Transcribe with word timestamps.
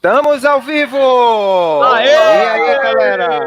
Estamos 0.00 0.46
ao 0.46 0.62
vivo! 0.62 0.96
Aê! 1.82 2.06
E 2.06 2.16
aí, 2.16 2.78
galera? 2.78 3.46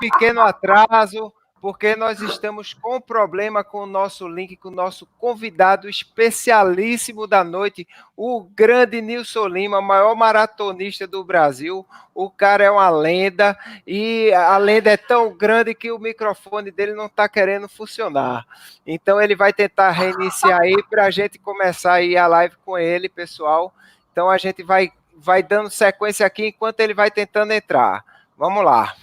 Pequeno 0.00 0.40
atraso, 0.40 1.32
porque 1.60 1.94
nós 1.94 2.20
estamos 2.20 2.74
com 2.74 3.00
problema 3.00 3.62
com 3.62 3.84
o 3.84 3.86
nosso 3.86 4.26
link, 4.26 4.56
com 4.56 4.70
o 4.70 4.74
nosso 4.74 5.06
convidado 5.20 5.88
especialíssimo 5.88 7.28
da 7.28 7.44
noite, 7.44 7.86
o 8.16 8.42
grande 8.42 9.00
Nilson 9.00 9.46
Lima, 9.46 9.80
maior 9.80 10.16
maratonista 10.16 11.06
do 11.06 11.22
Brasil. 11.22 11.86
O 12.12 12.28
cara 12.28 12.64
é 12.64 12.70
uma 12.72 12.90
lenda 12.90 13.56
e 13.86 14.32
a 14.32 14.56
lenda 14.56 14.90
é 14.90 14.96
tão 14.96 15.32
grande 15.32 15.76
que 15.76 15.92
o 15.92 15.98
microfone 16.00 16.72
dele 16.72 16.92
não 16.92 17.06
está 17.06 17.28
querendo 17.28 17.68
funcionar. 17.68 18.44
Então 18.84 19.20
ele 19.20 19.36
vai 19.36 19.52
tentar 19.52 19.92
reiniciar 19.92 20.60
aí 20.60 20.82
para 20.90 21.04
a 21.04 21.10
gente 21.12 21.38
começar 21.38 21.92
aí 21.92 22.16
a 22.16 22.26
live 22.26 22.56
com 22.64 22.76
ele, 22.76 23.08
pessoal. 23.08 23.72
Então 24.14 24.30
a 24.30 24.38
gente 24.38 24.62
vai, 24.62 24.92
vai 25.16 25.42
dando 25.42 25.68
sequência 25.70 26.24
aqui 26.24 26.46
enquanto 26.46 26.78
ele 26.78 26.94
vai 26.94 27.10
tentando 27.10 27.52
entrar. 27.52 28.04
Vamos 28.38 28.64
lá. 28.64 28.94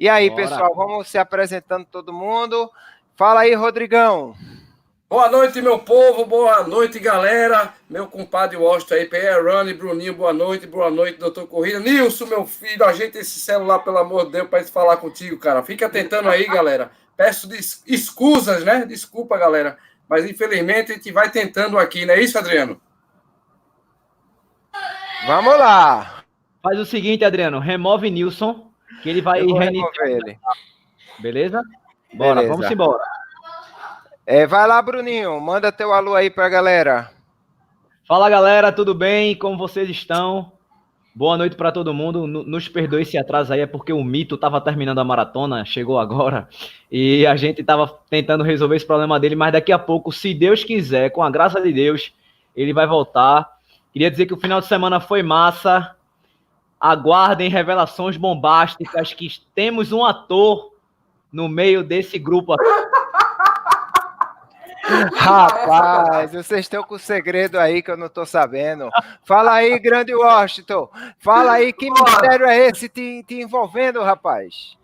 E 0.00 0.08
aí, 0.08 0.30
Bora. 0.30 0.42
pessoal, 0.48 0.74
vamos 0.74 1.08
se 1.08 1.18
apresentando 1.18 1.84
todo 1.84 2.10
mundo. 2.10 2.70
Fala 3.16 3.40
aí, 3.40 3.52
Rodrigão. 3.52 4.34
Boa 5.10 5.28
noite, 5.28 5.60
meu 5.60 5.78
povo, 5.80 6.24
boa 6.24 6.66
noite, 6.66 6.98
galera. 6.98 7.74
Meu 7.88 8.06
compadre 8.06 8.56
Washington 8.56 8.94
aí, 8.94 9.04
PR 9.04 9.44
Run, 9.44 9.76
Bruninho, 9.76 10.14
boa 10.14 10.32
noite, 10.32 10.66
boa 10.66 10.90
noite, 10.90 11.18
doutor 11.18 11.46
Corrida. 11.46 11.78
Nilson, 11.78 12.24
meu 12.24 12.46
filho, 12.46 12.82
ajeita 12.82 13.18
esse 13.18 13.38
celular, 13.38 13.80
pelo 13.80 13.98
amor 13.98 14.24
de 14.24 14.32
Deus, 14.32 14.48
para 14.48 14.64
falar 14.64 14.96
contigo, 14.96 15.36
cara. 15.36 15.62
Fica 15.62 15.86
tentando 15.86 16.30
aí, 16.30 16.46
galera. 16.46 16.90
Peço 17.14 17.46
excusas, 17.86 18.64
né? 18.64 18.86
Desculpa, 18.86 19.36
galera. 19.36 19.76
Mas 20.08 20.24
infelizmente 20.24 20.92
a 20.92 20.94
gente 20.94 21.12
vai 21.12 21.30
tentando 21.30 21.78
aqui, 21.78 22.06
não 22.06 22.14
é 22.14 22.20
isso, 22.22 22.38
Adriano? 22.38 22.80
Vamos 25.26 25.58
lá. 25.58 26.22
Faz 26.62 26.78
o 26.78 26.86
seguinte, 26.86 27.24
Adriano, 27.24 27.58
remove 27.58 28.08
Nilson, 28.10 28.70
que 29.02 29.10
ele 29.10 29.20
vai 29.20 29.44
reiniciar. 29.44 30.08
Ele. 30.08 30.38
Beleza? 31.18 31.62
Bora, 32.14 32.36
Beleza. 32.36 32.52
vamos 32.52 32.70
embora. 32.70 33.02
É, 34.24 34.46
vai 34.46 34.66
lá, 34.68 34.80
Bruninho, 34.80 35.40
manda 35.40 35.72
teu 35.72 35.92
alô 35.92 36.14
aí 36.14 36.30
pra 36.30 36.48
galera. 36.48 37.10
Fala, 38.06 38.30
galera, 38.30 38.70
tudo 38.70 38.94
bem? 38.94 39.34
Como 39.34 39.58
vocês 39.58 39.90
estão? 39.90 40.52
Boa 41.12 41.36
noite 41.36 41.56
para 41.56 41.72
todo 41.72 41.94
mundo. 41.94 42.26
Nos 42.26 42.68
perdoe 42.68 43.02
esse 43.02 43.18
atraso 43.18 43.52
aí, 43.52 43.60
é 43.60 43.66
porque 43.66 43.92
o 43.92 44.04
Mito 44.04 44.36
estava 44.36 44.60
terminando 44.60 45.00
a 45.00 45.04
maratona, 45.04 45.64
chegou 45.64 45.98
agora, 45.98 46.48
e 46.90 47.26
a 47.26 47.34
gente 47.34 47.62
estava 47.62 47.88
tentando 48.08 48.44
resolver 48.44 48.76
esse 48.76 48.86
problema 48.86 49.18
dele, 49.18 49.34
mas 49.34 49.52
daqui 49.52 49.72
a 49.72 49.78
pouco, 49.78 50.12
se 50.12 50.32
Deus 50.32 50.62
quiser, 50.62 51.10
com 51.10 51.22
a 51.22 51.30
graça 51.30 51.60
de 51.60 51.72
Deus, 51.72 52.12
ele 52.54 52.72
vai 52.72 52.86
voltar 52.86 53.55
Queria 53.96 54.10
dizer 54.10 54.26
que 54.26 54.34
o 54.34 54.38
final 54.38 54.60
de 54.60 54.66
semana 54.66 55.00
foi 55.00 55.22
massa. 55.22 55.96
Aguardem 56.78 57.48
revelações 57.48 58.18
bombásticas 58.18 59.14
que 59.14 59.26
temos 59.54 59.90
um 59.90 60.04
ator 60.04 60.70
no 61.32 61.48
meio 61.48 61.82
desse 61.82 62.18
grupo 62.18 62.52
aqui. 62.52 62.62
Rapaz, 65.16 66.30
vocês 66.30 66.60
estão 66.60 66.82
com 66.82 66.98
segredo 66.98 67.58
aí 67.58 67.80
que 67.80 67.90
eu 67.90 67.96
não 67.96 68.08
estou 68.08 68.26
sabendo. 68.26 68.90
Fala 69.24 69.52
aí, 69.52 69.78
grande 69.78 70.14
Washington. 70.14 70.90
Fala 71.18 71.52
aí, 71.52 71.72
que 71.72 71.90
mistério 71.90 72.44
é 72.44 72.68
esse 72.68 72.90
te, 72.90 73.24
te 73.26 73.40
envolvendo, 73.40 74.02
rapaz? 74.02 74.76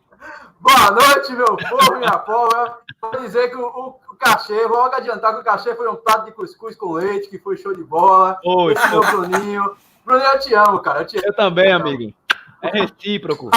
Boa 0.58 0.90
noite, 0.90 1.32
meu 1.34 1.54
povo, 1.56 1.98
minha 1.98 2.18
povo. 2.18 2.76
Vou 3.02 3.20
dizer 3.20 3.50
que 3.50 3.56
o, 3.56 3.94
cachê, 4.22 4.66
vou 4.68 4.78
logo 4.78 4.94
adiantar 4.94 5.34
que 5.34 5.40
o 5.40 5.44
cachê 5.44 5.74
foi 5.74 5.88
um 5.88 5.96
prato 5.96 6.26
de 6.26 6.32
cuscuz 6.32 6.76
com 6.76 6.92
leite, 6.92 7.28
que 7.28 7.38
foi 7.38 7.56
show 7.56 7.74
de 7.74 7.82
bola. 7.82 8.38
Oi, 8.44 8.74
meu 8.90 9.00
Bruninho. 9.00 9.76
Bruninho, 10.04 10.28
eu 10.28 10.38
te 10.38 10.54
amo, 10.54 10.78
cara. 10.80 11.00
Eu, 11.00 11.06
te 11.06 11.16
eu 11.16 11.34
também, 11.34 11.72
amigo. 11.72 12.14
É 12.62 12.70
recíproco. 12.70 13.50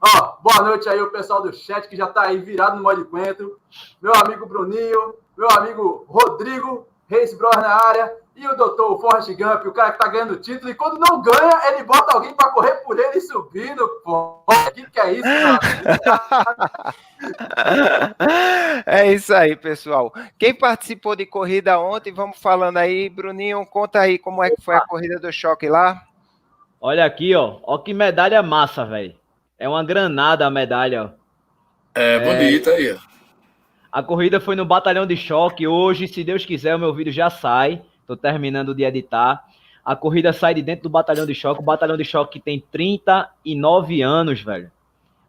Ó, 0.00 0.32
boa 0.42 0.62
noite 0.62 0.88
aí, 0.88 1.00
o 1.00 1.12
pessoal 1.12 1.42
do 1.42 1.52
chat 1.52 1.86
que 1.88 1.96
já 1.96 2.08
tá 2.08 2.22
aí 2.22 2.38
virado 2.38 2.76
no 2.76 2.82
modo 2.82 3.02
encontro. 3.02 3.60
Meu 4.02 4.12
amigo 4.16 4.46
Bruninho, 4.46 5.14
meu 5.36 5.48
amigo 5.50 6.04
Rodrigo, 6.08 6.88
Reis 7.06 7.32
Bros 7.34 7.54
na 7.56 7.74
área. 7.86 8.12
E 8.34 8.48
o 8.48 8.56
doutor 8.56 8.98
Forrest 8.98 9.28
Gump, 9.36 9.66
o 9.66 9.72
cara 9.72 9.92
que 9.92 9.98
tá 9.98 10.08
ganhando 10.08 10.40
título, 10.40 10.70
e 10.70 10.74
quando 10.74 10.98
não 10.98 11.20
ganha, 11.20 11.68
ele 11.68 11.84
bota 11.84 12.14
alguém 12.14 12.32
para 12.32 12.50
correr 12.50 12.76
por 12.76 12.98
ele 12.98 13.20
subindo. 13.20 13.86
Pô, 14.02 14.42
o 14.46 14.70
que, 14.72 14.90
que 14.90 14.98
é 14.98 15.12
isso, 15.12 15.22
cara? 15.22 16.94
É 18.86 19.12
isso 19.12 19.34
aí, 19.34 19.54
pessoal. 19.56 20.12
Quem 20.38 20.54
participou 20.54 21.14
de 21.14 21.26
corrida 21.26 21.78
ontem, 21.78 22.12
vamos 22.12 22.38
falando 22.38 22.78
aí. 22.78 23.08
Bruninho, 23.08 23.66
conta 23.66 24.00
aí 24.00 24.18
como 24.18 24.42
é 24.42 24.50
que 24.50 24.62
foi 24.62 24.74
a 24.74 24.80
corrida 24.80 25.18
do 25.18 25.30
choque 25.32 25.68
lá. 25.68 26.02
Olha 26.80 27.04
aqui, 27.04 27.34
ó. 27.34 27.58
Ó 27.62 27.78
que 27.78 27.92
medalha 27.92 28.42
massa, 28.42 28.86
velho. 28.86 29.14
É 29.58 29.68
uma 29.68 29.84
granada 29.84 30.46
a 30.46 30.50
medalha, 30.50 31.04
ó. 31.04 31.10
É, 31.94 32.18
bonita 32.20 32.70
é... 32.70 32.74
aí, 32.74 32.92
ó. 32.92 32.98
A 33.92 34.02
corrida 34.02 34.40
foi 34.40 34.54
no 34.54 34.64
Batalhão 34.64 35.04
de 35.04 35.16
Choque. 35.16 35.66
Hoje, 35.66 36.06
se 36.06 36.22
Deus 36.22 36.46
quiser, 36.46 36.76
o 36.76 36.78
meu 36.78 36.94
vídeo 36.94 37.12
já 37.12 37.28
sai. 37.28 37.82
Tô 38.06 38.16
terminando 38.16 38.74
de 38.74 38.84
editar. 38.84 39.44
A 39.84 39.96
corrida 39.96 40.32
sai 40.32 40.54
de 40.54 40.62
dentro 40.62 40.84
do 40.84 40.90
batalhão 40.90 41.26
de 41.26 41.34
choque. 41.34 41.60
O 41.60 41.64
batalhão 41.64 41.96
de 41.96 42.04
choque 42.04 42.38
tem 42.38 42.62
39 42.70 44.02
anos, 44.02 44.40
velho. 44.42 44.70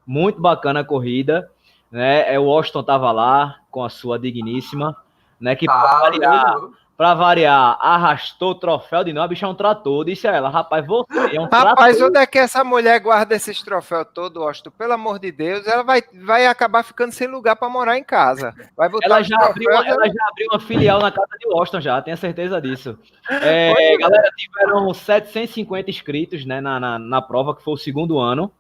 Muito 0.06 0.40
bacana 0.40 0.81
a 0.81 0.84
corrida. 0.84 1.50
Né? 1.91 2.34
É, 2.34 2.40
o 2.40 2.46
Washington 2.46 2.84
tava 2.84 3.12
lá 3.12 3.57
com 3.69 3.84
a 3.84 3.90
sua 3.90 4.18
digníssima, 4.18 4.96
né? 5.40 5.56
Que 5.56 5.66
tá, 5.66 6.00
variar, 6.00 6.56
Pra 7.02 7.16
variar, 7.16 7.79
arrastou 7.81 8.52
o 8.52 8.56
troféu 8.56 9.03
de 9.03 9.12
novo, 9.12 9.25
a 9.25 9.28
bicha 9.28 9.47
é 9.47 9.50
um 9.50 9.56
trator. 9.56 10.06
Disse 10.06 10.28
a 10.28 10.35
ela, 10.35 10.50
rapaz, 10.50 10.85
você 10.85 11.35
é 11.35 11.41
um 11.41 11.47
trator. 11.47 11.69
Rapaz, 11.69 12.00
onde 12.00 12.19
é 12.19 12.28
que 12.28 12.38
essa 12.38 12.63
mulher 12.63 13.00
guarda 13.00 13.34
esses 13.34 13.59
troféus 13.63 14.06
todos, 14.13 14.40
Austin? 14.40 14.69
Pelo 14.69 14.94
amor 14.94 15.18
de 15.18 15.31
Deus, 15.31 15.66
ela 15.66 15.81
vai, 15.81 16.03
vai 16.13 16.46
acabar 16.46 16.84
ficando 16.84 17.12
sem 17.12 17.28
lugar 17.28 17.56
para 17.56 17.68
morar 17.69 17.97
em 17.97 18.03
casa. 18.03 18.53
Vai 18.78 18.88
botar 18.88 19.07
ela, 19.07 19.24
já 19.24 19.35
abriu, 19.41 19.68
uma, 19.72 19.88
ela 19.88 20.06
já 20.06 20.28
abriu 20.30 20.47
uma 20.51 20.59
filial 20.59 21.01
na 21.01 21.12
casa 21.12 21.35
de 21.40 21.51
Austin, 21.51 21.81
já, 21.81 22.00
tenho 22.03 22.18
certeza 22.18 22.62
disso. 22.62 22.96
É, 23.28 23.97
galera, 23.97 24.30
tiveram 24.38 24.94
750 24.94 25.90
inscritos 25.90 26.46
né, 26.46 26.62
na, 26.62 26.80
na, 26.80 27.00
na 27.00 27.19
prova, 27.19 27.56
que 27.56 27.63
foi 27.63 27.74
o 27.74 27.78
segundo 27.78 28.19
ano. 28.19 28.51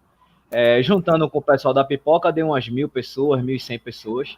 É, 0.51 0.83
juntando 0.83 1.29
com 1.29 1.39
o 1.39 1.41
pessoal 1.41 1.73
da 1.73 1.83
Pipoca, 1.83 2.31
deu 2.31 2.47
umas 2.47 2.67
mil 2.67 2.89
pessoas, 2.89 3.41
mil 3.41 3.55
e 3.55 3.59
cem 3.59 3.79
pessoas. 3.79 4.37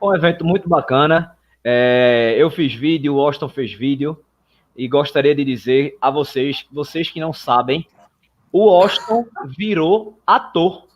Foi 0.00 0.08
um 0.08 0.16
evento 0.16 0.44
muito 0.44 0.68
bacana. 0.68 1.36
É, 1.64 2.34
eu 2.36 2.50
fiz 2.50 2.74
vídeo, 2.74 3.14
o 3.14 3.20
Austin 3.20 3.48
fez 3.48 3.72
vídeo, 3.72 4.18
e 4.76 4.88
gostaria 4.88 5.34
de 5.34 5.44
dizer 5.44 5.96
a 6.00 6.10
vocês, 6.10 6.66
vocês 6.72 7.08
que 7.08 7.20
não 7.20 7.32
sabem, 7.32 7.86
o 8.50 8.68
Austin 8.68 9.24
virou 9.56 10.18
ator. 10.26 10.86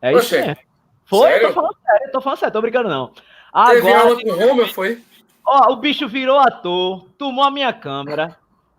É 0.00 0.12
isso 0.14 0.34
mesmo. 0.34 0.56
Foi? 1.04 1.28
Sério? 1.28 1.48
Tô 1.48 1.54
falando 1.54 1.76
sério, 1.84 2.12
tô 2.12 2.20
falando 2.20 2.38
sério, 2.38 2.52
tô 2.52 2.62
brincando 2.62 2.88
não. 2.88 3.12
Agora, 3.52 3.74
Teve 3.74 3.92
aula 3.92 4.22
com 4.22 4.30
o 4.30 4.50
Homer, 4.50 4.72
foi? 4.72 5.02
Ó, 5.46 5.72
o 5.72 5.76
bicho 5.76 6.08
virou 6.08 6.38
ator, 6.38 7.06
tomou 7.18 7.44
a 7.44 7.50
minha 7.50 7.72
câmera. 7.72 8.36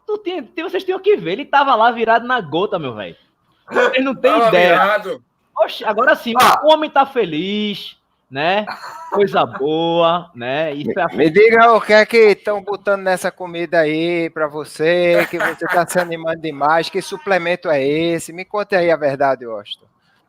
Tu 0.08 0.18
tem, 0.18 0.50
vocês 0.64 0.84
tinham 0.84 1.00
que 1.00 1.16
ver, 1.16 1.34
ele 1.34 1.46
tava 1.46 1.76
lá 1.76 1.92
virado 1.92 2.28
na 2.28 2.42
gota, 2.42 2.80
meu 2.80 2.94
velho. 2.96 3.16
Vocês 3.70 4.04
não 4.04 4.16
têm 4.16 4.36
ideia. 4.48 4.74
Virado. 4.74 5.24
Oxe, 5.58 5.86
agora 5.86 6.16
sim, 6.16 6.34
ah. 6.40 6.62
o 6.64 6.74
homem 6.74 6.90
tá 6.90 7.06
feliz, 7.06 7.98
né? 8.30 8.66
Coisa 9.12 9.46
boa, 9.46 10.30
né? 10.36 10.74
Isso 10.74 11.00
é 11.00 11.08
Me 11.16 11.30
diga 11.30 11.72
o 11.74 11.80
que 11.80 11.94
é 11.94 12.06
que 12.06 12.18
estão 12.18 12.62
botando 12.62 13.02
nessa 13.02 13.32
comida 13.32 13.80
aí 13.80 14.30
para 14.30 14.48
você, 14.48 15.26
que 15.30 15.38
você 15.38 15.64
está 15.66 15.88
se 15.88 15.98
animando 15.98 16.42
demais, 16.42 16.90
que 16.90 17.02
suplemento 17.02 17.70
é 17.70 17.82
esse? 17.82 18.34
Me 18.34 18.44
conte 18.44 18.76
aí 18.76 18.92
a 18.92 18.98
verdade, 18.98 19.46
Austin. 19.46 19.86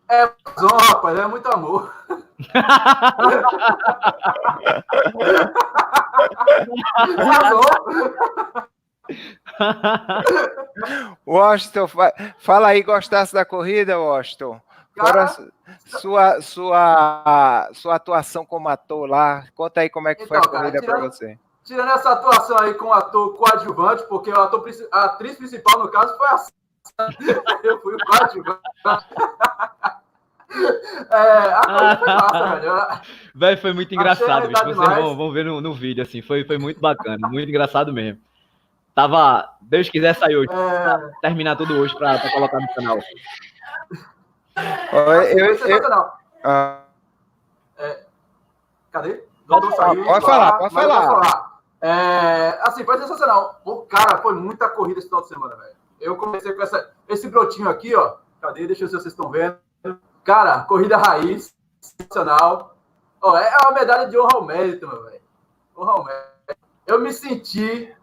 É 0.08 0.30
só, 0.56 0.68
rapaz, 0.68 1.18
é 1.18 1.26
muito 1.26 1.52
amor. 1.52 1.92
Washington, 11.26 11.88
fala 12.38 12.68
aí, 12.68 12.82
gostasse 12.82 13.34
da 13.34 13.44
corrida, 13.44 13.98
Washington? 13.98 14.60
Agora, 14.98 15.26
sua, 15.86 16.40
sua, 16.40 17.70
sua 17.74 17.96
atuação 17.96 18.46
como 18.46 18.68
ator 18.68 19.08
lá, 19.08 19.44
conta 19.54 19.80
aí 19.80 19.90
como 19.90 20.08
é 20.08 20.14
que 20.14 20.22
então, 20.22 20.28
foi 20.28 20.36
a 20.38 20.40
então, 20.40 20.60
corrida 20.60 20.82
para 20.82 21.00
você. 21.00 21.38
Tirando 21.64 21.90
essa 21.90 22.12
atuação 22.12 22.56
aí 22.60 22.74
com 22.74 22.86
o 22.86 22.92
ator 22.92 23.36
coadjuvante, 23.36 24.04
porque 24.08 24.30
o 24.30 24.40
ator, 24.40 24.64
a 24.92 25.04
atriz 25.04 25.36
principal, 25.36 25.80
no 25.80 25.90
caso, 25.90 26.16
foi 26.16 26.28
a 26.28 26.46
eu 27.64 27.80
fui 27.80 27.94
o 27.94 27.98
coadjuvante. 27.98 28.60
É, 31.10 31.52
a 31.52 31.96
foi 31.98 32.06
massa, 32.06 32.56
velho. 32.56 33.00
Véio, 33.34 33.58
foi 33.58 33.72
muito 33.72 33.94
engraçado, 33.94 34.48
bicho. 34.48 34.64
Vocês 34.64 34.76
vão, 34.76 35.16
vão 35.16 35.32
ver 35.32 35.44
no, 35.44 35.60
no, 35.60 35.74
vídeo, 35.74 36.02
assim. 36.02 36.22
Foi, 36.22 36.44
foi 36.44 36.56
muito 36.56 36.80
bacana, 36.80 37.28
muito 37.28 37.48
engraçado 37.48 37.92
mesmo. 37.92 38.20
Tava, 38.96 39.46
Deus 39.60 39.90
quiser, 39.90 40.14
sair 40.14 40.36
hoje. 40.36 40.48
É... 40.50 41.12
Terminar 41.20 41.54
tudo 41.56 41.74
hoje 41.74 41.94
para 41.94 42.18
colocar 42.32 42.58
no 42.58 42.74
canal. 42.74 42.98
Eu, 44.90 45.12
eu, 45.12 45.54
eu, 45.54 46.12
ah. 46.42 46.80
é, 47.76 48.06
cadê? 48.90 49.22
Pode, 49.46 49.76
falar, 49.76 49.94
pode 49.94 50.24
falar, 50.24 50.52
pode 50.54 50.74
falar. 50.74 51.60
É, 51.82 52.58
assim, 52.62 52.86
foi 52.86 52.96
sensacional. 52.96 53.60
O 53.66 53.82
cara, 53.82 54.16
foi 54.22 54.34
muita 54.34 54.66
corrida 54.70 54.98
esse 54.98 55.08
final 55.08 55.20
de 55.20 55.28
semana, 55.28 55.56
velho. 55.56 55.76
Eu 56.00 56.16
comecei 56.16 56.54
com 56.54 56.62
essa, 56.62 56.90
esse 57.06 57.28
brotinho 57.28 57.68
aqui, 57.68 57.94
ó. 57.94 58.16
Cadê? 58.40 58.66
Deixa 58.66 58.84
eu 58.84 58.88
ver 58.88 58.96
se 58.96 59.02
vocês 59.02 59.12
estão 59.12 59.30
vendo. 59.30 59.58
Cara, 60.24 60.62
corrida 60.62 60.96
raiz, 60.96 61.54
sensacional. 61.82 62.74
Ó, 63.20 63.36
é 63.36 63.58
uma 63.62 63.72
medalha 63.72 64.08
de 64.08 64.18
honra 64.18 64.36
ao 64.36 64.44
mérito, 64.44 64.88
meu 64.88 65.04
velho. 65.04 65.20
Honra 65.76 65.92
ao 65.92 66.04
mérito. 66.04 66.30
Eu 66.86 66.98
me 66.98 67.12
senti. 67.12 67.94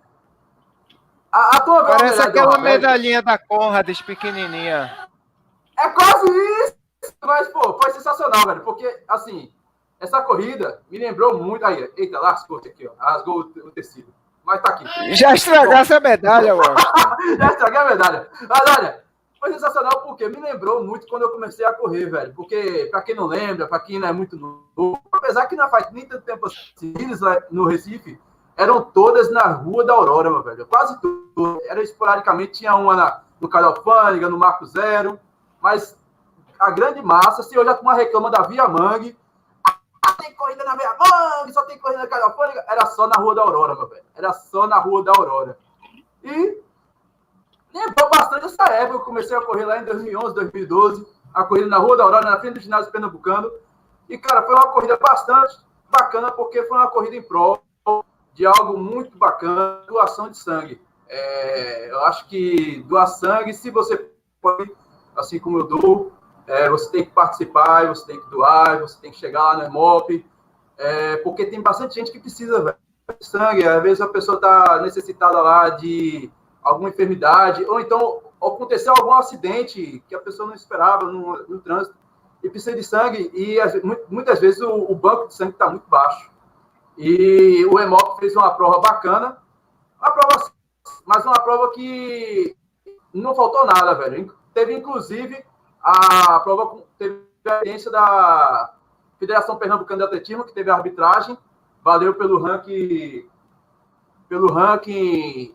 A, 1.34 1.58
a 1.58 1.62
tua 1.62 1.84
Parece 1.84 2.22
aquela 2.22 2.60
medalhinha 2.60 3.24
da 3.24 3.40
Conrads 3.40 4.04
pequenininha. 4.04 5.10
É 5.80 5.90
quase 5.90 6.28
isso! 6.30 6.76
Mas, 7.24 7.48
pô, 7.48 7.74
foi 7.82 7.92
sensacional, 7.92 8.46
velho. 8.46 8.62
Porque, 8.62 9.04
assim, 9.08 9.52
essa 10.00 10.22
corrida 10.22 10.80
me 10.92 11.00
lembrou 11.00 11.40
muito. 11.40 11.66
Aí, 11.66 11.92
eita, 11.98 12.20
lascou 12.20 12.58
aqui, 12.58 12.88
ó. 12.88 12.92
Rasgou 13.04 13.40
o, 13.40 13.72
tecido. 13.72 14.14
Mas 14.46 14.62
tá 14.62 14.74
aqui. 14.74 15.16
Já 15.16 15.34
estragasse 15.34 15.94
a 15.96 16.00
medalha, 16.00 16.56
Washington. 16.56 17.36
Já 17.40 17.48
estraguei 17.48 17.80
a 17.80 17.86
medalha. 17.86 18.30
Mas 18.48 18.78
olha, 18.78 19.04
foi 19.40 19.54
sensacional 19.54 20.04
porque 20.04 20.30
me 20.30 20.40
lembrou 20.40 20.84
muito 20.84 21.08
quando 21.08 21.24
eu 21.24 21.32
comecei 21.32 21.66
a 21.66 21.74
correr, 21.74 22.06
velho. 22.06 22.34
Porque, 22.36 22.88
pra 22.92 23.02
quem 23.02 23.16
não 23.16 23.26
lembra, 23.26 23.68
pra 23.68 23.80
quem 23.80 23.98
não 23.98 24.08
é 24.08 24.14
muito 24.14 24.38
novo, 24.38 25.02
apesar 25.12 25.48
que 25.48 25.56
não 25.56 25.68
faz 25.68 25.90
nem 25.92 26.06
tanto 26.06 26.24
tempo 26.26 26.46
assim, 26.46 26.94
no 27.50 27.66
Recife, 27.66 28.20
eram 28.56 28.82
todas 28.82 29.32
na 29.32 29.44
Rua 29.48 29.84
da 29.84 29.94
Aurora, 29.94 30.30
meu 30.30 30.44
velho. 30.44 30.66
Quase 30.66 31.00
tudo. 31.02 31.60
Era 31.68 31.82
esporadicamente, 31.82 32.60
tinha 32.60 32.76
uma 32.76 32.96
na, 32.96 33.22
no 33.40 33.50
Califânica, 33.50 34.30
no 34.30 34.38
Marco 34.38 34.66
Zero, 34.66 35.20
mas 35.60 35.98
a 36.60 36.72
grande 36.72 37.02
massa, 37.02 37.44
se 37.44 37.58
hoje 37.58 37.70
a 37.70 37.74
turma 37.74 37.94
reclama 37.94 38.30
da 38.30 38.44
Via 38.44 38.68
Mangue, 38.68 39.18
tem 40.20 40.34
corrida 40.36 40.64
na 40.64 40.76
Via 40.76 40.96
Mangue, 40.98 41.54
só 41.54 41.64
tem 41.64 41.78
corrida 41.78 42.02
na 42.02 42.08
Califânica, 42.08 42.64
era 42.70 42.86
só 42.86 43.08
na 43.08 43.16
Rua 43.16 43.36
da 43.36 43.42
Aurora, 43.42 43.76
meu 43.76 43.88
velho. 43.88 44.04
Era 44.16 44.32
só 44.34 44.68
na 44.68 44.78
Rua 44.78 45.04
da 45.04 45.12
Aurora. 45.12 45.58
E 46.24 46.62
lembrou 47.74 48.10
bastante 48.10 48.46
essa 48.46 48.64
época, 48.72 48.98
eu 48.98 49.02
comecei 49.02 49.36
a 49.36 49.42
correr 49.42 49.66
lá 49.66 49.80
em 49.80 49.86
2011, 49.86 50.36
2012, 50.36 51.08
a 51.34 51.44
corrida 51.44 51.68
na 51.68 51.78
Rua 51.78 51.98
da 51.98 52.04
Aurora, 52.04 52.30
na 52.30 52.40
frente 52.40 52.56
do 52.56 52.60
ginásio 52.60 52.92
pernambucano, 52.92 53.52
e, 54.08 54.18
cara, 54.18 54.44
foi 54.44 54.54
uma 54.54 54.68
corrida 54.68 54.98
bastante 54.98 55.58
bacana, 55.90 56.32
porque 56.32 56.64
foi 56.64 56.78
uma 56.78 56.90
corrida 56.90 57.16
em 57.16 57.24
prol 57.24 57.64
de 58.34 58.46
algo 58.46 58.78
muito 58.78 59.18
bacana, 59.18 59.82
doação 59.88 60.30
de 60.30 60.38
sangue. 60.38 60.82
É, 61.08 61.92
eu 61.92 62.00
acho 62.06 62.28
que 62.28 62.84
doar 62.88 63.08
sangue, 63.08 63.54
se 63.54 63.70
você 63.70 64.10
pode, 64.42 64.72
assim 65.16 65.40
como 65.40 65.60
eu 65.60 65.68
dou, 65.68 66.12
é, 66.48 66.70
você 66.70 66.92
tem 66.92 67.06
que 67.06 67.12
participar, 67.12 67.88
você 67.88 68.06
tem 68.06 68.20
que 68.20 68.30
doar, 68.30 68.80
você 68.80 69.00
tem 69.00 69.12
que 69.12 69.18
chegar 69.18 69.44
lá 69.44 69.58
no 69.58 69.66
EMOP, 69.66 70.26
é, 70.78 71.18
porque 71.18 71.46
tem 71.46 71.62
bastante 71.62 71.96
gente 71.96 72.12
que 72.12 72.20
precisa 72.20 72.78
de 73.20 73.26
sangue. 73.26 73.68
Às 73.68 73.82
vezes 73.84 74.02
a 74.02 74.08
pessoa 74.08 74.36
está 74.36 74.82
necessitada 74.82 75.42
lá 75.42 75.70
de 75.70 76.32
alguma 76.62 76.90
enfermidade, 76.90 77.64
ou 77.66 77.80
então 77.80 78.22
aconteceu 78.42 78.94
algum 78.98 79.14
acidente 79.14 80.04
que 80.08 80.16
a 80.16 80.20
pessoa 80.20 80.48
não 80.48 80.56
esperava 80.56 81.06
no, 81.06 81.48
no 81.48 81.60
trânsito 81.60 81.96
e 82.44 82.50
precisa 82.50 82.76
de 82.76 82.84
sangue, 82.84 83.32
e 83.34 83.58
muitas 84.10 84.40
vezes 84.40 84.60
o, 84.62 84.92
o 84.92 84.96
banco 84.96 85.28
de 85.28 85.36
sangue 85.36 85.54
está 85.54 85.70
muito 85.70 85.88
baixo. 85.88 86.33
E 86.98 87.66
o 87.66 87.80
EMOP 87.80 88.20
fez 88.20 88.36
uma 88.36 88.52
prova 88.52 88.80
bacana, 88.80 89.38
uma 90.00 90.12
prova, 90.12 90.52
mas 91.06 91.26
uma 91.26 91.40
prova 91.40 91.72
que 91.72 92.56
não 93.14 93.34
faltou 93.36 93.66
nada, 93.66 93.94
velho. 93.96 94.34
Teve, 94.54 94.74
inclusive, 94.74 95.44
a 95.82 96.40
prova 96.42 96.84
teve 96.98 97.16
a 97.46 97.52
experiência 97.52 97.92
da 97.92 98.74
Federação 99.20 99.58
Pernambucana 99.58 100.00
de 100.00 100.06
Atletismo, 100.06 100.44
que 100.44 100.54
teve 100.54 100.70
a 100.70 100.76
arbitragem, 100.76 101.38
valeu 101.84 102.14
pelo 102.14 102.42
ranking, 102.42 103.28
pelo 104.30 104.52
ranking 104.52 105.54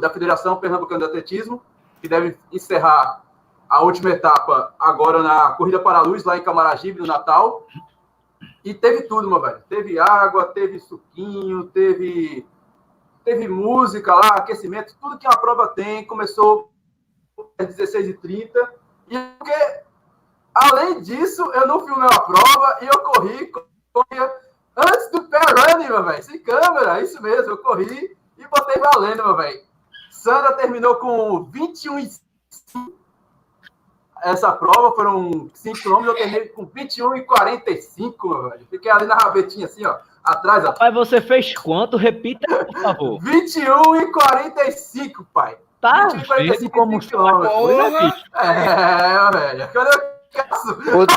da 0.00 0.10
Federação 0.10 0.56
Pernambucana 0.56 1.00
de 1.00 1.06
Atletismo, 1.06 1.62
que 2.00 2.08
deve 2.08 2.38
encerrar 2.52 3.22
a 3.68 3.82
última 3.82 4.10
etapa 4.10 4.74
agora 4.78 5.22
na 5.22 5.50
Corrida 5.52 5.80
para 5.80 5.98
a 5.98 6.02
Luz, 6.02 6.22
lá 6.22 6.36
em 6.36 6.42
Camaragibe, 6.42 7.00
no 7.00 7.06
Natal. 7.06 7.66
E 8.66 8.74
teve 8.74 9.02
tudo, 9.02 9.28
meu 9.28 9.40
velho. 9.40 9.62
Teve 9.68 9.96
água, 9.96 10.46
teve 10.46 10.80
suquinho, 10.80 11.68
teve, 11.68 12.44
teve 13.24 13.46
música 13.46 14.12
lá, 14.12 14.30
aquecimento, 14.30 14.96
tudo 15.00 15.18
que 15.18 15.26
uma 15.28 15.36
prova 15.36 15.68
tem. 15.68 16.04
Começou 16.04 16.72
às 17.56 17.68
16h30. 17.68 18.50
E 19.08 19.16
porque, 19.38 19.82
além 20.52 21.00
disso, 21.00 21.48
eu 21.52 21.64
não 21.68 21.86
filmei 21.86 22.08
a 22.12 22.20
prova 22.20 22.78
e 22.82 22.86
eu 22.86 22.98
corri, 23.04 23.52
antes 24.76 25.10
do 25.12 25.20
running, 25.20 25.86
meu 25.86 26.02
velho. 26.02 26.24
Sem 26.24 26.42
câmera, 26.42 27.00
isso 27.00 27.22
mesmo. 27.22 27.52
Eu 27.52 27.58
corri 27.58 28.18
e 28.36 28.48
botei 28.48 28.82
valendo, 28.82 29.26
meu 29.26 29.36
velho. 29.36 29.60
Sandra 30.10 30.54
terminou 30.54 30.96
com 30.96 31.44
21 31.44 32.00
e 32.00 32.10
essa 34.22 34.52
prova 34.52 34.94
foram 34.94 35.50
5 35.52 35.78
km, 35.82 36.04
eu 36.06 36.14
terminei 36.14 36.48
com 36.48 36.64
21 36.64 37.16
e 37.16 37.22
45, 37.22 38.50
velho. 38.50 38.66
Fiquei 38.70 38.90
ali 38.90 39.06
na 39.06 39.14
rabetinha, 39.14 39.66
assim, 39.66 39.84
ó, 39.86 39.96
atrás, 40.24 40.64
ó. 40.64 40.72
Pai, 40.72 40.92
você 40.92 41.20
fez 41.20 41.56
quanto? 41.56 41.96
Repita, 41.96 42.64
por 42.64 42.82
favor. 42.82 43.22
21 43.22 43.96
e 43.96 44.12
45, 44.12 45.26
pai. 45.32 45.56
Tá 45.80 46.08
21 46.08 46.20
e 46.20 46.26
45 46.26 46.72
como 46.72 46.98
quilômetros. 46.98 48.24
É, 48.34 49.38
velho. 49.38 49.68
Quando 49.72 49.86
eu 49.88 50.15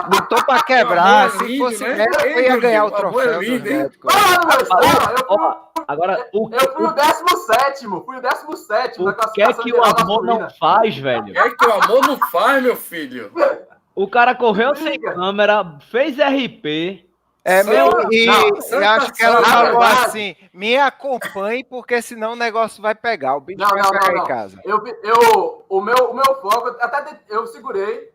Botou 0.09 0.43
pra 0.45 0.63
quebrar. 0.63 1.31
Se 1.31 1.57
fosse 1.57 1.83
né? 1.83 1.95
médico, 1.95 2.23
eu 2.23 2.41
ia 2.41 2.57
ganhar 2.57 2.85
o 2.85 2.91
troféu. 2.91 3.39
Agora, 5.87 6.29
o 6.33 6.49
eu 6.53 6.73
fui 6.73 6.85
o 6.85 6.91
17, 6.91 7.87
fui 8.05 8.17
o 8.17 8.21
17 8.21 9.03
na 9.03 9.13
classificação. 9.13 9.31
O 9.31 9.35
que 9.35 9.41
é 9.41 9.53
que 9.53 9.73
o 9.73 9.83
amor 9.83 10.23
não 10.23 10.49
faz, 10.51 10.97
velho? 10.97 11.23
O 11.23 11.33
que 11.33 11.37
é 11.37 11.49
que 11.49 11.65
o 11.65 11.73
amor 11.73 12.07
não 12.07 12.17
faz, 12.29 12.63
meu 12.63 12.75
filho? 12.75 13.31
O 13.95 14.07
cara 14.07 14.35
correu 14.35 14.75
sem 14.75 14.99
câmera, 14.99 15.77
fez 15.89 16.15
RP. 16.17 17.09
É, 17.43 17.63
meu, 17.63 18.11
e 18.11 18.25
não, 18.25 18.49
eu 18.71 18.87
acho 18.89 19.13
que 19.13 19.23
ela 19.23 19.41
falou 19.43 19.81
assim: 19.81 20.35
me 20.53 20.77
acompanhe, 20.77 21.63
porque 21.63 22.01
senão 22.01 22.33
o 22.33 22.35
negócio 22.35 22.81
vai 22.81 22.93
pegar. 22.93 23.35
O 23.35 23.41
bicho 23.41 23.59
não, 23.59 23.69
vai 23.69 23.81
não, 23.81 23.89
pegar 23.89 24.17
em 24.17 24.25
casa. 24.25 24.61
Eu, 24.63 24.83
eu, 24.85 25.65
o, 25.67 25.81
meu, 25.81 26.11
o 26.11 26.13
meu 26.13 26.35
foco, 26.41 26.67
até 26.79 27.19
eu 27.29 27.47
segurei 27.47 28.11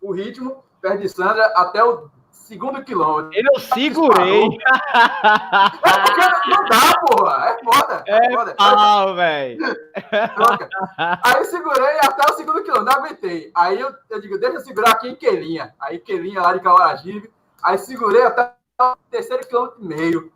o 0.00 0.12
ritmo 0.12 0.64
perto 0.80 1.00
de 1.00 1.08
Sandra 1.08 1.44
até 1.56 1.82
o 1.82 2.08
segundo 2.48 2.82
quilômetro. 2.82 3.30
Eu 3.34 3.60
segurei. 3.60 4.44
É 4.44 5.98
porque 6.00 6.50
não 6.50 6.64
dá, 6.64 7.00
porra. 7.06 7.46
É 7.46 7.64
foda. 7.64 8.04
É, 8.06 8.26
é 8.26 8.36
foda. 8.36 8.54
pau, 8.54 9.14
velho. 9.14 9.58
Aí 11.24 11.44
segurei 11.44 11.98
até 12.00 12.32
o 12.32 12.36
segundo 12.36 12.62
quilômetro, 12.62 12.84
não 12.84 13.04
aguentei. 13.04 13.50
Aí 13.54 13.78
eu, 13.78 13.92
eu 14.08 14.20
digo, 14.20 14.38
deixa 14.38 14.56
eu 14.56 14.60
segurar 14.60 14.92
aqui 14.92 15.08
em 15.08 15.16
Quelinha. 15.16 15.74
Aí 15.80 15.98
Quelinha 15.98 16.40
lá 16.40 16.54
de 16.54 16.60
Camaragibe. 16.60 17.30
Aí 17.62 17.76
segurei 17.78 18.22
até 18.22 18.52
o 18.80 18.96
terceiro 19.10 19.46
quilômetro 19.46 19.82
e 19.82 19.86
meio. 19.86 20.32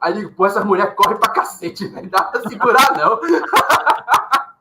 Aí 0.00 0.12
digo, 0.12 0.32
pô, 0.32 0.44
essas 0.44 0.64
mulheres 0.64 0.94
correm 0.94 1.16
pra 1.16 1.32
cacete, 1.32 1.88
não 1.94 2.06
dá 2.06 2.24
pra 2.24 2.42
segurar, 2.42 2.92
não. 2.98 3.18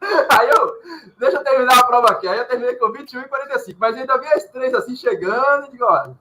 Aí 0.29 0.50
eu, 0.50 0.74
deixa 1.17 1.38
eu 1.38 1.43
terminar 1.43 1.79
a 1.79 1.86
prova 1.86 2.12
aqui. 2.12 2.27
Aí 2.27 2.38
eu 2.38 2.45
terminei 2.45 2.75
com 2.75 2.91
21 2.91 3.22
e 3.22 3.27
45. 3.27 3.79
Mas 3.79 3.95
ainda 3.98 4.17
vi 4.17 4.27
as 4.27 4.43
três 4.45 4.74
assim 4.74 4.95
chegando 4.95 5.67
e 5.67 5.72
digo, 5.72 5.86
olha, 5.86 6.13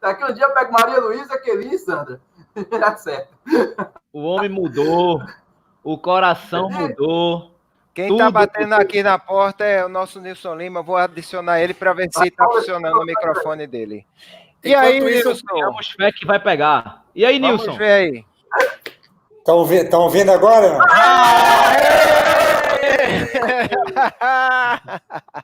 daqui 0.00 0.24
um 0.24 0.32
dia 0.32 0.44
eu 0.44 0.52
pego 0.52 0.72
Maria 0.72 1.00
Luísa, 1.00 1.38
Kelly 1.38 1.74
e 1.74 1.78
Sandra. 1.78 2.20
Já 2.72 2.96
certo. 2.96 3.34
O 4.12 4.22
homem 4.22 4.48
mudou, 4.48 5.22
o 5.82 5.98
coração 5.98 6.70
mudou. 6.70 7.52
Quem 7.92 8.12
está 8.12 8.30
batendo 8.30 8.74
aqui 8.74 9.02
na 9.02 9.18
porta 9.18 9.64
é 9.64 9.82
o 9.84 9.88
nosso 9.88 10.20
Nilson 10.20 10.54
Lima. 10.54 10.82
Vou 10.82 10.96
adicionar 10.96 11.60
ele 11.60 11.72
para 11.72 11.94
ver 11.94 12.10
se 12.12 12.28
está 12.28 12.44
funcionando 12.44 12.98
o 12.98 13.04
microfone 13.06 13.66
dele. 13.66 14.06
E 14.62 14.70
Enquanto 14.70 14.84
aí, 14.84 15.00
Nilson? 15.00 15.46
Temos 15.54 15.90
fé 15.92 16.12
que 16.12 16.26
vai 16.26 16.38
pegar. 16.38 17.04
E 17.14 17.24
aí, 17.24 17.40
Vamos 17.40 17.62
Nilson? 17.62 17.78
ver 17.78 17.92
aí. 17.92 18.24
Estão 19.38 20.00
ouvindo 20.02 20.30
agora? 20.32 20.78
Ah, 20.90 21.72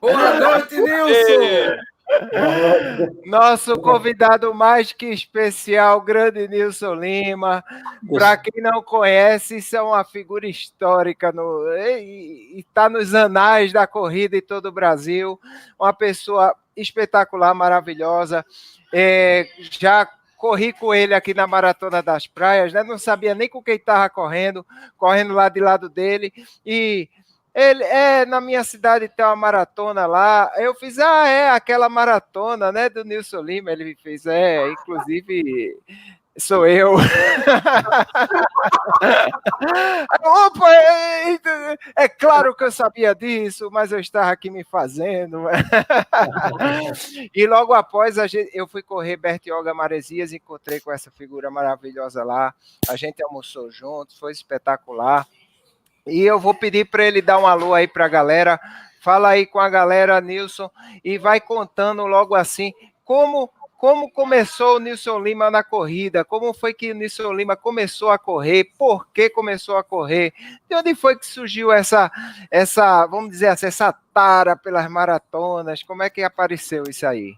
Boa 0.01 0.33
noite, 0.39 0.75
Nilson! 0.75 1.77
Nosso 3.25 3.79
convidado 3.79 4.53
mais 4.53 4.91
que 4.91 5.07
especial, 5.07 6.01
grande 6.01 6.47
Nilson 6.47 6.93
Lima. 6.95 7.63
Para 8.09 8.37
quem 8.37 8.61
não 8.61 8.83
conhece, 8.83 9.57
isso 9.57 9.75
é 9.75 9.81
uma 9.81 10.03
figura 10.03 10.47
histórica 10.47 11.31
no, 11.31 11.67
e 11.77 12.59
está 12.59 12.89
nos 12.89 13.13
anais 13.13 13.71
da 13.71 13.87
corrida 13.87 14.37
em 14.37 14.41
todo 14.41 14.67
o 14.67 14.71
Brasil. 14.71 15.39
Uma 15.79 15.93
pessoa 15.93 16.55
espetacular, 16.75 17.53
maravilhosa. 17.53 18.45
É, 18.91 19.47
já 19.59 20.07
corri 20.37 20.73
com 20.73 20.93
ele 20.93 21.13
aqui 21.13 21.33
na 21.33 21.47
Maratona 21.47 22.03
das 22.03 22.27
Praias, 22.27 22.73
né? 22.73 22.83
Não 22.83 22.97
sabia 22.97 23.33
nem 23.33 23.47
com 23.47 23.63
quem 23.63 23.75
estava 23.75 24.09
correndo, 24.09 24.65
correndo 24.97 25.33
lá 25.33 25.47
de 25.47 25.61
lado 25.61 25.87
dele. 25.87 26.33
E 26.65 27.09
ele 27.53 27.83
é 27.83 28.25
na 28.25 28.41
minha 28.41 28.63
cidade 28.63 29.07
tem 29.07 29.25
uma 29.25 29.35
maratona 29.35 30.05
lá. 30.05 30.51
Eu 30.57 30.73
fiz, 30.75 30.97
ah, 30.99 31.27
é 31.27 31.49
aquela 31.49 31.87
maratona, 31.89 32.71
né, 32.71 32.89
do 32.89 33.03
Nilson 33.03 33.41
Lima. 33.41 33.71
Ele 33.71 33.95
fez, 33.95 34.25
é, 34.25 34.69
inclusive 34.71 35.77
Sou 36.35 36.65
eu. 36.65 36.95
Opa, 40.23 40.73
é, 40.73 41.37
é, 41.95 42.09
claro 42.09 42.55
que 42.55 42.63
eu 42.63 42.71
sabia 42.71 43.13
disso, 43.13 43.69
mas 43.71 43.91
eu 43.91 43.99
estava 43.99 44.31
aqui 44.31 44.49
me 44.49 44.63
fazendo. 44.63 45.43
e 47.35 47.45
logo 47.45 47.75
após, 47.75 48.15
gente, 48.31 48.49
eu 48.51 48.67
fui 48.67 48.81
correr 48.81 49.15
Bertioga 49.15 49.75
Maresias, 49.75 50.33
encontrei 50.33 50.79
com 50.79 50.91
essa 50.91 51.11
figura 51.11 51.51
maravilhosa 51.51 52.23
lá. 52.23 52.51
A 52.89 52.95
gente 52.95 53.23
almoçou 53.23 53.69
juntos, 53.69 54.17
foi 54.17 54.31
espetacular. 54.31 55.27
E 56.07 56.21
eu 56.21 56.39
vou 56.39 56.53
pedir 56.53 56.85
para 56.85 57.05
ele 57.05 57.21
dar 57.21 57.39
um 57.39 57.47
alô 57.47 57.73
aí 57.73 57.87
para 57.87 58.05
a 58.05 58.09
galera. 58.09 58.59
Fala 59.01 59.29
aí 59.29 59.45
com 59.45 59.59
a 59.59 59.69
galera, 59.69 60.19
Nilson, 60.21 60.69
e 61.03 61.17
vai 61.17 61.41
contando 61.41 62.05
logo 62.05 62.35
assim 62.35 62.71
como 63.03 63.49
como 63.83 64.09
começou 64.09 64.77
o 64.77 64.79
Nilson 64.79 65.19
Lima 65.19 65.51
na 65.51 65.61
corrida? 65.61 66.23
Como 66.23 66.53
foi 66.53 66.73
que 66.73 66.93
o 66.93 66.95
Nilson 66.95 67.33
Lima 67.33 67.57
começou 67.57 68.11
a 68.11 68.17
correr? 68.17 68.71
Por 68.77 69.05
que 69.11 69.29
começou 69.29 69.75
a 69.75 69.83
correr? 69.83 70.33
De 70.69 70.75
onde 70.77 70.95
foi 70.95 71.17
que 71.17 71.25
surgiu 71.25 71.69
essa, 71.69 72.09
essa 72.49 73.05
vamos 73.05 73.31
dizer 73.31 73.47
assim, 73.47 73.65
essa 73.65 73.91
tara 74.13 74.55
pelas 74.55 74.89
maratonas? 74.89 75.83
Como 75.83 76.01
é 76.01 76.09
que 76.09 76.23
apareceu 76.23 76.83
isso 76.87 77.05
aí? 77.05 77.35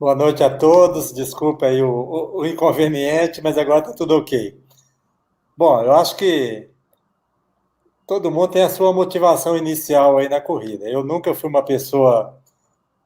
Boa 0.00 0.14
noite 0.14 0.42
a 0.42 0.48
todos. 0.48 1.12
Desculpa 1.12 1.66
aí 1.66 1.82
o, 1.82 1.90
o, 1.90 2.40
o 2.40 2.46
inconveniente, 2.46 3.42
mas 3.42 3.58
agora 3.58 3.80
está 3.80 3.92
tudo 3.92 4.16
ok. 4.16 4.58
Bom, 5.54 5.82
eu 5.82 5.92
acho 5.92 6.16
que 6.16 6.70
todo 8.06 8.30
mundo 8.30 8.48
tem 8.48 8.62
a 8.62 8.68
sua 8.68 8.92
motivação 8.92 9.56
inicial 9.56 10.18
aí 10.18 10.28
na 10.28 10.40
corrida. 10.40 10.88
Eu 10.88 11.02
nunca 11.04 11.34
fui 11.34 11.48
uma 11.48 11.64
pessoa 11.64 12.38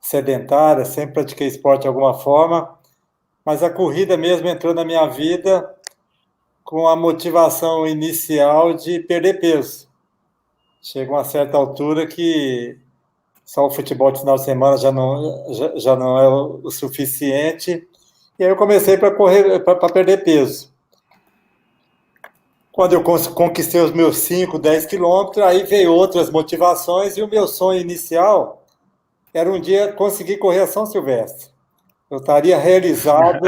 sedentária, 0.01 0.85
sempre 0.85 1.15
pratiquei 1.15 1.47
esporte 1.47 1.83
de 1.83 1.89
alguma 1.89 2.15
forma, 2.15 2.79
mas 3.45 3.63
a 3.63 3.71
corrida 3.71 4.17
mesmo 4.17 4.49
entrou 4.49 4.75
na 4.75 4.85
minha 4.85 5.07
vida 5.07 5.75
com 6.65 6.87
a 6.87 6.95
motivação 6.95 7.87
inicial 7.87 8.75
de 8.75 9.01
perder 9.01 9.41
peso. 9.41 9.89
Chega 10.83 11.11
uma 11.11 11.25
certa 11.25 11.57
altura 11.57 12.07
que 12.07 12.79
só 13.45 13.67
o 13.67 13.71
futebol 13.71 14.13
de 14.13 14.21
final 14.21 14.37
de 14.37 14.45
semana 14.45 14.77
já 14.77 14.93
não, 14.93 15.55
já, 15.55 15.77
já 15.77 15.97
não 15.97 16.19
é 16.19 16.29
o, 16.29 16.71
suficiente, 16.71 17.89
e 18.39 18.45
aí 18.45 18.51
eu 18.51 18.57
comecei 18.57 18.99
para 18.99 19.11
correr 19.11 19.61
para 19.61 19.89
perder 19.89 20.23
peso. 20.23 20.71
Quando 22.79 22.93
eu 22.93 23.03
conquistei 23.03 23.81
os 23.81 23.91
meus 23.91 24.19
5, 24.19 24.57
10 24.57 24.87
quilômetros, 24.87 25.45
aí 25.45 25.65
veio 25.65 25.93
outras 25.93 26.31
motivações, 26.31 27.17
e 27.17 27.23
o 27.23 27.27
meu 27.27 27.49
sonho 27.49 27.81
inicial 27.81 28.65
era 29.35 29.51
um 29.51 29.61
dia 29.61 29.93
conseguir 29.95 30.37
correr 30.37 30.61
a 30.61 30.67
São 30.69 30.87
Silvestre. 30.87 31.49
Eu 32.09 32.19
estaria 32.19 32.57
realizado, 32.57 33.41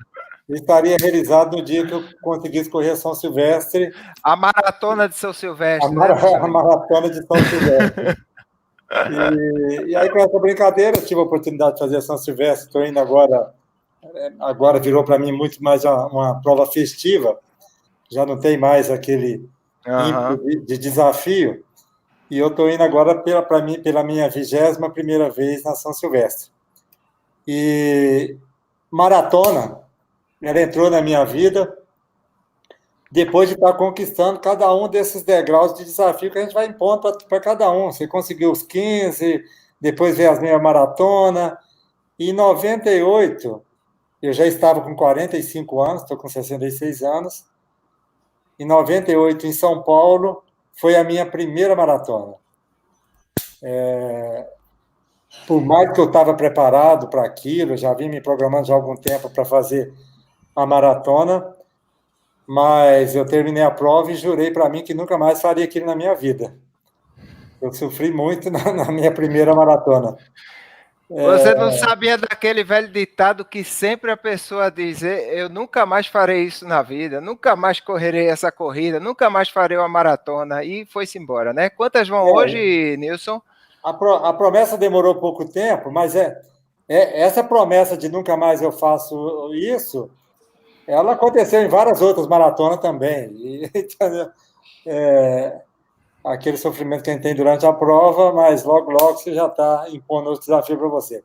estaria 0.48 0.96
realizado 0.98 1.58
no 1.58 1.62
dia 1.62 1.86
que 1.86 1.92
eu 1.92 2.02
conseguisse 2.22 2.70
correr 2.70 2.92
a 2.92 2.96
São 2.96 3.14
Silvestre. 3.14 3.92
A 4.22 4.34
maratona 4.34 5.06
de 5.10 5.14
São 5.14 5.34
Silvestre. 5.34 5.86
A, 5.86 5.92
mar 5.92 6.14
né? 6.14 6.36
a 6.40 6.48
maratona 6.48 7.10
de 7.10 7.26
São 7.26 7.36
Silvestre. 7.36 8.16
E, 8.90 9.90
e, 9.90 9.94
aí, 9.94 10.08
com 10.08 10.20
essa 10.20 10.38
brincadeira, 10.38 11.02
tive 11.02 11.20
a 11.20 11.24
oportunidade 11.24 11.74
de 11.74 11.80
fazer 11.80 12.00
São 12.00 12.16
Silvestre. 12.16 12.68
Estou 12.68 12.82
indo 12.82 12.98
agora, 12.98 13.52
agora 14.40 14.80
virou 14.80 15.04
para 15.04 15.18
mim 15.18 15.32
muito 15.32 15.62
mais 15.62 15.84
uma, 15.84 16.06
uma, 16.06 16.40
prova 16.40 16.64
festiva. 16.64 17.38
Já 18.10 18.26
não 18.26 18.38
tem 18.38 18.58
mais 18.58 18.90
aquele 18.90 19.48
uhum. 19.86 20.36
de, 20.36 20.60
de 20.66 20.78
desafio. 20.78 21.64
E 22.30 22.38
eu 22.38 22.48
estou 22.48 22.70
indo 22.70 22.82
agora 22.82 23.14
pela, 23.14 23.62
mim, 23.62 23.80
pela 23.82 24.04
minha 24.04 24.28
vigésima 24.28 24.90
primeira 24.90 25.30
vez 25.30 25.64
na 25.64 25.74
São 25.74 25.92
Silvestre. 25.92 26.50
E 27.46 28.36
maratona, 28.90 29.80
ela 30.40 30.60
entrou 30.60 30.90
na 30.90 31.00
minha 31.00 31.24
vida 31.24 31.76
depois 33.10 33.48
de 33.48 33.56
estar 33.56 33.72
conquistando 33.72 34.38
cada 34.38 34.72
um 34.72 34.88
desses 34.88 35.24
degraus 35.24 35.74
de 35.74 35.84
desafio 35.84 36.30
que 36.30 36.38
a 36.38 36.42
gente 36.42 36.54
vai 36.54 36.66
impondo 36.66 37.18
para 37.28 37.40
cada 37.40 37.70
um. 37.72 37.90
Você 37.90 38.06
conseguiu 38.06 38.52
os 38.52 38.62
15, 38.62 39.42
depois 39.80 40.16
veio 40.16 40.30
as 40.30 40.40
meia 40.40 40.58
maratona. 40.58 41.58
E 42.18 42.30
em 42.30 42.32
98, 42.32 43.62
eu 44.22 44.32
já 44.32 44.46
estava 44.46 44.80
com 44.82 44.94
45 44.94 45.80
anos, 45.80 46.02
estou 46.02 46.16
com 46.16 46.28
66 46.28 47.02
anos. 47.02 47.44
Em 48.60 48.66
98, 48.66 49.46
em 49.46 49.52
São 49.54 49.82
Paulo, 49.82 50.44
foi 50.74 50.94
a 50.94 51.02
minha 51.02 51.24
primeira 51.24 51.74
maratona. 51.74 52.34
É, 53.62 54.46
por 55.46 55.62
mais 55.62 55.90
que 55.94 55.98
eu 55.98 56.04
estava 56.04 56.34
preparado 56.34 57.08
para 57.08 57.24
aquilo, 57.24 57.74
já 57.74 57.94
vim 57.94 58.10
me 58.10 58.20
programando 58.20 58.66
já 58.66 58.74
há 58.74 58.76
algum 58.76 58.94
tempo 58.96 59.30
para 59.30 59.46
fazer 59.46 59.94
a 60.54 60.66
maratona, 60.66 61.56
mas 62.46 63.14
eu 63.14 63.24
terminei 63.24 63.62
a 63.62 63.70
prova 63.70 64.12
e 64.12 64.14
jurei 64.14 64.50
para 64.50 64.68
mim 64.68 64.84
que 64.84 64.92
nunca 64.92 65.16
mais 65.16 65.40
faria 65.40 65.64
aquilo 65.64 65.86
na 65.86 65.96
minha 65.96 66.14
vida. 66.14 66.54
Eu 67.62 67.72
sofri 67.72 68.12
muito 68.12 68.50
na, 68.52 68.74
na 68.74 68.92
minha 68.92 69.10
primeira 69.10 69.54
maratona. 69.54 70.18
Você 71.10 71.54
não 71.56 71.70
é. 71.70 71.72
sabia 71.72 72.16
daquele 72.16 72.62
velho 72.62 72.86
ditado 72.86 73.44
que 73.44 73.64
sempre 73.64 74.12
a 74.12 74.16
pessoa 74.16 74.70
diz: 74.70 75.02
Eu 75.02 75.48
nunca 75.48 75.84
mais 75.84 76.06
farei 76.06 76.44
isso 76.44 76.64
na 76.64 76.82
vida, 76.82 77.20
nunca 77.20 77.56
mais 77.56 77.80
correrei 77.80 78.28
essa 78.28 78.52
corrida, 78.52 79.00
nunca 79.00 79.28
mais 79.28 79.48
farei 79.48 79.76
uma 79.76 79.88
maratona. 79.88 80.62
E 80.62 80.86
foi-se 80.86 81.18
embora, 81.18 81.52
né? 81.52 81.68
Quantas 81.68 82.06
vão 82.08 82.28
é. 82.28 82.32
hoje, 82.32 82.96
Nilson? 82.96 83.42
A, 83.82 83.92
pro, 83.92 84.14
a, 84.14 84.32
promessa 84.32 84.78
demorou 84.78 85.16
pouco 85.16 85.44
tempo, 85.44 85.90
mas 85.90 86.14
é, 86.14 86.40
é, 86.88 87.22
essa 87.22 87.42
promessa 87.42 87.96
de 87.96 88.08
nunca 88.08 88.36
mais 88.36 88.62
eu 88.62 88.70
faço 88.70 89.52
isso, 89.52 90.08
ela 90.86 91.14
aconteceu 91.14 91.60
em 91.60 91.68
várias 91.68 92.00
outras 92.00 92.28
maratonas 92.28 92.78
também. 92.78 93.32
E, 93.32 93.70
é, 94.86 95.60
aquele 96.24 96.56
sofrimento 96.56 97.02
que 97.02 97.10
a 97.10 97.12
gente 97.12 97.22
tem 97.22 97.34
durante 97.34 97.64
a 97.66 97.72
prova, 97.72 98.32
mas 98.32 98.64
logo, 98.64 98.90
logo 98.90 99.16
você 99.16 99.34
já 99.34 99.46
está 99.46 99.86
impondo 99.90 100.30
outro 100.30 100.44
desafio 100.44 100.78
para 100.78 100.88
você. 100.88 101.22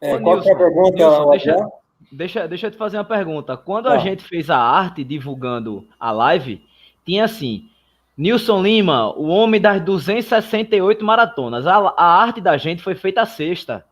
É, 0.00 0.14
Ô, 0.14 0.20
qual 0.20 0.36
Nilson, 0.36 0.50
é 0.50 0.52
a 0.52 0.56
pergunta? 0.56 0.96
Nilson, 0.96 1.30
deixa, 1.30 1.70
deixa, 2.12 2.48
deixa 2.48 2.66
eu 2.66 2.70
te 2.70 2.76
fazer 2.76 2.96
uma 2.96 3.04
pergunta. 3.04 3.56
Quando 3.56 3.88
a 3.88 3.92
tá. 3.92 3.98
gente 3.98 4.24
fez 4.24 4.48
a 4.48 4.58
arte 4.58 5.04
divulgando 5.04 5.86
a 5.98 6.12
live, 6.12 6.64
tinha 7.04 7.24
assim, 7.24 7.68
Nilson 8.16 8.62
Lima, 8.62 9.12
o 9.16 9.28
homem 9.28 9.60
das 9.60 9.80
268 9.82 11.04
maratonas. 11.04 11.66
A, 11.66 11.76
a 11.96 12.04
arte 12.04 12.40
da 12.40 12.56
gente 12.56 12.82
foi 12.82 12.94
feita 12.94 13.24
sexta. 13.26 13.84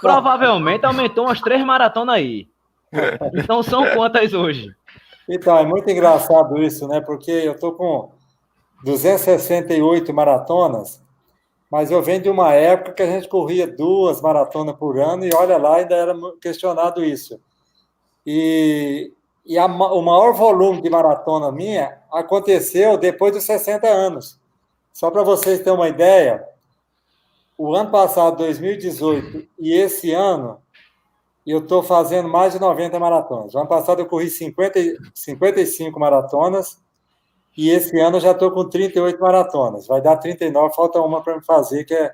Provavelmente 0.00 0.86
aumentou 0.86 1.26
umas 1.26 1.40
três 1.40 1.64
maratonas 1.64 2.14
aí. 2.14 2.48
Então 3.34 3.62
são 3.62 3.84
quantas 3.94 4.32
hoje? 4.34 4.74
Então, 5.28 5.56
é 5.56 5.64
muito 5.64 5.88
engraçado 5.88 6.60
isso, 6.60 6.88
né? 6.88 7.00
Porque 7.00 7.30
eu 7.30 7.56
tô 7.58 7.72
com 7.72 8.10
268 8.84 10.12
maratonas, 10.12 11.02
mas 11.70 11.90
eu 11.90 12.02
venho 12.02 12.22
de 12.22 12.28
uma 12.28 12.52
época 12.52 12.92
que 12.94 13.02
a 13.02 13.06
gente 13.06 13.28
corria 13.28 13.66
duas 13.66 14.20
maratonas 14.20 14.76
por 14.76 14.98
ano 14.98 15.24
e 15.24 15.30
olha 15.34 15.56
lá, 15.56 15.76
ainda 15.76 15.94
era 15.94 16.14
questionado 16.40 17.04
isso. 17.04 17.40
E, 18.26 19.12
e 19.46 19.58
a, 19.58 19.66
o 19.66 20.02
maior 20.02 20.32
volume 20.32 20.82
de 20.82 20.90
maratona 20.90 21.52
minha 21.52 21.98
aconteceu 22.12 22.98
depois 22.98 23.32
dos 23.32 23.44
60 23.44 23.86
anos. 23.86 24.40
Só 24.92 25.10
para 25.10 25.22
vocês 25.22 25.60
terem 25.60 25.74
uma 25.74 25.88
ideia, 25.88 26.44
o 27.56 27.74
ano 27.74 27.90
passado, 27.90 28.38
2018, 28.38 29.46
e 29.58 29.72
esse 29.72 30.12
ano, 30.12 30.58
eu 31.46 31.58
estou 31.58 31.82
fazendo 31.82 32.28
mais 32.28 32.52
de 32.52 32.60
90 32.60 32.98
maratonas. 32.98 33.54
O 33.54 33.58
ano 33.58 33.68
passado 33.68 34.00
eu 34.00 34.06
corri 34.06 34.28
50, 34.28 34.78
55 35.14 35.98
maratonas 36.00 36.80
e 37.60 37.68
esse 37.68 38.00
ano 38.00 38.16
eu 38.16 38.20
já 38.22 38.30
estou 38.30 38.50
com 38.50 38.64
38 38.64 39.20
maratonas. 39.20 39.86
Vai 39.86 40.00
dar 40.00 40.16
39, 40.16 40.74
falta 40.74 40.98
uma 40.98 41.22
para 41.22 41.36
me 41.36 41.44
fazer, 41.44 41.84
que 41.84 41.92
é 41.92 42.10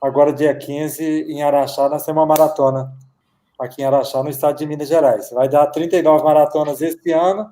agora 0.00 0.32
dia 0.32 0.52
15 0.52 1.04
em 1.04 1.40
Araxá, 1.40 1.88
nós 1.88 2.04
temos 2.04 2.20
uma 2.20 2.26
maratona 2.26 2.92
aqui 3.56 3.82
em 3.82 3.84
Araxá, 3.84 4.20
no 4.24 4.28
estado 4.28 4.58
de 4.58 4.66
Minas 4.66 4.88
Gerais. 4.88 5.30
Vai 5.30 5.48
dar 5.48 5.68
39 5.68 6.24
maratonas 6.24 6.82
este 6.82 7.12
ano 7.12 7.48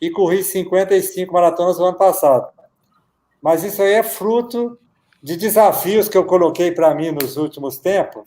e 0.00 0.10
corri 0.10 0.42
55 0.42 1.30
maratonas 1.30 1.78
no 1.78 1.84
ano 1.84 1.98
passado. 1.98 2.50
Mas 3.42 3.62
isso 3.62 3.82
aí 3.82 3.92
é 3.92 4.02
fruto 4.02 4.78
de 5.22 5.36
desafios 5.36 6.08
que 6.08 6.16
eu 6.16 6.24
coloquei 6.24 6.72
para 6.72 6.94
mim 6.94 7.10
nos 7.10 7.36
últimos 7.36 7.76
tempos. 7.76 8.24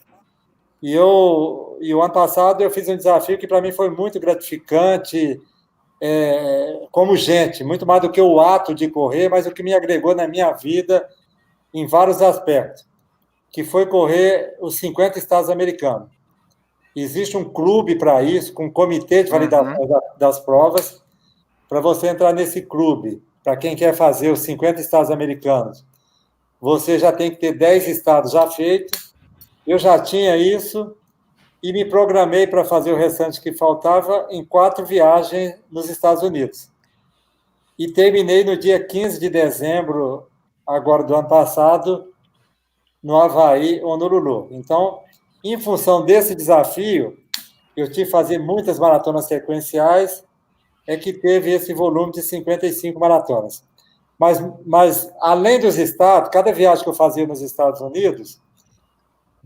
E 0.80 0.94
eu 0.94 1.76
e 1.82 1.92
o 1.92 2.04
ano 2.04 2.14
passado 2.14 2.62
eu 2.62 2.70
fiz 2.70 2.88
um 2.88 2.96
desafio 2.96 3.40
que 3.40 3.48
para 3.48 3.62
mim 3.62 3.72
foi 3.72 3.90
muito 3.90 4.20
gratificante, 4.20 5.42
é, 6.02 6.88
como 6.92 7.16
gente, 7.16 7.64
muito 7.64 7.86
mais 7.86 8.02
do 8.02 8.12
que 8.12 8.22
o 8.22 8.40
ato 8.40 8.74
de 8.74 8.88
correr, 8.90 9.30
mas 9.30 9.46
o 9.46 9.52
que 9.52 9.64
me 9.64 9.74
agregou 9.74 10.16
na 10.16 10.28
minha 10.28 10.52
vida 10.52 11.08
em 11.74 11.88
vários 11.88 12.22
aspectos, 12.22 12.86
que 13.52 13.64
foi 13.64 13.86
correr 13.86 14.56
os 14.60 14.78
50 14.78 15.18
estados 15.18 15.50
americanos. 15.50 16.10
Existe 16.96 17.38
um 17.38 17.44
clube 17.44 17.96
para 17.96 18.24
isso, 18.24 18.54
com 18.54 18.66
um 18.66 18.72
comitê 18.72 19.24
de 19.24 19.30
validação 19.30 19.80
uhum. 19.80 20.00
das 20.18 20.40
provas, 20.40 21.04
para 21.70 21.80
você 21.80 22.08
entrar 22.08 22.34
nesse 22.34 22.62
clube, 22.62 23.22
para 23.44 23.58
quem 23.58 23.76
quer 23.76 23.94
fazer 23.94 24.32
os 24.32 24.40
50 24.40 24.82
estados 24.82 25.12
americanos. 25.12 25.86
Você 26.60 26.98
já 26.98 27.12
tem 27.12 27.30
que 27.30 27.38
ter 27.38 27.54
10 27.54 27.88
estados 27.88 28.32
já 28.32 28.48
feitos. 28.48 29.14
Eu 29.66 29.78
já 29.78 30.00
tinha 30.00 30.36
isso, 30.38 30.96
e 31.62 31.74
me 31.74 31.86
programei 31.86 32.46
para 32.46 32.64
fazer 32.64 32.92
o 32.92 32.98
restante 32.98 33.42
que 33.42 33.54
faltava 33.54 34.28
em 34.30 34.46
quatro 34.46 34.86
viagens 34.86 35.56
nos 35.72 35.90
Estados 35.90 36.24
Unidos. 36.24 36.70
E 37.78 37.92
terminei 37.92 38.44
no 38.44 38.58
dia 38.58 38.84
15 38.84 39.20
de 39.20 39.30
dezembro, 39.30 40.28
agora 40.66 41.04
do 41.04 41.16
ano 41.16 41.28
passado, 41.28 42.14
no 43.02 43.16
Havaí, 43.16 43.82
Honolulu. 43.84 44.48
Então, 44.52 45.00
em 45.44 45.60
função 45.60 46.04
desse 46.04 46.36
desafio, 46.36 47.18
eu 47.76 47.86
tive 47.86 48.06
que 48.06 48.12
fazer 48.12 48.40
muitas 48.40 48.80
maratonas 48.80 49.26
sequenciais, 49.26 50.26
é 50.88 50.98
que 50.98 51.14
teve 51.14 51.52
esse 51.52 51.74
volume 51.74 52.12
de 52.12 52.22
55 52.22 53.00
maratonas. 53.00 53.64
Mas, 54.18 54.44
mas 54.66 55.14
além 55.20 55.60
dos 55.60 55.78
estados, 55.78 56.30
cada 56.32 56.52
viagem 56.52 56.84
que 56.84 56.90
eu 56.90 56.94
fazia 56.94 57.28
nos 57.28 57.42
Estados 57.42 57.82
Unidos, 57.82 58.42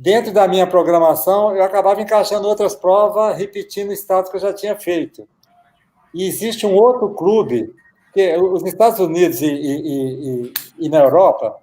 dentro 0.01 0.34
da 0.34 0.48
minha 0.48 0.65
programação, 0.65 1.55
eu 1.55 1.63
acabava 1.63 2.01
encaixando 2.01 2.48
outras 2.48 2.75
provas, 2.75 3.38
repetindo 3.38 3.93
estados 3.93 4.31
que 4.31 4.38
eu 4.38 4.41
já 4.41 4.51
tinha 4.51 4.75
feito. 4.75 5.27
E 6.12 6.27
existe 6.27 6.65
um 6.65 6.75
outro 6.75 7.10
clube, 7.12 7.72
que 8.12 8.36
os 8.36 8.63
Estados 8.63 9.00
Unidos 9.00 9.43
e, 9.43 9.46
e, 9.46 10.46
e, 10.48 10.53
e 10.79 10.89
na 10.89 11.01
Europa, 11.01 11.55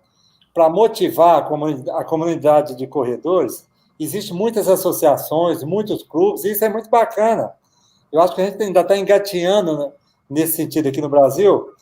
para 0.54 0.68
motivar 0.68 1.48
a 1.92 2.04
comunidade 2.04 2.76
de 2.76 2.86
corredores, 2.86 3.68
existem 3.98 4.36
muitas 4.36 4.68
associações, 4.68 5.64
muitos 5.64 6.04
clubes, 6.04 6.44
e 6.44 6.52
isso 6.52 6.64
é 6.64 6.68
muito 6.68 6.88
bacana. 6.88 7.52
Eu 8.12 8.20
acho 8.20 8.36
que 8.36 8.40
a 8.40 8.44
gente 8.44 8.62
ainda 8.62 8.82
está 8.82 8.96
engatinhando 8.96 9.92
nesse 10.30 10.52
sentido 10.52 10.88
aqui 10.88 11.00
no 11.00 11.08
Brasil, 11.08 11.72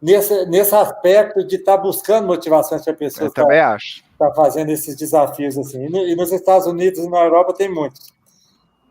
nesse, 0.00 0.46
nesse 0.46 0.74
aspecto 0.74 1.44
de 1.44 1.56
estar 1.56 1.76
tá 1.76 1.82
buscando 1.82 2.26
motivações 2.26 2.82
para 2.82 2.94
pessoas. 2.94 3.26
Eu 3.26 3.34
também 3.34 3.60
acho. 3.60 4.09
Tá 4.20 4.34
fazendo 4.34 4.68
esses 4.68 4.94
desafios 4.94 5.56
assim. 5.56 5.86
E, 5.86 6.12
e, 6.12 6.14
nos 6.14 6.30
Estados 6.30 6.66
Unidos 6.66 7.00
e 7.00 7.08
na 7.08 7.24
Europa 7.24 7.54
tem 7.54 7.72
muitos. 7.72 8.12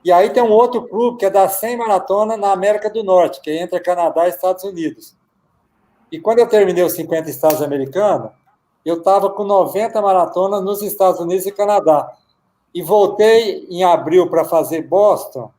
E 0.04 0.12
aí 0.12 0.32
tem 0.32 0.42
um 0.42 0.50
outro 0.50 0.88
clube 0.88 1.20
que 1.20 1.26
é 1.28 1.30
da 1.30 1.48
100 1.48 1.78
maratona 1.78 2.36
na 2.36 2.52
América 2.52 2.90
do 2.90 3.04
Norte, 3.04 3.40
que 3.40 3.52
é 3.52 3.62
entre 3.62 3.80
Canadá 3.80 4.26
e 4.26 4.30
Estados 4.30 4.64
Unidos. 4.64 5.16
E 6.12 6.20
quando 6.20 6.40
eu 6.40 6.50
terminei 6.50 6.84
os 6.84 6.94
50 6.94 7.30
estados 7.30 7.62
americanos, 7.62 8.32
eu 8.84 8.98
estava 8.98 9.30
com 9.30 9.44
90 9.44 10.02
maratonas 10.02 10.64
nos 10.64 10.82
Estados 10.82 11.20
Unidos 11.20 11.46
e 11.46 11.52
Canadá. 11.52 12.12
E 12.74 12.82
voltei 12.82 13.68
em 13.70 13.84
abril 13.84 14.28
para 14.32 14.44
fazer 14.44 14.82
Boston, 14.82 15.52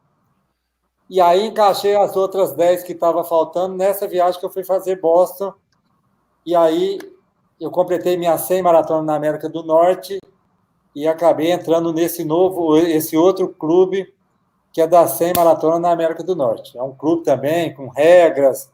e 1.08 1.20
aí 1.20 1.46
encaixei 1.46 1.94
as 1.94 2.16
outras 2.16 2.54
10 2.54 2.82
que 2.82 2.92
estavam 2.92 3.22
faltando 3.22 3.76
nessa 3.76 4.08
viagem 4.08 4.40
que 4.40 4.46
eu 4.46 4.50
fui 4.50 4.64
fazer 4.64 5.00
Boston. 5.00 5.54
E 6.44 6.56
aí 6.56 6.98
eu 7.60 7.70
completei 7.70 8.16
minha 8.16 8.38
100 8.38 8.62
maratona 8.62 9.02
na 9.02 9.14
América 9.14 9.48
do 9.48 9.62
Norte 9.62 10.20
e 10.94 11.06
acabei 11.06 11.52
entrando 11.52 11.92
nesse 11.92 12.24
novo, 12.24 12.76
esse 12.78 13.16
outro 13.16 13.48
clube 13.48 14.12
que 14.72 14.80
é 14.80 14.86
da 14.86 15.06
100 15.06 15.32
maratona 15.36 15.78
na 15.78 15.90
América 15.90 16.22
do 16.22 16.34
Norte. 16.34 16.78
É 16.78 16.82
um 16.82 16.94
clube 16.94 17.24
também 17.24 17.74
com 17.74 17.88
regras, 17.88 18.70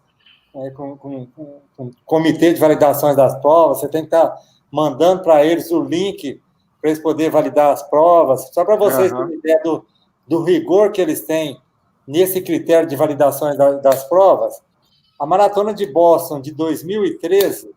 né, 0.54 0.70
com, 0.70 0.96
com, 0.96 1.26
com, 1.26 1.60
com 1.76 1.90
comitê 2.04 2.52
de 2.52 2.60
validações 2.60 3.16
das 3.16 3.38
provas. 3.40 3.80
Você 3.80 3.88
tem 3.88 4.02
que 4.02 4.08
estar 4.08 4.28
tá 4.28 4.40
mandando 4.70 5.22
para 5.22 5.44
eles 5.44 5.70
o 5.70 5.82
link 5.82 6.40
para 6.80 6.90
eles 6.90 7.02
poderem 7.02 7.30
validar 7.30 7.72
as 7.72 7.82
provas. 7.82 8.50
Só 8.52 8.64
para 8.64 8.76
vocês 8.76 9.10
uhum. 9.10 9.18
terem 9.18 9.38
ideia 9.38 9.60
do, 9.64 9.84
do 10.28 10.42
rigor 10.42 10.92
que 10.92 11.00
eles 11.00 11.22
têm 11.22 11.60
nesse 12.06 12.40
critério 12.40 12.88
de 12.88 12.94
validações 12.94 13.56
das 13.56 14.04
provas, 14.04 14.62
a 15.18 15.26
maratona 15.26 15.74
de 15.74 15.86
Boston 15.86 16.40
de 16.40 16.52
2013, 16.52 17.74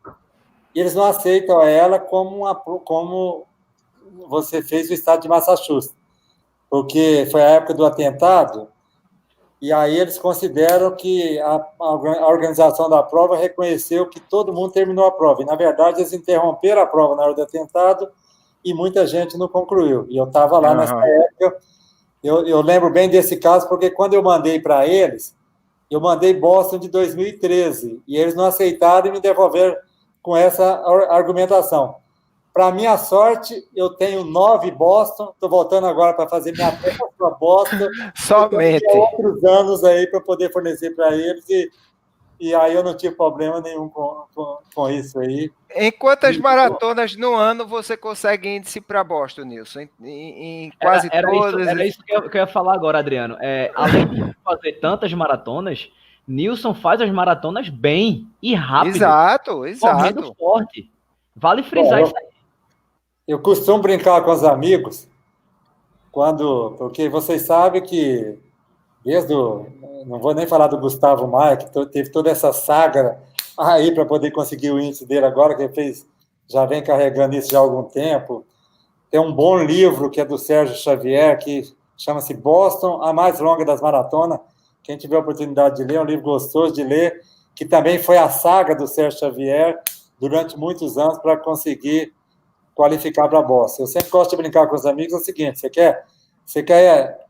eles 0.74 0.94
não 0.94 1.06
aceitam 1.06 1.62
ela 1.62 2.00
como, 2.00 2.38
uma, 2.38 2.56
como 2.56 3.46
você 4.28 4.62
fez 4.62 4.88
no 4.88 4.94
estado 4.94 5.22
de 5.22 5.28
Massachusetts, 5.28 5.96
porque 6.70 7.28
foi 7.32 7.42
a 7.42 7.50
época 7.50 7.74
do 7.74 7.86
atentado, 7.86 8.68
e 9.62 9.74
aí 9.74 10.00
eles 10.00 10.18
consideram 10.18 10.96
que 10.96 11.38
a, 11.40 11.66
a 11.80 12.28
organização 12.28 12.90
da 12.90 13.04
prova 13.04 13.36
reconheceu 13.36 14.08
que 14.08 14.20
todo 14.20 14.54
mundo 14.54 14.72
terminou 14.72 15.06
a 15.06 15.12
prova, 15.12 15.42
e 15.42 15.46
na 15.46 15.56
verdade 15.56 16.00
eles 16.00 16.14
interromperam 16.14 16.82
a 16.82 16.86
prova 16.86 17.16
na 17.16 17.24
hora 17.24 17.34
do 17.34 17.42
atentado, 17.42 18.10
e 18.64 18.74
muita 18.74 19.08
gente 19.08 19.38
não 19.38 19.48
concluiu. 19.48 20.06
E 20.10 20.18
eu 20.18 20.26
estava 20.26 20.60
lá 20.60 20.72
uhum. 20.72 20.78
nessa 20.78 20.96
época, 20.96 21.60
eu, 22.24 22.46
eu 22.46 22.62
lembro 22.62 22.90
bem 22.90 23.10
desse 23.10 23.38
caso, 23.38 23.68
porque 23.68 23.90
quando 23.90 24.14
eu 24.14 24.22
mandei 24.22 24.60
para 24.60 24.86
eles, 24.86 25.36
eu 25.90 26.00
mandei 26.00 26.34
Boston 26.34 26.78
de 26.78 26.90
2013, 26.90 28.02
e 28.08 28.16
eles 28.16 28.36
não 28.36 28.46
aceitaram 28.46 29.08
e 29.08 29.12
me 29.12 29.20
devolveram 29.20 29.76
com 30.22 30.36
essa 30.36 30.84
argumentação. 31.10 31.96
Para 32.54 32.72
minha 32.72 32.98
sorte, 32.98 33.64
eu 33.76 33.92
tenho 33.92 34.24
nove 34.24 34.72
Boston, 34.72 35.32
estou 35.34 35.50
voltando 35.50 35.88
agora 35.88 36.14
para 36.14 36.28
fazer 36.28 36.52
minha 36.52 36.72
próxima 36.72 37.32
Boston. 37.40 37.88
Somente. 38.16 38.86
outros 38.90 39.44
anos 39.44 39.84
aí 39.84 40.08
para 40.08 40.20
poder 40.20 40.52
fornecer 40.52 40.92
para 40.96 41.16
eles, 41.16 41.48
e 41.50 41.70
e 42.40 42.56
aí 42.56 42.74
eu 42.74 42.82
não 42.82 42.96
tive 42.96 43.16
problema 43.16 43.60
nenhum 43.60 43.90
com, 43.90 44.24
com, 44.34 44.60
com 44.74 44.90
isso 44.90 45.20
aí. 45.20 45.52
Em 45.76 45.92
quantas 45.92 46.38
e, 46.38 46.40
maratonas 46.40 47.16
no 47.18 47.36
ano 47.36 47.68
você 47.68 47.98
consegue 47.98 48.48
índice 48.48 48.80
para 48.80 49.04
Boston, 49.04 49.42
Nilson? 49.44 49.88
Em, 50.02 50.68
em 50.68 50.72
quase 50.80 51.10
era, 51.12 51.28
era 51.28 51.30
todas? 51.30 51.62
Isso, 51.62 51.70
era 51.70 51.86
isso 51.86 52.04
que 52.04 52.16
eu, 52.16 52.30
que 52.30 52.38
eu, 52.38 52.42
ia 52.42 52.48
falar 52.48 52.76
agora, 52.76 53.00
Adriano. 53.00 53.36
É, 53.42 53.70
além 53.76 54.08
de 54.08 54.36
fazer 54.42 54.74
tantas 54.80 55.14
maratonas, 55.14 55.92
Nilson 56.30 56.76
faz 56.76 57.02
as 57.02 57.10
maratonas 57.10 57.70
bem 57.70 58.28
e 58.42 58.54
rápido. 58.54 58.98
Exato, 58.98 59.66
exato. 59.66 60.36
forte. 60.38 60.92
Vale 61.36 61.64
frisar 61.64 62.04
isso 62.04 62.16
aí. 62.16 62.28
Eu 63.28 63.40
costumo 63.40 63.82
brincar 63.82 64.24
com 64.24 64.32
os 64.32 64.44
amigos, 64.44 65.08
quando, 66.12 66.76
porque 66.78 67.10
vocês 67.10 67.44
sabem 67.44 67.82
que 67.82 68.38
desde 69.04 69.34
o, 69.34 69.66
não 70.06 70.20
vou 70.20 70.34
nem 70.36 70.46
falar 70.46 70.68
do 70.68 70.78
Gustavo 70.78 71.28
Maia, 71.28 71.58
que 71.58 71.70
teve 71.88 72.12
toda 72.12 72.30
essa 72.30 72.54
saga 72.54 73.20
aí 73.58 73.94
para 73.94 74.06
poder 74.06 74.32
conseguir 74.32 74.72
o 74.72 74.80
índice 74.80 75.06
dele 75.06 75.26
agora, 75.26 75.56
que 75.56 75.64
ele 75.64 75.74
fez, 75.74 76.08
já 76.48 76.66
vem 76.66 76.84
carregando 76.84 77.36
isso 77.36 77.52
já 77.52 77.58
há 77.58 77.62
algum 77.62 77.84
tempo. 77.84 78.46
Tem 79.10 79.20
um 79.20 79.34
bom 79.34 79.58
livro 79.58 80.10
que 80.10 80.22
é 80.22 80.26
do 80.26 80.38
Sérgio 80.38 80.76
Xavier, 80.76 81.38
que 81.40 81.64
chama-se 81.98 82.34
Boston, 82.34 83.02
a 83.02 83.12
mais 83.12 83.40
longa 83.40 83.66
das 83.66 83.82
maratonas. 83.82 84.40
Quem 84.84 84.98
tiver 84.98 85.16
a 85.16 85.20
oportunidade 85.20 85.78
de 85.78 85.84
ler, 85.84 85.96
é 85.96 86.02
um 86.02 86.06
livro 86.06 86.24
gostoso 86.24 86.74
de 86.74 86.84
ler, 86.84 87.22
que 87.56 87.66
também 87.66 88.00
foi 88.00 88.18
a 88.18 88.30
saga 88.30 88.76
do 88.76 88.88
Sérgio 88.88 89.20
Xavier 89.20 89.80
durante 90.20 90.58
muitos 90.58 90.98
anos 90.98 91.20
para 91.20 91.38
conseguir 91.38 92.14
qualificar 92.74 93.28
para 93.28 93.42
Boston. 93.42 93.84
Eu 93.84 93.88
sempre 93.88 94.10
gosto 94.10 94.32
de 94.32 94.38
brincar 94.38 94.68
com 94.68 94.76
os 94.76 94.86
amigos, 94.86 95.14
é 95.14 95.18
o 95.18 95.20
seguinte, 95.20 95.60
você 95.60 95.70
quer, 95.70 96.06
você 96.46 96.64
quer 96.64 97.26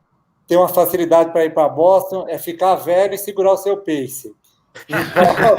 ter 0.49 0.57
uma 0.57 0.67
facilidade 0.67 1.31
para 1.31 1.45
ir 1.45 1.53
para 1.53 1.69
Boston 1.69 2.25
é 2.27 2.37
ficar 2.39 2.73
velho 2.75 3.13
e 3.13 3.17
segurar 3.17 3.53
o 3.53 3.57
seu 3.57 3.77
pace. 3.77 4.33
Então, 4.87 5.55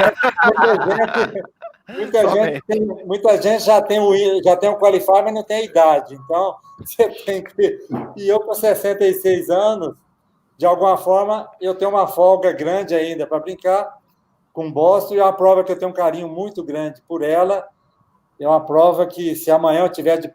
muita, 1.94 2.28
gente, 2.28 2.28
muita, 2.28 2.28
gente 2.28 2.62
tem, 2.66 2.80
muita 2.84 3.42
gente, 3.42 3.62
já 3.64 3.80
tem 3.80 4.00
o 4.00 4.42
já 4.42 4.56
tem 4.56 4.68
o 4.68 4.76
qualifier, 4.76 5.24
mas 5.24 5.34
não 5.34 5.44
tem 5.44 5.58
a 5.58 5.64
idade. 5.64 6.14
Então, 6.14 6.56
você 6.78 7.08
tem 7.24 7.42
que. 7.42 7.86
E 8.16 8.28
eu, 8.28 8.40
com 8.40 8.52
66 8.52 9.48
anos, 9.48 9.94
de 10.60 10.66
alguma 10.66 10.94
forma, 10.98 11.50
eu 11.58 11.74
tenho 11.74 11.90
uma 11.90 12.06
folga 12.06 12.52
grande 12.52 12.94
ainda 12.94 13.26
para 13.26 13.40
brincar 13.40 13.96
com 14.52 14.70
Boston, 14.70 15.14
e 15.14 15.18
é 15.18 15.24
uma 15.24 15.32
prova 15.32 15.64
que 15.64 15.72
eu 15.72 15.78
tenho 15.78 15.90
um 15.90 15.94
carinho 15.94 16.28
muito 16.28 16.62
grande 16.62 17.00
por 17.08 17.22
ela. 17.22 17.66
É 18.38 18.46
uma 18.46 18.60
prova 18.60 19.06
que, 19.06 19.34
se 19.34 19.50
amanhã 19.50 19.84
eu 19.84 19.88
tiver 19.88 20.18
de 20.18 20.30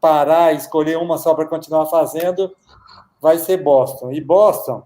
parar 0.00 0.52
e 0.52 0.56
escolher 0.56 0.98
uma 0.98 1.16
só 1.16 1.32
para 1.32 1.46
continuar 1.46 1.86
fazendo, 1.86 2.52
vai 3.20 3.38
ser 3.38 3.58
Boston. 3.58 4.10
E 4.10 4.20
Boston, 4.20 4.82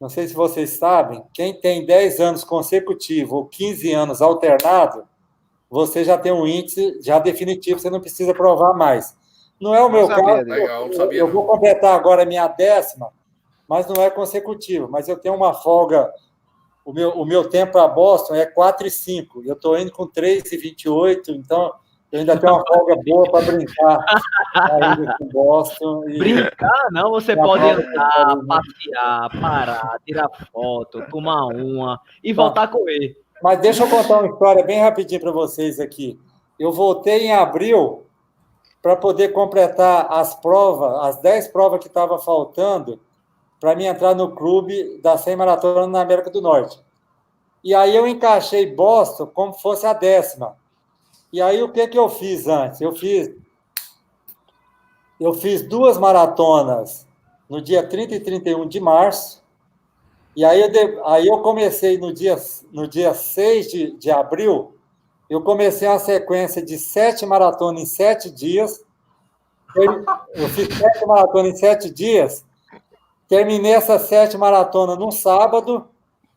não 0.00 0.08
sei 0.08 0.26
se 0.26 0.34
vocês 0.34 0.70
sabem, 0.70 1.22
quem 1.32 1.60
tem 1.60 1.86
10 1.86 2.18
anos 2.18 2.42
consecutivos 2.42 3.32
ou 3.32 3.46
15 3.46 3.92
anos 3.92 4.20
alternado, 4.20 5.04
você 5.70 6.02
já 6.02 6.18
tem 6.18 6.32
um 6.32 6.48
índice 6.48 7.00
já 7.00 7.20
definitivo, 7.20 7.78
você 7.78 7.88
não 7.88 8.00
precisa 8.00 8.34
provar 8.34 8.74
mais. 8.74 9.16
Não 9.60 9.72
é 9.72 9.80
o 9.80 9.88
meu 9.88 10.08
sabia, 10.08 10.24
caso, 10.24 10.50
legal, 10.50 10.88
eu, 10.88 11.12
eu, 11.12 11.28
vou 11.30 11.46
completar 11.46 11.94
agora 11.94 12.24
a 12.24 12.26
minha 12.26 12.48
décima, 12.48 13.12
mas 13.70 13.86
não 13.86 14.02
é 14.02 14.10
consecutivo. 14.10 14.88
Mas 14.90 15.06
eu 15.06 15.16
tenho 15.16 15.36
uma 15.36 15.54
folga, 15.54 16.12
o 16.84 16.92
meu, 16.92 17.10
o 17.10 17.24
meu 17.24 17.48
tempo 17.48 17.70
para 17.70 17.86
Boston 17.86 18.34
é 18.34 18.44
4 18.44 18.88
e 18.88 18.90
5, 18.90 19.44
eu 19.44 19.52
estou 19.52 19.78
indo 19.78 19.92
com 19.92 20.08
3 20.08 20.50
e 20.50 20.56
28, 20.56 21.30
então 21.30 21.72
eu 22.10 22.18
ainda 22.18 22.36
tenho 22.36 22.54
uma 22.54 22.64
folga 22.66 22.96
boa 23.06 23.30
para 23.30 23.52
brincar 23.52 24.04
ainda 24.56 25.16
com 25.16 25.28
Boston. 25.28 26.08
E... 26.08 26.18
Brincar? 26.18 26.88
Não, 26.90 27.12
você 27.12 27.36
pode 27.36 27.62
andar, 27.62 28.36
passear, 28.48 29.40
parar, 29.40 29.98
tirar 30.04 30.28
foto, 30.52 31.06
tomar 31.08 31.46
uma 31.54 32.00
e 32.24 32.32
voltar 32.32 32.64
a 32.64 32.68
correr. 32.68 33.16
Mas 33.40 33.60
deixa 33.60 33.84
eu 33.84 33.88
contar 33.88 34.18
uma 34.18 34.32
história 34.32 34.64
bem 34.64 34.80
rapidinho 34.80 35.20
para 35.20 35.30
vocês 35.30 35.78
aqui. 35.78 36.18
Eu 36.58 36.72
voltei 36.72 37.26
em 37.26 37.32
abril 37.32 38.04
para 38.82 38.96
poder 38.96 39.28
completar 39.28 40.08
as 40.10 40.34
provas, 40.34 41.04
as 41.04 41.20
10 41.20 41.48
provas 41.48 41.78
que 41.78 41.86
estavam 41.86 42.18
faltando, 42.18 42.98
para 43.60 43.76
mim 43.76 43.84
entrar 43.84 44.14
no 44.14 44.34
clube 44.34 44.98
da 45.02 45.16
100 45.18 45.36
maratona 45.36 45.86
na 45.86 46.00
América 46.00 46.30
do 46.30 46.40
Norte. 46.40 46.80
E 47.62 47.74
aí 47.74 47.94
eu 47.94 48.08
encaixei 48.08 48.74
Boston 48.74 49.26
como 49.26 49.52
fosse 49.52 49.86
a 49.86 49.92
décima. 49.92 50.56
E 51.32 51.40
aí 51.40 51.62
o 51.62 51.70
que 51.70 51.86
que 51.86 51.98
eu 51.98 52.08
fiz 52.08 52.48
antes? 52.48 52.80
Eu 52.80 52.94
fiz 52.94 53.30
eu 55.20 55.34
fiz 55.34 55.60
duas 55.60 55.98
maratonas 55.98 57.06
no 57.48 57.60
dia 57.60 57.86
30 57.86 58.14
e 58.14 58.20
31 58.20 58.66
de 58.66 58.80
março. 58.80 59.44
E 60.34 60.44
aí 60.44 60.60
eu, 60.60 61.06
aí 61.06 61.26
eu 61.26 61.42
comecei 61.42 61.98
no 61.98 62.14
dia, 62.14 62.36
no 62.72 62.88
dia 62.88 63.12
6 63.12 63.70
de, 63.70 63.90
de 63.98 64.10
abril, 64.10 64.74
eu 65.30 65.40
comecei 65.40 65.86
uma 65.86 66.00
sequência 66.00 66.60
de 66.60 66.76
sete 66.76 67.24
maratonas 67.24 67.80
em 67.80 67.86
sete 67.86 68.28
dias. 68.28 68.84
Eu, 69.76 70.04
eu 70.34 70.48
fiz 70.48 70.76
sete 70.76 71.06
maratonas 71.06 71.52
em 71.52 71.56
sete 71.56 71.88
dias. 71.88 72.44
Terminei 73.30 73.74
essas 73.74 74.02
sete 74.02 74.36
maratonas 74.36 74.98
num 74.98 75.12
sábado. 75.12 75.88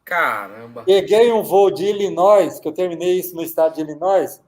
Caramba! 0.06 0.84
Peguei 0.84 1.34
um 1.34 1.42
voo 1.42 1.72
de 1.72 1.86
Illinois, 1.86 2.60
que 2.60 2.68
eu 2.68 2.72
terminei 2.72 3.20
isso 3.20 3.36
no 3.36 3.42
estado 3.42 3.74
de 3.74 3.82
Illinois, 3.82 4.40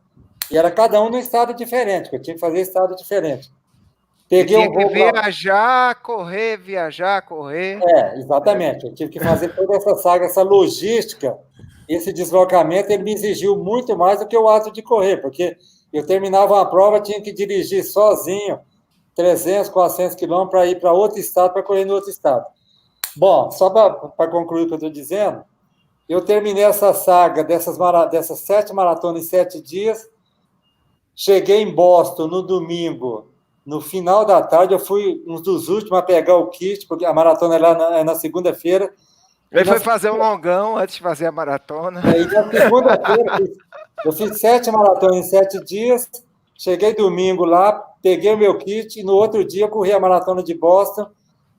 e 0.52 0.56
era 0.56 0.70
cada 0.70 1.02
um 1.02 1.10
num 1.10 1.18
estado 1.18 1.56
diferente, 1.56 2.08
que 2.08 2.16
eu 2.16 2.22
tinha 2.22 2.36
que 2.36 2.40
fazer 2.40 2.62
estado 2.62 2.96
diferente. 2.96 3.52
Peguei 4.30 4.58
um 4.58 4.72
voo 4.72 4.88
que 4.90 4.94
viajar, 4.94 5.96
pra... 5.96 6.04
correr, 6.04 6.58
viajar, 6.58 7.24
correr. 7.24 7.80
É, 7.84 8.20
exatamente. 8.20 8.86
Eu 8.86 8.94
tive 8.94 9.10
que 9.10 9.20
fazer 9.20 9.56
toda 9.56 9.78
essa 9.78 9.96
saga, 9.96 10.26
essa 10.26 10.44
logística. 10.44 11.36
Esse 11.90 12.14
deslocamento 12.14 12.92
ele 12.92 13.02
me 13.02 13.14
exigiu 13.16 13.58
muito 13.58 13.98
mais 13.98 14.20
do 14.20 14.28
que 14.28 14.38
o 14.38 14.48
ato 14.48 14.72
de 14.72 14.84
correr, 14.84 15.18
porque 15.18 15.58
eu 15.92 16.06
terminava 16.06 16.54
uma 16.54 16.70
prova, 16.70 17.02
tinha 17.02 17.22
que 17.22 17.34
dirigir 17.34 17.84
sozinho 17.84 18.60
300, 19.16 19.70
400 19.70 20.16
quilômetros 20.16 20.52
para 20.52 20.66
ir 20.68 20.80
para 20.80 20.92
outro 20.92 21.20
estado, 21.20 21.54
para 21.54 21.64
correr 21.64 21.86
no 21.86 21.94
outro 21.94 22.10
estado. 22.10 22.46
Bom, 23.16 23.50
só 23.50 23.70
para 23.70 24.28
concluir 24.30 24.64
o 24.64 24.68
que 24.68 24.74
eu 24.74 24.78
estou 24.78 24.90
dizendo, 24.90 25.44
eu 26.08 26.22
terminei 26.24 26.64
essa 26.64 26.94
saga 26.94 27.44
dessas, 27.44 27.78
dessas 28.12 28.40
sete 28.40 28.74
maratonas 28.74 29.24
em 29.24 29.28
sete 29.28 29.62
dias. 29.62 30.08
Cheguei 31.16 31.62
em 31.62 31.74
Boston 31.74 32.28
no 32.28 32.42
domingo, 32.42 33.32
no 33.66 33.80
final 33.80 34.26
da 34.26 34.42
tarde. 34.42 34.74
Eu 34.74 34.80
fui 34.80 35.24
um 35.26 35.42
dos 35.42 35.70
últimos 35.70 35.98
a 35.98 36.02
pegar 36.02 36.36
o 36.36 36.48
kit, 36.50 36.86
porque 36.88 37.06
a 37.06 37.14
maratona 37.14 37.56
é 37.56 37.60
lá 37.60 37.74
na, 37.74 37.98
é 38.00 38.04
na 38.04 38.16
segunda-feira. 38.16 38.94
Ele 39.52 39.66
foi 39.66 39.80
fazer 39.80 40.12
um 40.12 40.18
longão 40.18 40.78
antes 40.78 40.96
de 40.96 41.02
fazer 41.02 41.28
a 41.28 41.32
maratona. 41.32 42.02
Aí, 42.04 42.26
na 42.26 42.52
segunda-feira, 42.52 43.38
eu 44.04 44.12
fiz 44.12 44.40
sete 44.40 44.70
maratonas 44.70 45.18
em 45.18 45.24
sete 45.24 45.64
dias. 45.64 46.10
Cheguei 46.58 46.94
domingo 46.94 47.46
lá, 47.46 47.85
peguei 48.06 48.32
o 48.32 48.38
meu 48.38 48.56
kit 48.60 49.00
e 49.00 49.04
no 49.04 49.14
outro 49.14 49.44
dia 49.44 49.68
corri 49.68 49.92
a 49.92 50.00
maratona 50.00 50.44
de 50.44 50.54
Boston 50.54 51.10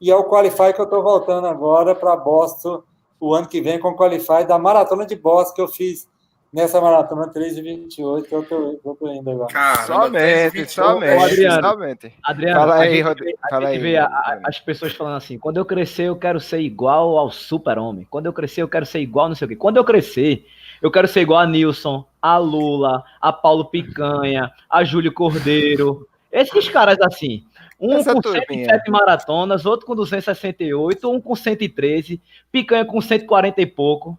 e 0.01 0.13
é 0.13 0.15
o 0.15 0.29
Qualify 0.29 0.73
que 0.73 0.81
eu 0.81 0.85
estou 0.85 1.03
voltando 1.03 1.45
agora 1.45 1.93
para 1.93 2.15
Boston 2.15 2.85
o 3.19 3.35
ano 3.35 3.49
que 3.49 3.61
vem 3.61 3.81
com 3.81 3.89
o 3.89 3.97
Qualify 3.97 4.47
da 4.47 4.57
maratona 4.57 5.05
de 5.05 5.17
Boston 5.17 5.55
que 5.57 5.61
eu 5.61 5.67
fiz 5.67 6.09
nessa 6.53 6.81
maratona 6.81 7.27
3 7.33 7.57
e 7.57 7.63
28 7.63 8.29
que 8.29 8.33
eu 8.33 8.43
estou 8.43 9.13
indo 9.13 9.29
agora. 9.29 9.53
Caramba, 9.53 9.87
somente, 9.87 10.71
somente, 10.71 11.25
Adriano, 11.25 11.69
somente. 11.69 12.15
Adriano, 12.23 12.61
fala 12.61 12.77
aí, 12.77 13.01
Rodrigo. 13.01 13.39
Fala 13.51 13.69
aí, 13.69 13.79
vê 13.79 13.97
a, 13.97 14.05
a, 14.05 14.41
as 14.45 14.61
pessoas 14.61 14.93
falando 14.93 15.17
assim, 15.17 15.41
quando 15.41 15.57
eu 15.57 15.65
crescer 15.65 16.05
eu 16.05 16.15
quero 16.15 16.39
ser 16.39 16.61
igual 16.61 17.19
ao 17.19 17.29
super-homem, 17.29 18.07
quando 18.09 18.27
eu 18.27 18.33
crescer 18.33 18.63
eu 18.63 18.69
quero 18.69 18.87
ser 18.87 19.01
igual 19.01 19.29
não 19.29 19.35
sei 19.35 19.47
o 19.47 19.49
quê. 19.49 19.57
Quando 19.57 19.79
eu 19.79 19.85
crescer 19.85 20.47
eu 20.81 20.93
quero 20.93 21.09
ser 21.09 21.23
igual 21.23 21.41
a 21.41 21.47
Nilson, 21.47 22.07
a 22.23 22.39
Lula, 22.39 23.03
a 23.21 23.33
Paulo 23.33 23.65
Picanha, 23.65 24.53
a 24.71 24.85
Júlio 24.85 25.13
Cordeiro. 25.13 26.07
Esses 26.37 26.69
caras 26.69 26.99
assim. 27.01 27.45
Um 27.81 27.95
Essa 27.95 28.13
com 28.13 28.21
turminha. 28.21 28.67
107 28.67 28.91
maratonas, 28.91 29.65
outro 29.67 29.87
com 29.87 29.95
268, 29.95 31.11
um 31.11 31.21
com 31.21 31.35
113, 31.35 32.21
Picanha 32.53 32.85
com 32.85 33.01
140 33.01 33.61
e 33.61 33.67
pouco. 33.67 34.19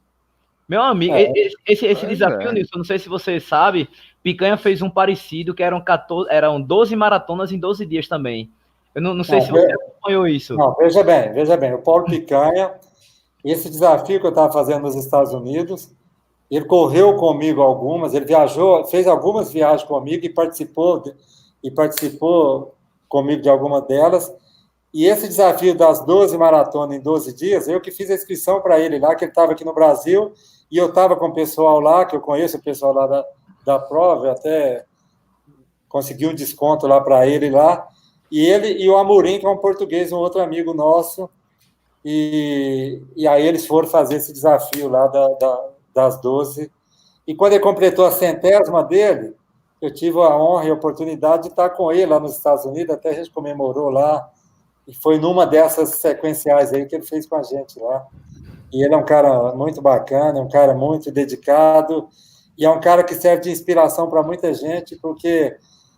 Meu 0.68 0.82
amigo, 0.82 1.14
é. 1.14 1.32
esse, 1.66 1.86
esse 1.86 2.06
desafio, 2.06 2.50
é. 2.50 2.54
Nilson, 2.54 2.78
não 2.78 2.84
sei 2.84 3.00
se 3.00 3.08
você 3.08 3.40
sabe, 3.40 3.88
Picanha 4.22 4.58
fez 4.58 4.82
um 4.82 4.90
parecido 4.90 5.54
que 5.54 5.64
eram, 5.64 5.80
14, 5.80 6.30
eram 6.30 6.62
12 6.62 6.96
maratonas 6.96 7.52
em 7.52 7.60
12 7.60 7.86
dias 7.86 8.08
também. 8.08 8.52
Eu 8.94 9.02
não, 9.02 9.14
não 9.14 9.24
sei 9.24 9.40
não, 9.40 9.46
se 9.46 9.52
você 9.52 9.72
acompanhou 9.72 10.28
isso. 10.28 10.56
Não, 10.56 10.76
veja 10.76 11.04
bem, 11.04 11.32
veja 11.32 11.56
bem. 11.56 11.74
O 11.74 11.82
Paulo 11.82 12.06
Picanha, 12.06 12.74
esse 13.46 13.70
desafio 13.70 14.20
que 14.20 14.26
eu 14.26 14.32
estava 14.32 14.52
fazendo 14.52 14.82
nos 14.82 14.96
Estados 14.96 15.34
Unidos, 15.34 15.96
ele 16.50 16.66
correu 16.66 17.16
comigo 17.16 17.62
algumas, 17.62 18.14
ele 18.14 18.26
viajou, 18.26 18.86
fez 18.86 19.08
algumas 19.08 19.52
viagens 19.54 19.84
comigo 19.84 20.26
e 20.26 20.30
participou 20.30 21.00
de, 21.00 21.14
e 21.64 21.72
participou 21.72 22.76
comigo 23.08 23.42
de 23.42 23.50
alguma 23.50 23.82
delas. 23.82 24.34
E 24.94 25.06
esse 25.06 25.28
desafio 25.28 25.76
das 25.76 26.06
12 26.06 26.38
maratonas 26.38 26.98
em 26.98 27.02
12 27.02 27.34
dias, 27.34 27.68
eu 27.68 27.82
que 27.82 27.92
fiz 27.92 28.10
a 28.10 28.16
inscrição 28.16 28.62
para 28.62 28.80
ele 28.80 29.00
lá, 29.00 29.16
que 29.16 29.26
ele 29.26 29.32
estava 29.32 29.52
aqui 29.52 29.64
no 29.64 29.74
Brasil, 29.74 30.34
e 30.72 30.78
eu 30.78 30.88
estava 30.88 31.16
com 31.16 31.28
o 31.28 31.34
pessoal 31.34 31.80
lá, 31.80 32.06
que 32.06 32.16
eu 32.16 32.22
conheço 32.22 32.58
o 32.58 32.62
pessoal 32.62 32.94
lá 32.94 33.08
da, 33.08 33.26
da 33.66 33.80
prova, 33.80 34.32
até 34.32 34.86
consegui 35.88 36.28
um 36.28 36.36
desconto 36.36 36.88
lá 36.88 37.00
para 37.02 37.28
ele 37.28 37.50
lá. 37.50 37.88
E 38.32 38.46
ele 38.46 38.82
e 38.82 38.90
o 38.90 38.98
Amorim, 38.98 39.40
que 39.40 39.46
é 39.46 39.50
um 39.50 39.58
português, 39.58 40.12
um 40.12 40.18
outro 40.18 40.42
amigo 40.42 40.74
nosso, 40.74 41.30
e, 42.04 43.02
e 43.16 43.28
aí 43.28 43.46
eles 43.46 43.66
foram 43.66 43.88
fazer 43.88 44.16
esse 44.16 44.34
desafio 44.34 44.90
lá 44.90 45.08
da, 45.08 45.28
da 45.30 45.70
das 45.98 46.22
12. 46.22 46.72
E 47.26 47.34
quando 47.34 47.54
ele 47.54 47.64
completou 47.64 48.06
a 48.06 48.12
centésima 48.12 48.84
dele, 48.84 49.34
eu 49.82 49.94
tive 49.94 50.20
a 50.20 50.36
honra 50.36 50.66
e 50.66 50.70
a 50.70 50.74
oportunidade 50.74 51.44
de 51.44 51.50
estar 51.50 51.70
com 51.72 51.92
ele 51.92 52.08
lá 52.08 52.20
nos 52.20 52.36
Estados 52.36 52.66
Unidos, 52.66 52.96
até 52.96 53.10
a 53.10 53.14
gente 53.14 53.32
comemorou 53.32 53.90
lá. 53.90 54.30
E 54.88 54.94
foi 54.94 55.20
numa 55.20 55.46
dessas 55.46 55.90
sequenciais 55.96 56.74
aí 56.74 56.86
que 56.86 56.96
ele 56.96 57.06
fez 57.06 57.28
com 57.28 57.36
a 57.36 57.44
gente 57.44 57.80
lá. 57.80 58.08
E 58.72 58.84
ele 58.84 58.94
é 58.94 58.98
um 58.98 59.06
cara 59.06 59.54
muito 59.54 59.82
bacana, 59.82 60.40
é 60.40 60.42
um 60.42 60.50
cara 60.50 60.74
muito 60.74 61.12
dedicado, 61.12 62.10
e 62.58 62.66
é 62.66 62.70
um 62.70 62.80
cara 62.80 63.04
que 63.04 63.14
serve 63.14 63.44
de 63.44 63.52
inspiração 63.52 64.10
para 64.10 64.24
muita 64.24 64.54
gente, 64.54 64.96
porque 64.96 65.56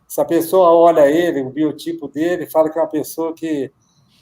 se 0.08 0.20
a 0.20 0.26
pessoa 0.26 0.72
olha 0.72 1.10
ele, 1.10 1.42
o 1.42 1.50
biotipo 1.50 2.08
dele, 2.08 2.48
fala 2.48 2.70
que 2.70 2.78
é 2.78 2.82
uma 2.82 2.88
pessoa 2.88 3.34
que 3.34 3.72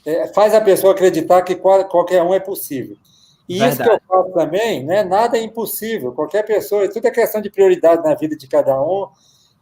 é, 0.06 0.28
faz 0.28 0.54
a 0.54 0.60
pessoa 0.60 0.92
acreditar 0.92 1.42
que 1.42 1.56
qualquer 1.56 2.22
um 2.22 2.32
é 2.32 2.38
possível. 2.38 2.96
E 3.48 3.58
Verdade. 3.58 3.74
isso 3.74 3.82
que 3.82 3.90
eu 3.90 4.00
falo 4.06 4.32
também, 4.32 4.84
né? 4.84 5.02
Nada 5.02 5.38
é 5.38 5.42
impossível. 5.42 6.12
Qualquer 6.12 6.44
pessoa, 6.44 6.88
tudo 6.88 7.06
é 7.06 7.10
questão 7.10 7.40
de 7.40 7.50
prioridade 7.50 8.04
na 8.04 8.14
vida 8.14 8.36
de 8.36 8.46
cada 8.46 8.80
um, 8.80 9.08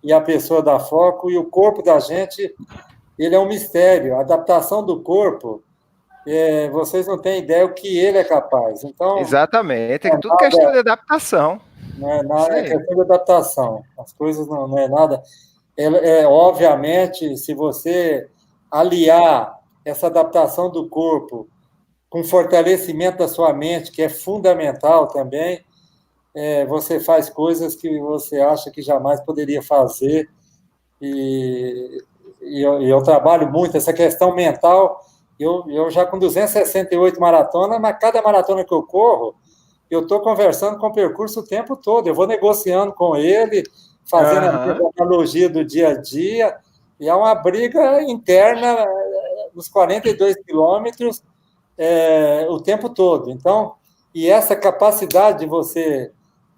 e 0.02 0.12
a 0.12 0.20
pessoa 0.20 0.62
dá 0.62 0.78
foco, 0.78 1.30
e 1.30 1.36
o 1.36 1.44
corpo 1.44 1.82
da 1.82 1.98
gente, 1.98 2.54
ele 3.18 3.34
é 3.34 3.38
um 3.38 3.48
mistério. 3.48 4.16
A 4.16 4.20
adaptação 4.20 4.84
do 4.84 5.00
corpo, 5.00 5.62
é, 6.26 6.68
vocês 6.70 7.06
não 7.06 7.18
têm 7.18 7.40
ideia 7.40 7.64
o 7.64 7.74
que 7.74 7.98
ele 7.98 8.18
é 8.18 8.24
capaz. 8.24 8.84
Então, 8.84 9.18
Exatamente, 9.18 10.06
é, 10.06 10.10
é 10.10 10.18
tudo 10.18 10.36
questão 10.36 10.72
de 10.72 10.78
adaptação. 10.78 11.60
Não 11.98 12.10
é 12.10 12.22
nada, 12.22 12.58
é 12.58 12.62
questão 12.62 12.94
de 12.94 13.00
adaptação. 13.00 13.82
As 13.98 14.12
coisas 14.12 14.46
não, 14.46 14.68
não 14.68 14.78
é 14.78 14.88
nada. 14.88 15.22
É, 15.76 16.20
é, 16.20 16.26
obviamente, 16.26 17.36
se 17.36 17.54
você 17.54 18.28
aliar 18.70 19.58
essa 19.84 20.08
adaptação 20.08 20.70
do 20.70 20.88
corpo 20.88 21.48
com 22.08 22.24
fortalecimento 22.24 23.18
da 23.18 23.28
sua 23.28 23.52
mente, 23.52 23.92
que 23.92 24.02
é 24.02 24.08
fundamental 24.08 25.08
também. 25.08 25.64
É, 26.38 26.66
você 26.66 27.00
faz 27.00 27.30
coisas 27.30 27.74
que 27.74 27.98
você 27.98 28.40
acha 28.40 28.70
que 28.70 28.82
jamais 28.82 29.18
poderia 29.22 29.62
fazer. 29.62 30.28
E, 31.00 32.04
e, 32.42 32.62
eu, 32.62 32.82
e 32.82 32.90
eu, 32.90 33.02
trabalho 33.02 33.50
muito 33.50 33.78
essa 33.78 33.90
questão 33.90 34.34
mental. 34.34 35.00
Eu, 35.40 35.64
eu 35.66 35.90
já 35.90 36.04
com 36.04 36.18
268 36.18 37.18
maratonas, 37.18 37.80
mas 37.80 37.98
cada 37.98 38.20
maratona 38.20 38.66
que 38.66 38.74
eu 38.74 38.82
corro, 38.82 39.34
eu 39.90 40.00
estou 40.00 40.20
conversando 40.20 40.78
com 40.78 40.88
o 40.88 40.92
percurso 40.92 41.40
o 41.40 41.46
tempo 41.46 41.74
todo. 41.74 42.06
Eu 42.06 42.14
vou 42.14 42.26
negociando 42.26 42.92
com 42.92 43.16
ele, 43.16 43.62
fazendo 44.04 44.44
uhum. 44.44 44.90
a 44.94 45.02
analogia 45.02 45.48
do 45.48 45.64
dia 45.64 45.88
a 45.88 45.94
dia. 45.94 46.54
E 47.00 47.08
é 47.08 47.14
uma 47.14 47.34
briga 47.34 48.02
interna 48.02 48.86
nos 49.54 49.68
42 49.68 50.36
quilômetros 50.44 51.22
é, 51.78 52.46
o 52.50 52.60
tempo 52.60 52.90
todo. 52.90 53.30
Então, 53.30 53.74
e 54.14 54.28
essa 54.28 54.54
capacidade 54.54 55.38
de 55.40 55.46
você 55.46 56.12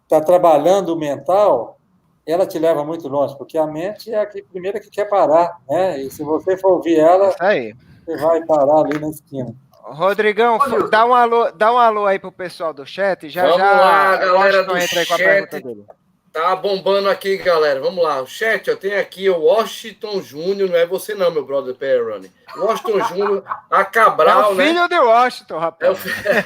estar 0.09 0.21
tá 0.21 0.27
trabalhando 0.27 0.95
o 0.95 0.99
mental, 0.99 1.79
ela 2.27 2.47
te 2.47 2.59
leva 2.59 2.83
muito 2.85 3.07
longe, 3.09 3.37
porque 3.37 3.59
a 3.59 3.67
mente 3.67 4.13
é 4.13 4.21
a 4.21 4.27
que, 4.27 4.43
primeira 4.43 4.81
que 4.81 4.91
quer 4.91 5.05
parar, 5.05 5.59
né? 5.69 6.01
E 6.01 6.11
se 6.11 6.25
você 6.25 6.57
for 6.57 6.73
ouvir 6.73 6.99
ela, 6.99 7.31
você 7.31 8.17
vai 8.17 8.45
parar 8.45 8.85
ali 8.85 8.99
na 8.99 9.11
esquina. 9.11 9.55
Rodrigão, 9.73 10.59
dá 10.91 11.07
um 11.07 11.15
alô, 11.15 11.51
dá 11.53 11.73
um 11.73 11.79
alô 11.79 12.07
aí 12.07 12.19
pro 12.19 12.31
pessoal 12.31 12.75
do 12.75 12.85
chat. 12.85 13.29
Já 13.31 13.43
Vamos 13.45 13.59
já 13.59 13.73
lá, 13.73 14.17
galera 14.17 14.65
do 14.65 14.77
entra 14.77 15.01
aí 15.01 15.07
com 15.07 15.15
a 15.15 15.17
pergunta 15.17 15.61
dele. 15.61 15.85
Tá 16.33 16.55
bombando 16.55 17.09
aqui, 17.09 17.37
galera. 17.39 17.81
Vamos 17.81 18.03
lá. 18.03 18.21
O 18.21 18.27
chat, 18.27 18.69
eu 18.69 18.77
tenho 18.77 19.01
aqui 19.01 19.29
o 19.29 19.41
Washington 19.41 20.21
Júnior, 20.23 20.69
não 20.69 20.77
é 20.77 20.87
você 20.87 21.15
não, 21.15 21.31
meu 21.31 21.45
brother 21.45 21.75
Perry 21.75 22.03
Running. 22.03 22.33
Washington 22.57 23.05
Júnior, 23.05 23.45
a 23.71 23.85
Cabral, 23.85 24.43
é 24.43 24.47
o 24.49 24.55
né? 24.55 24.67
filho 24.67 24.81
né? 24.83 24.89
de 24.89 24.99
Washington, 24.99 25.59
rapaz. 25.59 25.99
É 26.25 26.41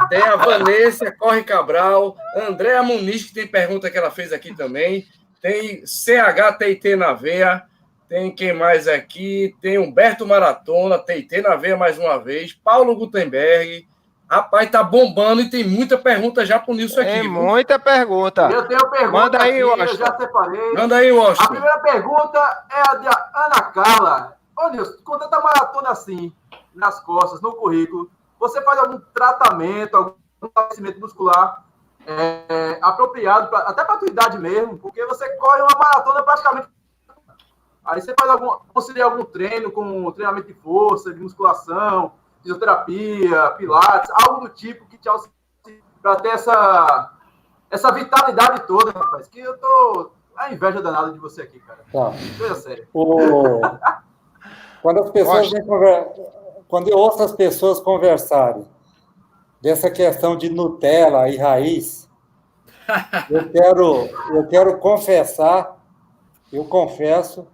o... 0.00 0.08
tem 0.08 0.22
a 0.22 0.36
Vanessa, 0.36 1.12
Corre 1.12 1.42
Cabral, 1.42 2.16
Andréa 2.36 2.82
Muniz, 2.82 3.24
que 3.24 3.34
tem 3.34 3.46
pergunta 3.46 3.90
que 3.90 3.98
ela 3.98 4.10
fez 4.10 4.32
aqui 4.32 4.54
também. 4.54 5.06
Tem 5.40 5.84
CHTT 5.84 6.96
na 6.96 7.12
veia. 7.12 7.64
Tem 8.08 8.34
quem 8.34 8.54
mais 8.54 8.88
aqui? 8.88 9.54
Tem 9.60 9.78
Humberto 9.78 10.26
Maratona, 10.26 10.98
TT 10.98 11.42
na 11.42 11.56
veia 11.56 11.76
mais 11.76 11.98
uma 11.98 12.16
vez. 12.18 12.54
Paulo 12.54 12.96
Gutenberg. 12.96 13.86
Rapaz, 14.30 14.70
tá 14.70 14.82
bombando 14.82 15.40
e 15.40 15.48
tem 15.48 15.66
muita 15.66 15.96
pergunta 15.96 16.44
já 16.44 16.58
pro 16.58 16.74
Nilson 16.74 17.00
aqui. 17.00 17.10
Tem 17.10 17.22
viu? 17.22 17.32
muita 17.32 17.78
pergunta. 17.78 18.50
Eu 18.50 18.68
tenho 18.68 18.90
pergunta 18.90 19.22
Manda 19.22 19.42
aí, 19.42 19.62
aqui, 19.62 19.82
eu 19.82 19.96
já 19.96 20.18
separei. 20.18 20.72
Manda 20.74 20.96
aí, 20.96 21.10
Washington. 21.10 21.44
A 21.44 21.48
primeira 21.48 21.78
pergunta 21.78 22.66
é 22.70 22.90
a 22.90 22.94
de 22.96 23.06
Ana 23.06 23.62
Carla. 23.72 24.36
Ô, 24.54 24.68
Nilson, 24.68 24.98
quando 25.02 25.30
tá 25.30 25.40
maratona 25.40 25.90
assim, 25.90 26.30
nas 26.74 27.00
costas, 27.00 27.40
no 27.40 27.54
currículo, 27.54 28.10
você 28.38 28.60
faz 28.60 28.78
algum 28.78 29.00
tratamento, 29.14 29.96
algum 29.96 30.14
conhecimento 30.52 31.00
muscular 31.00 31.64
é, 32.06 32.78
apropriado, 32.82 33.48
pra, 33.48 33.60
até 33.60 33.82
para 33.82 33.94
a 33.94 33.98
tua 33.98 34.08
idade 34.08 34.38
mesmo, 34.38 34.78
porque 34.78 35.04
você 35.06 35.26
corre 35.36 35.62
uma 35.62 35.78
maratona 35.78 36.22
praticamente. 36.22 36.68
Aí 37.82 38.02
você 38.02 38.14
faz 38.18 38.30
algum, 38.30 38.58
conciliar 38.74 39.10
algum 39.10 39.24
treino 39.24 39.70
com 39.70 40.12
treinamento 40.12 40.48
de 40.48 40.54
força, 40.54 41.14
de 41.14 41.20
musculação, 41.20 42.12
fisioterapia, 42.42 43.50
pilates, 43.58 44.10
algo 44.10 44.40
do 44.40 44.48
tipo 44.50 44.86
que 44.86 44.98
te 44.98 45.08
auxilia 45.08 45.32
para 46.00 46.16
ter 46.16 46.28
essa, 46.28 47.12
essa 47.70 47.92
vitalidade 47.92 48.66
toda, 48.66 48.92
rapaz, 48.92 49.28
que 49.28 49.40
eu 49.40 49.56
tô 49.58 50.10
a 50.36 50.52
inveja 50.52 50.80
danada 50.80 51.12
de 51.12 51.18
você 51.18 51.42
aqui, 51.42 51.58
cara. 51.60 51.80
Tá. 51.92 52.12
Coisa 52.38 52.54
séria. 52.54 52.88
O... 52.94 53.60
Quando 54.80 55.02
as 55.02 55.10
pessoas 55.10 55.50
conver... 55.66 56.06
quando 56.68 56.88
eu 56.88 56.96
ouço 56.96 57.20
as 57.20 57.32
pessoas 57.32 57.80
conversarem 57.80 58.64
dessa 59.60 59.90
questão 59.90 60.36
de 60.36 60.48
Nutella 60.48 61.28
e 61.28 61.36
raiz, 61.36 62.08
eu 63.28 63.50
quero, 63.50 64.08
eu 64.36 64.46
quero 64.46 64.78
confessar, 64.78 65.76
eu 66.52 66.64
confesso, 66.64 67.48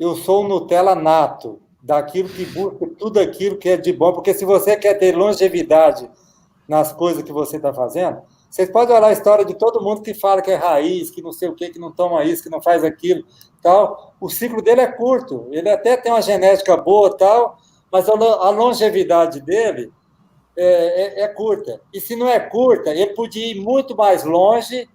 eu 0.00 0.16
sou 0.16 0.42
um 0.42 0.48
Nutella 0.48 0.94
nato, 0.94 1.60
daquilo 1.88 2.28
que 2.28 2.44
busca 2.44 2.86
tudo 2.98 3.18
aquilo 3.18 3.56
que 3.56 3.70
é 3.70 3.76
de 3.78 3.94
bom, 3.94 4.12
porque 4.12 4.34
se 4.34 4.44
você 4.44 4.76
quer 4.76 4.92
ter 4.98 5.16
longevidade 5.16 6.08
nas 6.68 6.92
coisas 6.92 7.22
que 7.22 7.32
você 7.32 7.56
está 7.56 7.72
fazendo, 7.72 8.20
vocês 8.50 8.70
podem 8.70 8.94
olhar 8.94 9.06
a 9.06 9.12
história 9.12 9.42
de 9.42 9.54
todo 9.54 9.82
mundo 9.82 10.02
que 10.02 10.12
fala 10.12 10.42
que 10.42 10.50
é 10.50 10.54
raiz, 10.54 11.10
que 11.10 11.22
não 11.22 11.32
sei 11.32 11.48
o 11.48 11.54
que, 11.54 11.70
que 11.70 11.78
não 11.78 11.90
toma 11.90 12.22
isso, 12.24 12.42
que 12.42 12.50
não 12.50 12.60
faz 12.60 12.84
aquilo, 12.84 13.24
tal. 13.62 14.14
O 14.20 14.28
ciclo 14.28 14.60
dele 14.60 14.82
é 14.82 14.86
curto. 14.86 15.48
Ele 15.50 15.70
até 15.70 15.96
tem 15.96 16.12
uma 16.12 16.20
genética 16.20 16.76
boa, 16.76 17.16
tal, 17.16 17.56
mas 17.90 18.06
a 18.06 18.50
longevidade 18.50 19.40
dele 19.40 19.90
é, 20.58 21.22
é, 21.22 21.22
é 21.22 21.28
curta. 21.28 21.80
E 21.90 22.02
se 22.02 22.14
não 22.14 22.28
é 22.28 22.38
curta, 22.38 22.90
ele 22.90 23.14
podia 23.14 23.50
ir 23.50 23.62
muito 23.62 23.96
mais 23.96 24.24
longe 24.24 24.86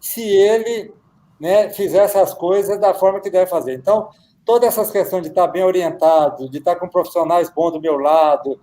se 0.00 0.22
ele 0.22 0.90
né, 1.38 1.68
fizesse 1.68 2.16
as 2.16 2.32
coisas 2.32 2.80
da 2.80 2.94
forma 2.94 3.20
que 3.20 3.28
deve 3.28 3.50
fazer. 3.50 3.74
Então, 3.74 4.08
todas 4.44 4.68
essas 4.68 4.90
questões 4.90 5.22
de 5.22 5.28
estar 5.28 5.46
bem 5.46 5.64
orientado, 5.64 6.48
de 6.48 6.58
estar 6.58 6.76
com 6.76 6.88
profissionais 6.88 7.50
bons 7.50 7.72
do 7.72 7.80
meu 7.80 7.98
lado, 7.98 8.58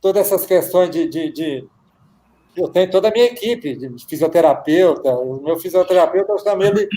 todas 0.00 0.26
essas 0.26 0.46
questões 0.46 0.90
de, 0.90 1.08
de, 1.08 1.32
de 1.32 1.68
eu 2.56 2.68
tenho 2.68 2.90
toda 2.90 3.08
a 3.08 3.10
minha 3.10 3.26
equipe 3.26 3.76
de 3.76 4.06
fisioterapeuta, 4.06 5.10
o 5.12 5.40
meu 5.40 5.58
fisioterapeuta 5.58 6.32
eu 6.32 6.38
chamo 6.38 6.62
ele 6.62 6.88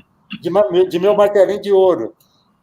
de, 0.42 0.88
de 0.88 1.00
meu 1.00 1.16
martelinho 1.16 1.62
de 1.62 1.72
ouro. 1.72 2.14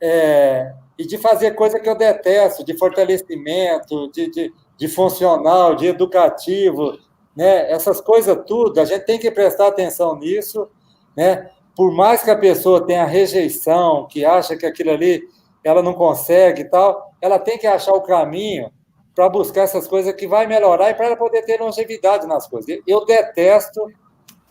É, 0.01 0.73
e 0.99 1.07
de 1.07 1.17
fazer 1.17 1.53
coisa 1.53 1.79
que 1.79 1.89
eu 1.89 1.97
detesto, 1.97 2.65
de 2.65 2.77
fortalecimento, 2.77 4.11
de, 4.11 4.29
de, 4.31 4.53
de 4.77 4.89
funcional, 4.89 5.77
de 5.77 5.87
educativo, 5.87 6.99
né? 7.37 7.71
essas 7.71 8.01
coisas 8.01 8.37
tudo, 8.47 8.81
a 8.81 8.85
gente 8.85 9.07
tem 9.07 9.19
que 9.19 9.31
prestar 9.31 9.69
atenção 9.69 10.17
nisso, 10.17 10.69
né? 11.17 11.51
por 11.77 11.93
mais 11.93 12.23
que 12.23 12.31
a 12.31 12.37
pessoa 12.37 12.85
tenha 12.85 13.05
rejeição, 13.05 14.09
que 14.11 14.25
acha 14.25 14.57
que 14.57 14.67
aquilo 14.67 14.91
ali 14.91 15.23
ela 15.65 15.83
não 15.83 15.95
consegue 15.95 16.63
e 16.63 16.65
tal, 16.65 17.13
ela 17.21 17.39
tem 17.39 17.59
que 17.59 17.67
achar 17.67 17.93
o 17.93 18.03
caminho 18.03 18.71
para 19.15 19.29
buscar 19.29 19.63
essas 19.63 19.89
coisas 19.89 20.15
que 20.15 20.29
vai 20.29 20.47
melhorar 20.47 20.91
e 20.91 20.95
para 20.95 21.07
ela 21.07 21.17
poder 21.17 21.43
ter 21.43 21.61
longevidade 21.61 22.27
nas 22.27 22.47
coisas. 22.47 22.79
Eu 22.87 23.05
detesto 23.05 23.81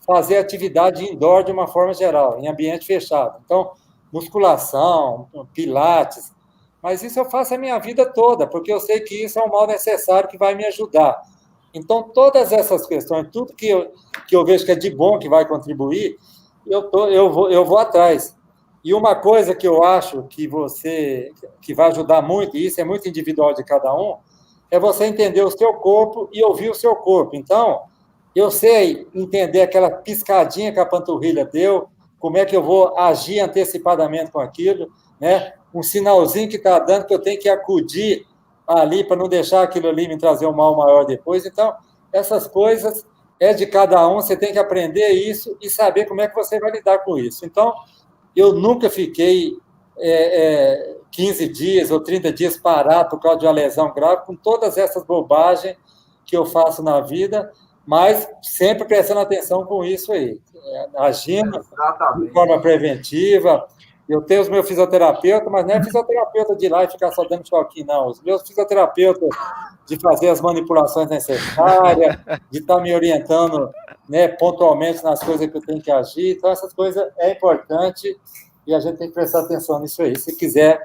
fazer 0.06 0.38
atividade 0.38 1.04
indoor 1.04 1.44
de 1.44 1.52
uma 1.52 1.68
forma 1.68 1.94
geral, 1.94 2.40
em 2.40 2.48
ambiente 2.48 2.86
fechado. 2.86 3.42
Então, 3.44 3.72
musculação, 4.12 5.28
pilates, 5.54 6.32
mas 6.82 7.04
isso 7.04 7.20
eu 7.20 7.26
faço 7.26 7.54
a 7.54 7.58
minha 7.58 7.78
vida 7.80 8.06
toda, 8.06 8.48
porque 8.48 8.72
eu 8.72 8.80
sei 8.80 9.02
que 9.02 9.26
isso 9.26 9.38
é 9.38 9.44
um 9.44 9.50
mal 9.50 9.68
necessário 9.68 10.30
que 10.30 10.38
vai 10.38 10.56
me 10.56 10.66
ajudar. 10.66 11.22
Então, 11.74 12.04
todas 12.04 12.54
essas 12.54 12.86
questões, 12.88 13.28
tudo 13.32 13.54
que 13.54 13.68
eu, 13.68 13.92
que 14.28 14.36
eu 14.36 14.46
vejo 14.46 14.66
que 14.66 14.72
é 14.72 14.76
de 14.76 14.90
bom, 14.90 15.20
que 15.20 15.28
vai 15.28 15.46
contribuir, 15.46 16.18
eu, 16.66 16.84
tô, 16.90 17.08
eu, 17.08 17.30
vou, 17.32 17.52
eu 17.52 17.66
vou 17.66 17.78
atrás. 17.78 18.37
E 18.88 18.94
uma 18.94 19.16
coisa 19.16 19.54
que 19.54 19.68
eu 19.68 19.84
acho 19.84 20.24
que 20.30 20.48
você 20.48 21.34
que 21.62 21.74
vai 21.74 21.90
ajudar 21.90 22.22
muito, 22.22 22.56
e 22.56 22.68
isso 22.68 22.80
é 22.80 22.86
muito 22.86 23.06
individual 23.10 23.54
de 23.54 23.62
cada 23.62 23.94
um, 23.94 24.16
é 24.72 24.80
você 24.80 25.04
entender 25.04 25.42
o 25.42 25.52
seu 25.52 25.74
corpo 25.74 26.30
e 26.32 26.42
ouvir 26.42 26.70
o 26.70 26.74
seu 26.74 26.96
corpo. 26.96 27.36
Então, 27.36 27.82
eu 28.34 28.50
sei 28.50 29.06
entender 29.14 29.60
aquela 29.60 29.92
piscadinha 29.92 30.72
que 30.72 30.80
a 30.80 30.86
panturrilha 30.86 31.44
deu, 31.44 31.90
como 32.18 32.38
é 32.38 32.46
que 32.46 32.56
eu 32.56 32.64
vou 32.64 32.98
agir 32.98 33.42
antecipadamente 33.42 34.32
com 34.32 34.40
aquilo, 34.40 34.88
né? 35.20 35.56
Um 35.74 35.84
sinalzinho 35.84 36.48
que 36.48 36.56
está 36.56 36.80
dando 36.80 37.08
que 37.08 37.14
eu 37.14 37.20
tenho 37.20 37.42
que 37.42 37.50
acudir 37.50 38.26
ali 38.66 39.04
para 39.04 39.18
não 39.18 39.28
deixar 39.28 39.64
aquilo 39.64 39.90
ali 39.90 40.08
me 40.08 40.18
trazer 40.18 40.46
um 40.46 40.54
mal 40.54 40.78
maior 40.78 41.04
depois. 41.04 41.46
Então, 41.46 41.76
essas 42.14 42.48
coisas 42.48 43.06
é 43.38 43.54
de 43.54 43.68
cada 43.68 44.08
um, 44.08 44.16
você 44.16 44.38
tem 44.38 44.54
que 44.54 44.60
aprender 44.60 45.10
isso 45.10 45.58
e 45.62 45.70
saber 45.70 46.06
como 46.06 46.22
é 46.22 46.28
que 46.30 46.36
você 46.36 46.58
vai 46.58 46.72
lidar 46.72 47.00
com 47.00 47.18
isso. 47.18 47.46
Então, 47.46 47.74
eu 48.38 48.54
nunca 48.54 48.88
fiquei 48.88 49.58
é, 49.98 50.92
é, 50.92 50.98
15 51.10 51.50
dias 51.50 51.90
ou 51.90 52.00
30 52.00 52.32
dias 52.32 52.56
parado 52.56 53.10
por 53.10 53.20
causa 53.20 53.40
de 53.40 53.46
uma 53.48 53.52
lesão 53.52 53.92
grave, 53.92 54.26
com 54.28 54.36
todas 54.36 54.78
essas 54.78 55.04
bobagens 55.04 55.76
que 56.24 56.38
eu 56.38 56.46
faço 56.46 56.84
na 56.84 57.02
vida, 57.02 57.52
mas 57.84 58.30
sempre 58.44 58.86
prestando 58.86 59.22
atenção 59.22 59.66
com 59.66 59.84
isso 59.84 60.12
aí, 60.12 60.40
é, 60.56 60.88
agindo 60.98 61.58
Exatamente. 61.58 62.28
de 62.28 62.34
forma 62.34 62.62
preventiva. 62.62 63.68
Eu 64.08 64.22
tenho 64.22 64.42
os 64.42 64.50
meus 64.50 64.68
fisioterapeutas, 64.68 65.52
mas 65.52 65.66
não 65.66 65.74
é 65.74 65.84
fisioterapeuta 65.84 66.56
de 66.56 66.66
ir 66.68 66.70
lá 66.70 66.84
e 66.84 66.90
ficar 66.90 67.12
só 67.12 67.26
dando 67.26 67.48
choquinho, 67.48 67.88
não. 67.88 68.08
Os 68.08 68.22
meus 68.22 68.42
fisioterapeutas 68.44 69.30
de 69.86 70.00
fazer 70.00 70.30
as 70.30 70.40
manipulações 70.40 71.10
necessárias, 71.10 72.18
de 72.52 72.60
estar 72.60 72.80
me 72.80 72.94
orientando 72.94 73.70
né, 74.08 74.28
pontualmente 74.28 75.04
nas 75.04 75.22
coisas 75.22 75.50
que 75.50 75.58
eu 75.58 75.62
tenho 75.62 75.82
que 75.82 75.92
agir. 75.92 76.38
Então, 76.38 76.50
essas 76.50 76.74
coisas 76.74 77.08
é 77.18 77.32
importante 77.32 78.18
e 78.66 78.74
a 78.74 78.80
gente 78.80 78.98
tem 78.98 79.08
que 79.08 79.14
prestar 79.14 79.42
atenção 79.42 79.80
nisso 79.80 80.02
aí, 80.02 80.18
se 80.18 80.36
quiser 80.36 80.82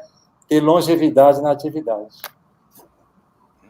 ter 0.48 0.60
longevidade 0.60 1.40
na 1.40 1.50
atividade. 1.50 2.20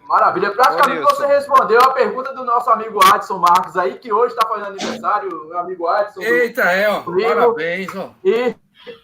Maravilha. 0.07 0.51
Praticamente 0.51 1.01
você 1.01 1.27
respondeu 1.27 1.81
a 1.81 1.93
pergunta 1.93 2.35
do 2.35 2.45
nosso 2.45 2.69
amigo 2.69 3.01
Adson 3.03 3.39
Marcos 3.39 3.77
aí, 3.79 3.99
que 3.99 4.13
hoje 4.13 4.35
está 4.35 4.47
fazendo 4.47 4.67
aniversário, 4.67 5.49
meu 5.49 5.59
amigo 5.59 5.87
Adson. 5.87 6.21
Eita, 6.21 6.63
é, 6.63 6.91
ó. 6.91 7.01
Parabéns, 7.01 7.97
ó. 7.97 8.11
E 8.23 8.55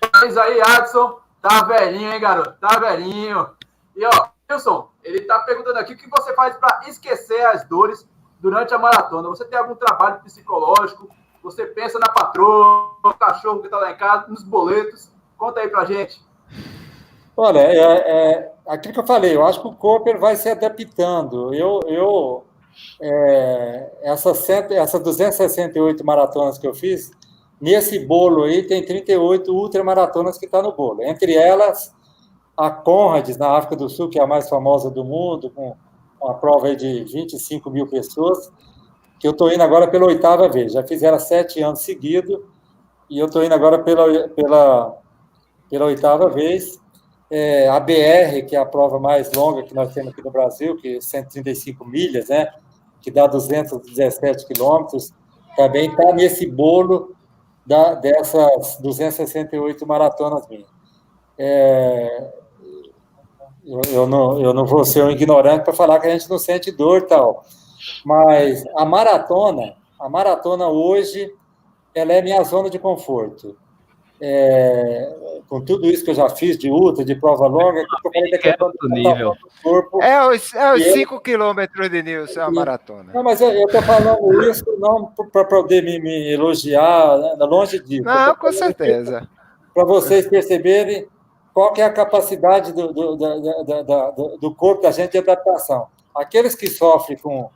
parabéns 0.01 0.37
aí, 0.37 0.61
Adson. 0.61 1.19
Tá 1.41 1.63
velhinho, 1.65 2.13
hein, 2.13 2.21
garoto? 2.21 2.59
Tá 2.61 2.79
velhinho. 2.79 3.49
E, 3.97 4.05
ó, 4.05 4.29
Wilson, 4.51 4.91
ele 5.03 5.21
tá 5.21 5.39
perguntando 5.41 5.79
aqui 5.79 5.95
o 5.95 5.97
que 5.97 6.11
você 6.11 6.35
faz 6.35 6.57
para 6.57 6.83
esquecer 6.89 7.41
as 7.47 7.65
dores 7.65 8.07
durante 8.41 8.75
a 8.75 8.79
maratona. 8.79 9.29
Você 9.29 9.45
tem 9.45 9.59
algum 9.59 9.75
trabalho 9.75 10.21
psicológico? 10.23 11.09
Você 11.43 11.67
pensa 11.67 11.99
na 11.99 12.13
patroa, 12.13 12.97
no 13.05 13.15
cachorro 13.15 13.61
que 13.61 13.67
está 13.67 13.79
lá 13.79 13.91
em 13.93 13.97
casa, 13.97 14.27
nos 14.29 14.43
boletos. 14.43 15.11
Conta 15.37 15.61
aí 15.61 15.69
para 15.69 15.85
gente. 15.85 16.21
Olha, 17.37 17.61
é, 17.61 17.77
é, 17.77 18.53
aquilo 18.67 18.95
que 18.95 19.01
eu 19.01 19.07
falei, 19.07 19.37
eu 19.37 19.47
acho 19.47 19.61
que 19.61 19.69
o 19.69 19.75
corpo 19.75 20.09
ele 20.09 20.19
vai 20.19 20.35
se 20.35 20.49
adaptando. 20.49 21.55
Eu, 21.55 21.81
eu 21.87 22.45
é, 23.01 23.93
essas, 24.03 24.49
essas 24.49 25.01
268 25.01 26.05
maratonas 26.05 26.59
que 26.59 26.67
eu 26.67 26.75
fiz, 26.75 27.13
nesse 27.61 27.99
bolo 28.01 28.45
aí 28.45 28.65
tem 28.65 28.85
38 28.85 29.53
ultramaratonas 29.53 30.37
que 30.37 30.47
estão 30.47 30.63
tá 30.63 30.69
no 30.69 30.75
bolo. 30.75 31.03
Entre 31.03 31.35
elas, 31.35 31.95
a 32.57 32.71
Conrads, 32.71 33.37
na 33.37 33.57
África 33.57 33.77
do 33.77 33.89
Sul, 33.89 34.09
que 34.09 34.19
é 34.19 34.23
a 34.23 34.27
mais 34.27 34.49
famosa 34.49 34.91
do 34.91 35.05
mundo, 35.05 35.51
com 35.51 35.77
uma 36.21 36.35
prova 36.35 36.75
de 36.75 37.05
25 37.05 37.71
mil 37.71 37.87
pessoas, 37.87 38.53
que 39.19 39.27
eu 39.27 39.33
estou 39.33 39.53
indo 39.53 39.63
agora 39.63 39.89
pela 39.89 40.07
oitava 40.07 40.49
vez. 40.49 40.73
Já 40.73 40.83
fiz 40.83 41.03
ela 41.03 41.19
sete 41.19 41.61
anos 41.63 41.81
seguidos 41.81 42.41
e 43.11 43.19
eu 43.19 43.27
estou 43.27 43.45
indo 43.45 43.55
agora 43.55 43.79
pela, 43.79 44.29
pela, 44.29 44.99
pela 45.71 45.85
oitava 45.87 46.29
vez. 46.29 46.81
É, 47.31 47.69
a 47.69 47.79
BR, 47.79 48.47
que 48.49 48.57
é 48.57 48.59
a 48.59 48.65
prova 48.65 48.99
mais 48.99 49.33
longa 49.33 49.63
que 49.63 49.75
nós 49.75 49.93
temos 49.93 50.13
aqui 50.13 50.23
no 50.25 50.31
Brasil, 50.31 50.77
que 50.77 50.97
é 50.97 51.01
135 51.01 51.85
milhas, 51.85 52.29
né, 52.29 52.49
que 53.03 53.11
dá 53.11 53.27
217 53.27 54.47
quilômetros, 54.47 55.13
também 55.55 55.91
está 55.91 56.13
nesse 56.13 56.47
bolo 56.47 57.15
da, 57.67 57.95
dessas 57.95 58.79
268 58.81 59.87
maratonas 59.87 60.49
minhas. 60.49 60.69
É, 61.37 62.33
eu, 63.65 63.81
eu, 63.93 64.07
não, 64.07 64.41
eu 64.41 64.55
não 64.55 64.65
vou 64.65 64.85
ser 64.85 65.05
um 65.05 65.11
ignorante 65.11 65.65
para 65.65 65.73
falar 65.73 66.01
que 66.01 66.07
a 66.07 66.11
gente 66.11 66.29
não 66.29 66.39
sente 66.39 66.71
dor 66.71 67.03
tal. 67.03 67.45
Mas 68.05 68.65
a 68.77 68.85
maratona, 68.85 69.75
a 69.99 70.09
maratona 70.09 70.69
hoje, 70.69 71.33
ela 71.95 72.13
é 72.13 72.23
minha 72.23 72.43
zona 72.45 72.71
de 72.71 72.79
conforto. 72.79 73.57
É, 74.21 75.15
com 75.49 75.61
tudo 75.61 75.87
isso 75.87 76.05
que 76.05 76.11
eu 76.11 76.15
já 76.15 76.29
fiz 76.29 76.59
de 76.59 76.69
ultra, 76.69 77.05
de 77.05 77.15
prova 77.15 77.47
longa, 77.47 77.85
que 77.85 78.09
eu 78.09 78.13
falei 78.13 78.31
da 78.33 78.39
questão 78.39 78.73
do 78.81 78.89
nível. 78.89 79.33
corpo. 79.63 80.03
É 80.03 80.29
os 80.29 80.43
5 80.43 81.15
é 81.15 81.21
quilômetros 81.21 81.89
de 81.89 82.03
Nilson, 82.03 82.41
a 82.41 82.51
maratona. 82.51 83.13
Não, 83.15 83.23
mas 83.23 83.41
eu 83.41 83.51
estou 83.53 83.83
falando 83.83 84.43
isso 84.51 84.65
não 84.79 85.13
para 85.33 85.45
poder 85.45 85.85
me, 85.85 86.01
me 86.01 86.33
elogiar, 86.33 87.17
né, 87.17 87.37
longe 87.41 87.79
disso. 87.79 88.03
Não, 88.03 88.35
com 88.35 88.53
certeza. 88.53 89.29
Para 89.73 89.85
vocês 89.85 90.29
perceberem 90.29 91.07
qual 91.59 91.73
que 91.73 91.81
é 91.81 91.85
a 91.85 91.93
capacidade 91.93 92.73
do, 92.73 92.93
do, 92.93 93.17
do, 93.17 94.39
do, 94.41 94.55
corpo 94.55 94.81
da 94.81 94.93
gente 94.93 95.11
de 95.11 95.19
adaptação. 95.19 95.89
aqueles 96.15 96.55
que 96.55 96.69
sofrem 96.69 97.19
com 97.19 97.51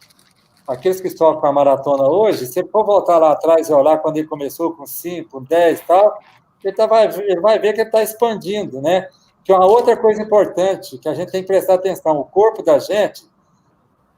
aqueles 0.67 1.01
que 1.01 1.09
sofrem 1.09 1.41
com 1.41 1.47
a 1.47 1.53
maratona 1.53 2.09
hoje, 2.09 2.47
se 2.47 2.67
for 2.67 2.85
voltar 2.85 3.19
lá 3.19 3.31
atrás 3.31 3.69
e 3.69 3.73
olhar 3.73 3.99
quando 3.99 4.17
ele 4.17 4.27
começou 4.27 4.73
com 4.73 4.85
5, 4.85 5.43
10 5.43 5.79
e 5.79 5.83
tal, 5.85 6.19
ele, 6.65 6.75
tá, 6.75 6.85
vai, 6.85 7.07
ele 7.07 7.41
vai 7.41 7.61
ver 7.61 7.75
que 7.75 7.81
ele 7.81 7.91
está 7.91 8.03
expandindo, 8.03 8.83
né? 8.83 9.09
Que 9.45 9.53
é 9.53 9.55
uma 9.55 9.67
outra 9.67 9.97
coisa 9.97 10.21
importante 10.21 10.99
que 10.99 11.09
a 11.09 11.15
gente 11.15 11.31
tem 11.31 11.43
que 11.43 11.47
prestar 11.47 11.75
atenção, 11.75 12.19
o 12.19 12.25
corpo 12.25 12.61
da 12.61 12.81
gente, 12.81 13.23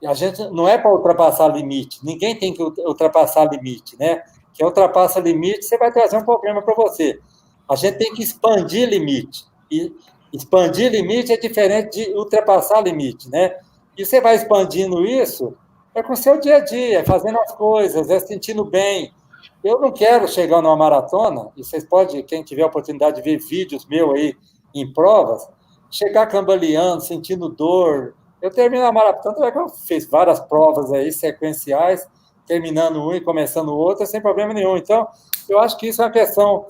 a 0.03 0.15
gente 0.15 0.49
não 0.49 0.67
é 0.67 0.79
para 0.79 0.91
ultrapassar 0.91 1.49
limite, 1.49 2.01
ninguém 2.03 2.35
tem 2.39 2.55
que 2.55 2.63
ultrapassar 2.63 3.45
limite, 3.53 3.99
né? 3.99 4.23
Que 4.55 4.65
ultrapassa 4.65 5.21
limite, 5.21 5.67
você 5.67 5.77
vai 5.77 5.93
trazer 5.93 6.17
um 6.17 6.25
problema 6.25 6.63
para 6.63 6.75
você. 6.75 7.21
A 7.69 7.77
gente 7.77 7.99
tem 7.99 8.15
que 8.15 8.23
expandir 8.23 8.89
limite. 8.89 9.53
E 9.71 9.93
expandir 10.33 10.91
limite 10.91 11.33
é 11.33 11.37
diferente 11.37 12.05
de 12.05 12.15
ultrapassar 12.15 12.81
limite, 12.81 13.31
né? 13.31 13.57
E 13.97 14.05
você 14.05 14.21
vai 14.21 14.35
expandindo 14.35 15.05
isso 15.05 15.57
é 15.95 16.03
com 16.03 16.13
o 16.13 16.17
seu 16.17 16.41
dia 16.41 16.57
a 16.57 16.61
dia, 16.61 17.01
é 17.01 17.05
fazendo 17.05 17.39
as 17.39 17.53
coisas, 17.53 18.11
é 18.11 18.19
sentindo 18.19 18.65
bem. 18.65 19.13
Eu 19.63 19.81
não 19.81 19.93
quero 19.93 20.27
chegar 20.27 20.61
numa 20.61 20.77
maratona, 20.77 21.51
e 21.57 21.63
vocês 21.63 21.85
podem, 21.85 22.23
quem 22.23 22.43
tiver 22.43 22.63
a 22.63 22.67
oportunidade 22.67 23.17
de 23.17 23.23
ver 23.23 23.39
vídeos 23.39 23.87
meus 23.87 24.13
aí 24.13 24.37
em 24.75 24.93
provas, 24.93 25.49
chegar 25.91 26.27
cambaleando, 26.27 27.01
sentindo 27.01 27.49
dor. 27.49 28.15
Eu 28.43 28.51
termino 28.51 28.85
a 28.85 28.93
maratona, 28.93 29.35
tanto 29.35 29.45
é 29.45 29.53
que 29.53 29.59
eu 29.59 29.69
fiz 29.69 30.09
várias 30.11 30.41
provas 30.41 30.93
aí 30.93 31.13
sequenciais, 31.13 32.07
terminando 32.45 33.01
um 33.01 33.15
e 33.15 33.21
começando 33.21 33.75
outro, 33.75 34.05
sem 34.05 34.21
problema 34.21 34.53
nenhum. 34.53 34.77
Então, 34.77 35.07
eu 35.49 35.61
acho 35.61 35.79
que 35.79 35.87
isso 35.87 36.03
é 36.03 36.07
uma 36.07 36.11
questão 36.11 36.67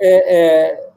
é, 0.00 0.36
é 0.36 0.87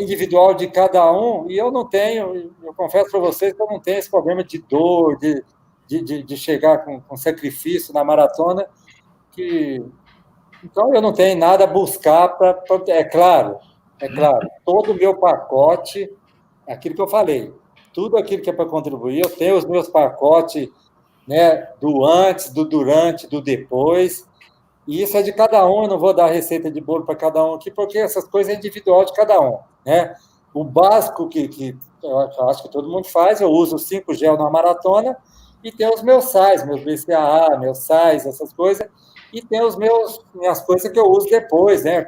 individual 0.00 0.54
de 0.54 0.68
cada 0.68 1.10
um, 1.12 1.50
e 1.50 1.56
eu 1.56 1.70
não 1.70 1.84
tenho, 1.84 2.52
eu 2.62 2.74
confesso 2.74 3.10
para 3.10 3.20
vocês 3.20 3.52
que 3.52 3.60
eu 3.60 3.66
não 3.66 3.80
tenho 3.80 3.98
esse 3.98 4.10
problema 4.10 4.44
de 4.44 4.58
dor, 4.58 5.18
de, 5.18 5.42
de, 5.86 6.02
de, 6.02 6.22
de 6.22 6.36
chegar 6.36 6.84
com, 6.84 7.00
com, 7.00 7.16
sacrifício 7.16 7.92
na 7.92 8.04
maratona, 8.04 8.66
que 9.32 9.84
então 10.62 10.94
eu 10.94 11.02
não 11.02 11.12
tenho 11.12 11.38
nada 11.38 11.64
a 11.64 11.66
buscar 11.66 12.28
para. 12.28 12.62
É 12.88 13.04
claro, 13.04 13.58
é 14.00 14.08
claro, 14.08 14.48
todo 14.64 14.92
o 14.92 14.94
meu 14.94 15.16
pacote, 15.16 16.10
aquilo 16.68 16.94
que 16.94 17.02
eu 17.02 17.08
falei, 17.08 17.52
tudo 17.92 18.16
aquilo 18.16 18.42
que 18.42 18.50
é 18.50 18.52
para 18.52 18.66
contribuir, 18.66 19.20
eu 19.20 19.30
tenho 19.30 19.56
os 19.56 19.64
meus 19.64 19.88
pacotes 19.88 20.68
né, 21.26 21.68
do 21.80 22.04
antes, 22.04 22.50
do 22.50 22.64
durante, 22.64 23.26
do 23.26 23.40
depois, 23.40 24.28
e 24.86 25.02
isso 25.02 25.16
é 25.16 25.22
de 25.22 25.32
cada 25.32 25.66
um, 25.66 25.84
eu 25.84 25.88
não 25.88 25.98
vou 25.98 26.12
dar 26.12 26.26
receita 26.26 26.70
de 26.70 26.80
bolo 26.80 27.04
para 27.04 27.16
cada 27.16 27.44
um 27.44 27.54
aqui, 27.54 27.70
porque 27.70 27.98
essas 27.98 28.24
coisas 28.24 28.52
é 28.52 28.56
individual 28.56 29.04
de 29.04 29.12
cada 29.12 29.40
um, 29.40 29.58
né? 29.84 30.14
O 30.52 30.62
básico 30.62 31.28
que, 31.28 31.48
que 31.48 31.76
eu 32.02 32.48
acho 32.48 32.62
que 32.62 32.68
todo 32.68 32.88
mundo 32.88 33.08
faz, 33.08 33.40
eu 33.40 33.50
uso 33.50 33.78
5 33.78 34.14
gel 34.14 34.36
na 34.36 34.50
maratona, 34.50 35.16
e 35.62 35.72
tem 35.72 35.88
os 35.88 36.02
meus 36.02 36.26
sais, 36.26 36.64
meus 36.66 36.82
BCAA, 36.84 37.58
meus 37.58 37.78
sais, 37.78 38.26
essas 38.26 38.52
coisas, 38.52 38.86
e 39.32 39.40
tem 39.42 39.62
os 39.62 39.74
meus 39.76 40.22
minhas 40.34 40.60
coisas 40.60 40.90
que 40.92 40.98
eu 40.98 41.10
uso 41.10 41.28
depois, 41.28 41.84
né? 41.84 42.06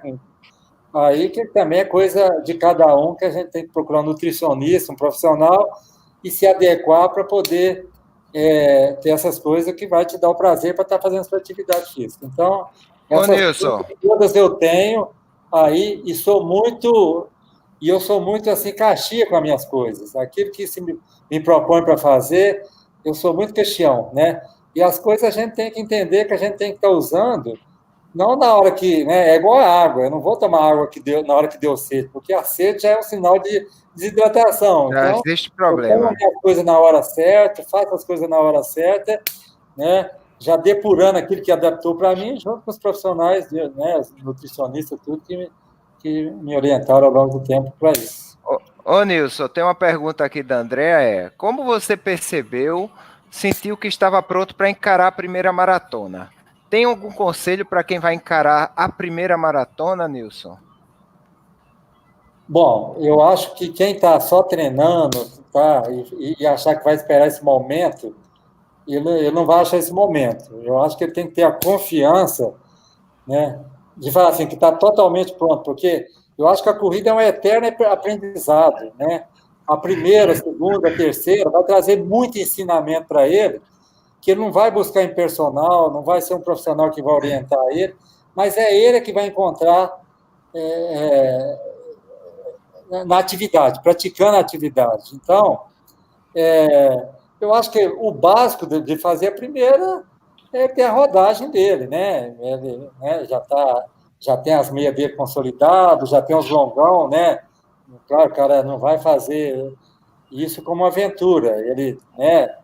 Aí 0.93 1.31
que 1.31 1.47
também 1.47 1.81
é 1.81 1.85
coisa 1.85 2.41
de 2.45 2.55
cada 2.55 2.95
um 2.95 3.15
que 3.15 3.25
a 3.25 3.31
gente 3.31 3.51
tem 3.51 3.67
que 3.67 3.73
procurar 3.73 4.01
um 4.01 4.05
nutricionista, 4.05 4.93
um 4.93 4.97
profissional 4.97 5.81
e 6.23 6.31
se 6.31 6.47
adequar 6.47 7.09
para 7.09 7.25
poder 7.25 7.89
é, 8.39 8.93
ter 9.01 9.09
essas 9.09 9.39
coisas 9.39 9.75
que 9.75 9.87
vai 9.87 10.05
te 10.05 10.19
dar 10.19 10.29
o 10.29 10.35
prazer 10.35 10.75
para 10.75 10.83
estar 10.83 10.99
tá 10.99 11.03
fazendo 11.03 11.25
sua 11.25 11.39
atividade 11.39 11.95
física. 11.95 12.27
Então, 12.27 12.67
essas 13.09 13.59
todas 14.03 14.37
eu 14.37 14.51
tenho 14.51 15.09
aí 15.51 16.03
e 16.05 16.15
sou 16.15 16.45
muito 16.45 17.29
e 17.81 17.89
eu 17.89 17.99
sou 17.99 18.21
muito 18.21 18.51
assim 18.51 18.75
caixia 18.75 19.27
com 19.27 19.37
as 19.37 19.43
minhas 19.43 19.65
coisas. 19.65 20.15
Aquilo 20.15 20.51
que 20.51 20.67
se 20.67 20.83
me, 20.83 20.99
me 21.31 21.41
propõe 21.41 21.83
para 21.83 21.97
fazer, 21.97 22.63
eu 23.03 23.15
sou 23.15 23.33
muito 23.33 23.55
questão, 23.55 24.11
né? 24.13 24.43
E 24.75 24.83
as 24.83 24.99
coisas 24.99 25.25
a 25.25 25.31
gente 25.31 25.55
tem 25.55 25.71
que 25.71 25.81
entender 25.81 26.27
que 26.27 26.35
a 26.35 26.39
gente 26.39 26.59
tem 26.59 26.73
que 26.73 26.77
estar 26.77 26.89
tá 26.89 26.95
usando, 26.95 27.59
não 28.17 28.35
na 28.35 28.55
hora 28.55 28.71
que, 28.71 29.05
né? 29.05 29.31
É 29.31 29.37
igual 29.37 29.59
a 29.59 29.85
água, 29.85 30.05
eu 30.05 30.11
não 30.11 30.21
vou 30.21 30.37
tomar 30.37 30.73
água 30.73 30.87
que 30.87 30.99
deu, 30.99 31.23
na 31.23 31.35
hora 31.35 31.49
que 31.49 31.59
deu 31.59 31.77
sede, 31.77 32.09
porque 32.09 32.33
a 32.33 32.43
sede 32.43 32.83
já 32.83 32.91
é 32.91 32.99
um 32.99 33.03
sinal 33.03 33.39
de 33.39 33.67
desidratação. 33.95 34.91
Já 34.91 35.11
então, 35.11 35.23
existe 35.27 35.51
problema. 35.51 36.15
Eu 36.19 36.29
as 36.29 36.41
coisas 36.41 36.65
na 36.65 36.79
hora 36.79 37.03
certa, 37.03 37.63
faço 37.63 37.95
as 37.95 38.05
coisas 38.05 38.27
na 38.27 38.39
hora 38.39 38.63
certa, 38.63 39.21
né? 39.77 40.11
Já 40.39 40.57
depurando 40.57 41.19
aquilo 41.19 41.43
que 41.43 41.53
adaptou 41.53 41.95
para 41.95 42.17
mim, 42.17 42.41
junto 42.41 42.63
com 42.63 42.71
os 42.71 42.79
profissionais, 42.79 43.51
né? 43.51 43.99
Os 43.99 44.11
nutricionistas, 44.23 44.99
tudo 45.05 45.21
que 45.21 45.37
me, 45.37 45.53
que 45.99 46.31
me 46.31 46.57
orientaram 46.57 47.09
ao 47.09 47.13
longo 47.13 47.39
do 47.39 47.45
tempo 47.45 47.71
para 47.79 47.93
isso. 47.93 48.39
Ô, 48.83 49.03
Nilson, 49.03 49.49
tem 49.49 49.63
uma 49.63 49.75
pergunta 49.75 50.25
aqui 50.25 50.43
da 50.43 50.59
Andréa, 50.59 51.03
é, 51.03 51.31
como 51.37 51.65
você 51.65 51.97
percebeu, 51.97 52.89
sentiu 53.31 53.77
que 53.77 53.89
estava 53.89 54.23
pronto 54.23 54.55
para 54.55 54.71
encarar 54.71 55.09
a 55.09 55.13
primeira 55.13 55.53
maratona? 55.53 56.31
Tem 56.77 56.85
algum 56.85 57.11
conselho 57.11 57.65
para 57.65 57.83
quem 57.83 57.99
vai 57.99 58.13
encarar 58.13 58.71
a 58.77 58.87
primeira 58.87 59.35
maratona, 59.39 60.07
Nilson? 60.07 60.59
Bom, 62.47 62.97
eu 62.99 63.23
acho 63.23 63.55
que 63.55 63.71
quem 63.71 63.95
está 63.95 64.21
só 64.21 64.43
treinando 64.43 65.27
tá, 65.51 65.85
e, 65.91 66.37
e, 66.39 66.47
achar 66.47 66.75
que 66.75 66.85
vai 66.85 66.95
esperar 66.95 67.29
esse 67.29 67.43
momento, 67.43 68.15
ele, 68.87 69.09
ele 69.09 69.31
não 69.31 69.47
vai 69.47 69.61
achar 69.61 69.79
esse 69.79 69.91
momento. 69.91 70.55
Eu 70.63 70.79
acho 70.83 70.99
que 70.99 71.05
ele 71.05 71.15
tem 71.15 71.27
que 71.27 71.33
ter 71.33 71.45
a 71.45 71.53
confiança 71.53 72.53
né, 73.27 73.59
de 73.97 74.13
falar 74.13 74.29
assim, 74.29 74.47
que 74.47 74.57
está 74.57 74.71
totalmente 74.71 75.33
pronto, 75.33 75.63
porque 75.63 76.07
eu 76.37 76.47
acho 76.47 76.63
que 76.63 76.69
a 76.69 76.75
corrida 76.75 77.09
é 77.09 77.15
um 77.15 77.21
eterno 77.23 77.69
aprendizado, 77.87 78.93
né? 78.99 79.25
A 79.67 79.79
primeira, 79.79 80.33
a 80.33 80.37
segunda, 80.37 80.91
a 80.91 80.95
terceira 80.95 81.49
vai 81.49 81.65
trazer 81.65 82.05
muito 82.05 82.39
ensinamento 82.39 83.09
para 83.09 83.27
ele, 83.27 83.63
que 84.21 84.31
ele 84.31 84.41
não 84.41 84.53
vai 84.53 84.71
buscar 84.71 85.03
em 85.03 85.15
personal, 85.15 85.91
não 85.93 86.03
vai 86.03 86.21
ser 86.21 86.35
um 86.35 86.41
profissional 86.41 86.91
que 86.91 87.03
vai 87.03 87.15
orientar 87.15 87.65
ele, 87.71 87.95
mas 88.35 88.57
é 88.57 88.75
ele 88.77 89.01
que 89.01 89.13
vai 89.13 89.27
encontrar 89.27 90.01
é, 90.55 91.59
é, 92.91 93.05
na 93.05 93.19
atividade, 93.19 93.83
praticando 93.83 94.37
a 94.37 94.41
atividade. 94.41 95.15
Então, 95.15 95.63
é, 96.35 97.09
eu 97.41 97.55
acho 97.55 97.71
que 97.71 97.87
o 97.87 98.11
básico 98.11 98.67
de, 98.67 98.97
fazer 98.97 99.29
a 99.29 99.33
primeira 99.33 100.03
é 100.53 100.69
ter 100.69 100.83
a 100.83 100.93
rodagem 100.93 101.51
dele, 101.51 101.87
né? 101.87 102.35
Ele 102.41 102.91
né, 103.01 103.25
já 103.25 103.39
está 103.39 103.87
já 104.19 104.37
tem 104.37 104.55
as 104.55 104.71
meias 104.71 104.95
dele 104.95 105.15
consolidadas, 105.15 106.09
já 106.09 106.23
tem 106.23 106.35
os 106.35 106.49
longão, 106.49 107.09
né? 107.09 107.43
Claro, 108.09 108.31
o 108.31 108.35
cara 108.35 108.63
não 108.63 108.79
vai 108.79 108.99
fazer 108.99 109.73
isso 110.31 110.63
como 110.63 110.85
aventura. 110.85 111.59
Ele, 111.71 111.99
né, 112.17 112.55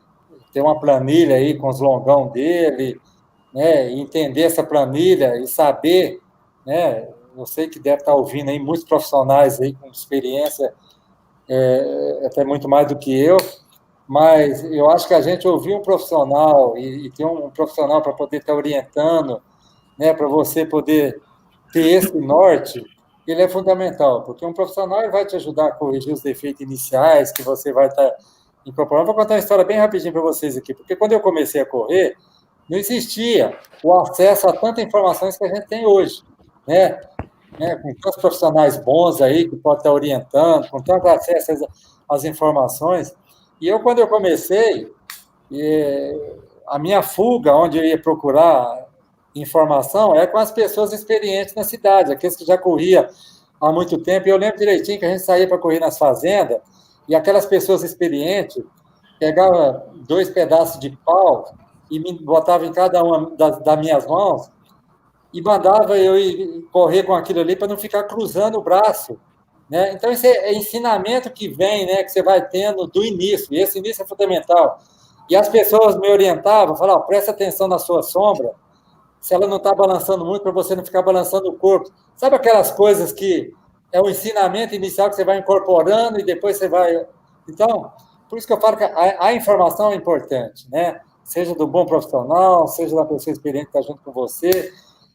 tem 0.52 0.62
uma 0.62 0.78
planilha 0.78 1.36
aí 1.36 1.56
com 1.56 1.68
os 1.68 1.80
longão 1.80 2.28
dele, 2.28 3.00
né, 3.52 3.90
entender 3.90 4.42
essa 4.42 4.62
planilha 4.62 5.36
e 5.36 5.46
saber, 5.46 6.20
né, 6.64 7.08
eu 7.36 7.46
sei 7.46 7.68
que 7.68 7.78
deve 7.78 8.02
estar 8.02 8.14
ouvindo 8.14 8.50
aí 8.50 8.58
muitos 8.58 8.84
profissionais 8.84 9.60
aí 9.60 9.72
com 9.74 9.90
experiência 9.90 10.74
é, 11.48 12.22
até 12.26 12.44
muito 12.44 12.68
mais 12.68 12.86
do 12.86 12.98
que 12.98 13.18
eu, 13.18 13.36
mas 14.06 14.62
eu 14.64 14.90
acho 14.90 15.08
que 15.08 15.14
a 15.14 15.22
gente 15.22 15.48
ouvir 15.48 15.74
um 15.74 15.82
profissional 15.82 16.76
e, 16.76 17.06
e 17.06 17.10
ter 17.10 17.24
um 17.24 17.50
profissional 17.50 18.02
para 18.02 18.12
poder 18.12 18.38
estar 18.38 18.54
orientando, 18.54 19.40
né, 19.98 20.12
para 20.12 20.28
você 20.28 20.66
poder 20.66 21.20
ter 21.72 21.86
esse 21.86 22.14
norte, 22.18 22.84
ele 23.26 23.42
é 23.42 23.48
fundamental, 23.48 24.22
porque 24.22 24.44
um 24.44 24.52
profissional 24.52 25.10
vai 25.10 25.24
te 25.24 25.36
ajudar 25.36 25.66
a 25.66 25.72
corrigir 25.72 26.12
os 26.12 26.20
defeitos 26.20 26.60
iniciais 26.60 27.32
que 27.32 27.42
você 27.42 27.72
vai 27.72 27.86
estar 27.86 28.12
incorporando. 28.66 29.06
Vou 29.06 29.14
contar 29.14 29.34
uma 29.34 29.40
história 29.40 29.64
bem 29.64 29.78
rapidinho 29.78 30.12
para 30.12 30.22
vocês 30.22 30.56
aqui, 30.56 30.74
porque 30.74 30.96
quando 30.96 31.12
eu 31.12 31.20
comecei 31.20 31.60
a 31.60 31.66
correr, 31.66 32.16
não 32.68 32.78
existia 32.78 33.58
o 33.82 33.92
acesso 33.94 34.48
a 34.48 34.52
tantas 34.52 34.84
informações 34.84 35.36
que 35.36 35.44
a 35.44 35.54
gente 35.54 35.66
tem 35.66 35.86
hoje, 35.86 36.22
né? 36.66 37.00
né? 37.58 37.76
Com 37.76 37.94
tantos 37.94 38.20
profissionais 38.20 38.76
bons 38.76 39.20
aí 39.20 39.48
que 39.48 39.56
podem 39.56 39.78
estar 39.78 39.92
orientando, 39.92 40.68
com 40.70 40.80
tanto 40.82 41.06
acesso 41.08 41.66
às 42.08 42.24
informações. 42.24 43.14
E 43.60 43.68
eu, 43.68 43.80
quando 43.80 43.98
eu 43.98 44.08
comecei, 44.08 44.90
a 46.66 46.78
minha 46.78 47.02
fuga, 47.02 47.54
onde 47.54 47.78
eu 47.78 47.84
ia 47.84 48.00
procurar 48.00 48.86
informação 49.34 50.14
é 50.14 50.26
com 50.26 50.38
as 50.38 50.50
pessoas 50.50 50.92
experientes 50.92 51.54
na 51.54 51.64
cidade, 51.64 52.12
aqueles 52.12 52.36
que 52.36 52.44
já 52.44 52.58
corria 52.58 53.08
há 53.60 53.72
muito 53.72 53.98
tempo. 53.98 54.28
E 54.28 54.30
eu 54.30 54.36
lembro 54.36 54.58
direitinho 54.58 54.98
que 54.98 55.04
a 55.04 55.10
gente 55.10 55.22
saía 55.22 55.48
para 55.48 55.58
correr 55.58 55.80
nas 55.80 55.98
fazendas 55.98 56.60
e 57.08 57.14
aquelas 57.14 57.46
pessoas 57.46 57.82
experientes 57.82 58.62
pegavam 59.18 59.82
dois 60.06 60.30
pedaços 60.30 60.80
de 60.80 60.90
pau 61.04 61.54
e 61.90 61.98
me 61.98 62.12
botava 62.12 62.66
em 62.66 62.72
cada 62.72 63.02
uma 63.02 63.30
das, 63.36 63.58
das 63.60 63.78
minhas 63.78 64.06
mãos 64.06 64.50
e 65.32 65.40
mandava 65.40 65.98
eu 65.98 66.18
ir 66.18 66.62
correr 66.72 67.04
com 67.04 67.14
aquilo 67.14 67.40
ali 67.40 67.56
para 67.56 67.68
não 67.68 67.76
ficar 67.76 68.04
cruzando 68.04 68.58
o 68.58 68.62
braço. 68.62 69.18
Né? 69.68 69.92
Então, 69.92 70.10
esse 70.10 70.26
é 70.26 70.52
ensinamento 70.52 71.30
que 71.30 71.48
vem, 71.48 71.86
né, 71.86 72.02
que 72.02 72.10
você 72.10 72.22
vai 72.22 72.46
tendo 72.46 72.86
do 72.86 73.02
início, 73.02 73.48
e 73.50 73.58
esse 73.58 73.78
início 73.78 74.02
é 74.02 74.06
fundamental. 74.06 74.78
E 75.30 75.36
as 75.36 75.48
pessoas 75.48 75.98
me 75.98 76.10
orientavam, 76.10 76.76
falavam, 76.76 77.06
presta 77.06 77.30
atenção 77.30 77.66
na 77.66 77.78
sua 77.78 78.02
sombra, 78.02 78.52
se 79.18 79.32
ela 79.32 79.46
não 79.46 79.56
está 79.56 79.72
balançando 79.74 80.26
muito, 80.26 80.42
para 80.42 80.52
você 80.52 80.76
não 80.76 80.84
ficar 80.84 81.00
balançando 81.00 81.48
o 81.48 81.54
corpo. 81.54 81.90
Sabe 82.16 82.36
aquelas 82.36 82.72
coisas 82.72 83.12
que 83.12 83.54
é 83.92 84.00
o 84.00 84.08
ensinamento 84.08 84.74
inicial 84.74 85.10
que 85.10 85.16
você 85.16 85.24
vai 85.24 85.38
incorporando 85.38 86.18
e 86.18 86.24
depois 86.24 86.56
você 86.56 86.68
vai. 86.68 87.06
Então, 87.48 87.92
por 88.28 88.38
isso 88.38 88.46
que 88.46 88.52
eu 88.52 88.60
falo 88.60 88.76
que 88.76 88.84
a, 88.84 89.26
a, 89.26 89.34
informação 89.34 89.92
é 89.92 89.94
importante, 89.94 90.66
né? 90.70 91.00
Seja 91.22 91.54
do 91.54 91.66
bom 91.66 91.84
profissional, 91.84 92.66
seja 92.66 92.96
da 92.96 93.04
pessoa 93.04 93.32
experiente 93.32 93.70
que 93.70 93.78
está 93.78 93.82
junto 93.82 94.02
com 94.02 94.10
você, 94.10 94.72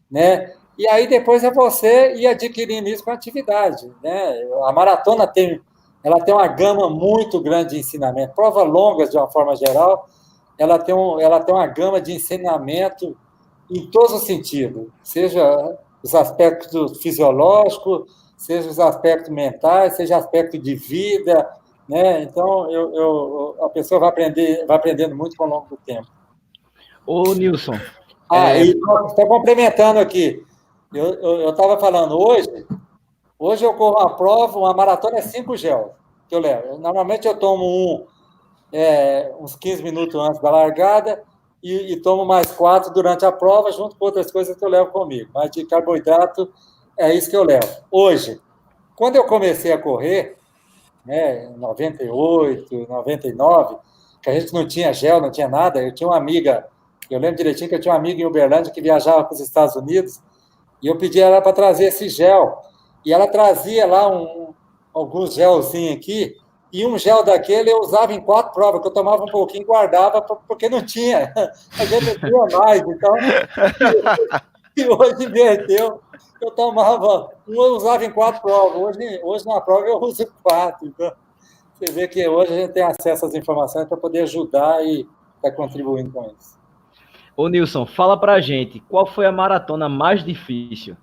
né? 0.09 0.53
E 0.77 0.87
aí 0.87 1.07
depois 1.07 1.43
é 1.43 1.51
você 1.51 2.13
ir 2.15 2.27
adquirindo 2.27 2.87
isso 2.87 3.03
com 3.03 3.09
atividade, 3.09 3.91
né? 4.03 4.39
A 4.65 4.71
maratona 4.71 5.25
tem, 5.25 5.59
ela 6.03 6.23
tem 6.23 6.33
uma 6.33 6.47
gama 6.47 6.89
muito 6.89 7.41
grande 7.41 7.71
de 7.71 7.79
ensinamento. 7.79 8.35
Provas 8.35 8.67
longas, 8.67 9.09
de 9.09 9.17
uma 9.17 9.27
forma 9.27 9.55
geral, 9.55 10.07
ela 10.57 10.77
tem, 10.77 10.93
um, 10.93 11.19
ela 11.19 11.39
tem 11.39 11.53
uma 11.53 11.65
gama 11.65 11.99
de 11.99 12.13
ensinamento 12.13 13.17
em 13.69 13.89
todos 13.89 14.13
os 14.13 14.25
sentidos, 14.25 14.87
seja 15.03 15.77
os 16.03 16.13
aspectos 16.13 17.01
fisiológicos, 17.01 18.26
seja 18.37 18.69
os 18.69 18.79
aspectos 18.79 19.29
mentais, 19.29 19.97
seja 19.97 20.15
aspecto 20.15 20.57
de 20.57 20.75
vida, 20.75 21.49
né? 21.89 22.21
Então, 22.21 22.71
eu, 22.71 22.93
eu, 22.93 23.65
a 23.65 23.69
pessoa 23.69 23.99
vai 23.99 24.09
aprender, 24.09 24.65
vai 24.65 24.77
aprendendo 24.77 25.15
muito 25.15 25.35
com 25.35 25.45
o 25.45 25.49
longo 25.49 25.67
do 25.69 25.77
tempo. 25.77 26.07
Ô, 27.05 27.33
Nilson. 27.33 27.73
Ah, 28.29 28.51
é... 28.51 28.63
estou 28.63 29.27
complementando 29.27 29.99
aqui. 29.99 30.45
Eu 30.93 31.49
estava 31.49 31.77
falando 31.79 32.17
hoje, 32.17 32.65
hoje 33.37 33.65
eu 33.65 33.73
corro 33.73 33.99
uma 33.99 34.15
prova, 34.15 34.57
uma 34.57 34.73
maratona 34.73 35.17
é 35.17 35.21
5 35.21 35.57
gel 35.57 35.95
que 36.29 36.35
eu 36.35 36.39
levo. 36.39 36.77
Normalmente 36.77 37.27
eu 37.27 37.37
tomo 37.37 37.63
um 37.65 38.05
é, 38.71 39.33
uns 39.39 39.55
15 39.55 39.83
minutos 39.83 40.15
antes 40.15 40.41
da 40.41 40.49
largada 40.49 41.23
e, 41.63 41.93
e, 41.93 42.01
tomo 42.01 42.25
mais 42.25 42.51
quatro 42.51 42.93
durante 42.93 43.25
a 43.25 43.31
prova, 43.31 43.71
junto 43.71 43.95
com 43.95 44.05
outras 44.05 44.31
coisas 44.31 44.55
que 44.55 44.63
eu 44.63 44.69
levo 44.69 44.91
comigo. 44.91 45.29
Mas 45.33 45.51
de 45.51 45.65
carboidrato 45.65 46.51
é 46.97 47.13
isso 47.13 47.29
que 47.29 47.35
eu 47.35 47.43
levo. 47.43 47.67
Hoje, 47.91 48.41
quando 48.95 49.15
eu 49.15 49.25
comecei 49.25 49.71
a 49.71 49.77
correr, 49.77 50.35
né, 51.05 51.45
em 51.45 51.57
98, 51.57 52.87
99, 52.89 53.77
que 54.21 54.29
a 54.29 54.39
gente 54.39 54.53
não 54.53 54.67
tinha 54.67 54.91
gel, 54.91 55.21
não 55.21 55.31
tinha 55.31 55.47
nada, 55.47 55.81
eu 55.81 55.93
tinha 55.93 56.09
uma 56.09 56.17
amiga, 56.17 56.67
eu 57.09 57.19
lembro 57.19 57.37
direitinho 57.37 57.69
que 57.69 57.75
eu 57.75 57.79
tinha 57.79 57.93
uma 57.93 57.99
amiga 57.99 58.21
em 58.21 58.25
Uberlândia 58.25 58.71
que 58.71 58.81
viajava 58.81 59.23
para 59.23 59.33
os 59.33 59.39
Estados 59.39 59.75
Unidos, 59.75 60.19
e 60.81 60.87
eu 60.87 60.97
pedi 60.97 61.19
ela 61.19 61.41
para 61.41 61.53
trazer 61.53 61.85
esse 61.85 62.09
gel. 62.09 62.61
E 63.05 63.13
ela 63.13 63.27
trazia 63.27 63.85
lá 63.85 64.09
um, 64.09 64.53
alguns 64.93 65.33
gelzinhos 65.33 65.95
aqui, 65.95 66.35
e 66.71 66.85
um 66.85 66.97
gel 66.97 67.23
daquele 67.23 67.71
eu 67.71 67.79
usava 67.79 68.13
em 68.13 68.19
quatro 68.19 68.51
provas, 68.51 68.81
que 68.81 68.87
eu 68.87 68.93
tomava 68.93 69.23
um 69.23 69.31
pouquinho 69.31 69.63
e 69.63 69.65
guardava, 69.65 70.21
porque 70.21 70.67
não 70.67 70.81
tinha. 70.81 71.33
A 71.79 71.85
gente 71.85 72.05
não 72.05 72.45
tinha 72.47 72.59
mais. 72.59 72.81
Então, 72.81 73.13
e 74.77 74.87
hoje 74.87 75.25
inverteu. 75.25 76.01
Eu 76.41 76.51
tomava, 76.51 77.31
um 77.47 77.53
eu 77.53 77.75
usava 77.75 78.05
em 78.05 78.11
quatro 78.11 78.41
provas. 78.41 78.81
Hoje, 78.81 79.19
hoje 79.23 79.45
na 79.45 79.59
prova 79.59 79.87
eu 79.87 79.97
uso 79.99 80.25
quatro. 80.43 80.87
Então, 80.87 81.11
você 81.73 81.91
vê 81.91 82.07
que 82.07 82.27
hoje 82.27 82.53
a 82.53 82.55
gente 82.55 82.73
tem 82.73 82.83
acesso 82.83 83.25
às 83.25 83.33
informações 83.33 83.87
para 83.87 83.97
poder 83.97 84.21
ajudar 84.21 84.83
e 84.83 85.01
estar 85.01 85.09
tá 85.41 85.51
contribuindo 85.51 86.11
com 86.11 86.23
isso. 86.25 86.57
Ô 87.35 87.47
Nilson, 87.47 87.85
fala 87.85 88.19
pra 88.19 88.39
gente, 88.39 88.79
qual 88.81 89.05
foi 89.05 89.25
a 89.25 89.31
maratona 89.31 89.87
mais 89.87 90.23
difícil? 90.23 90.95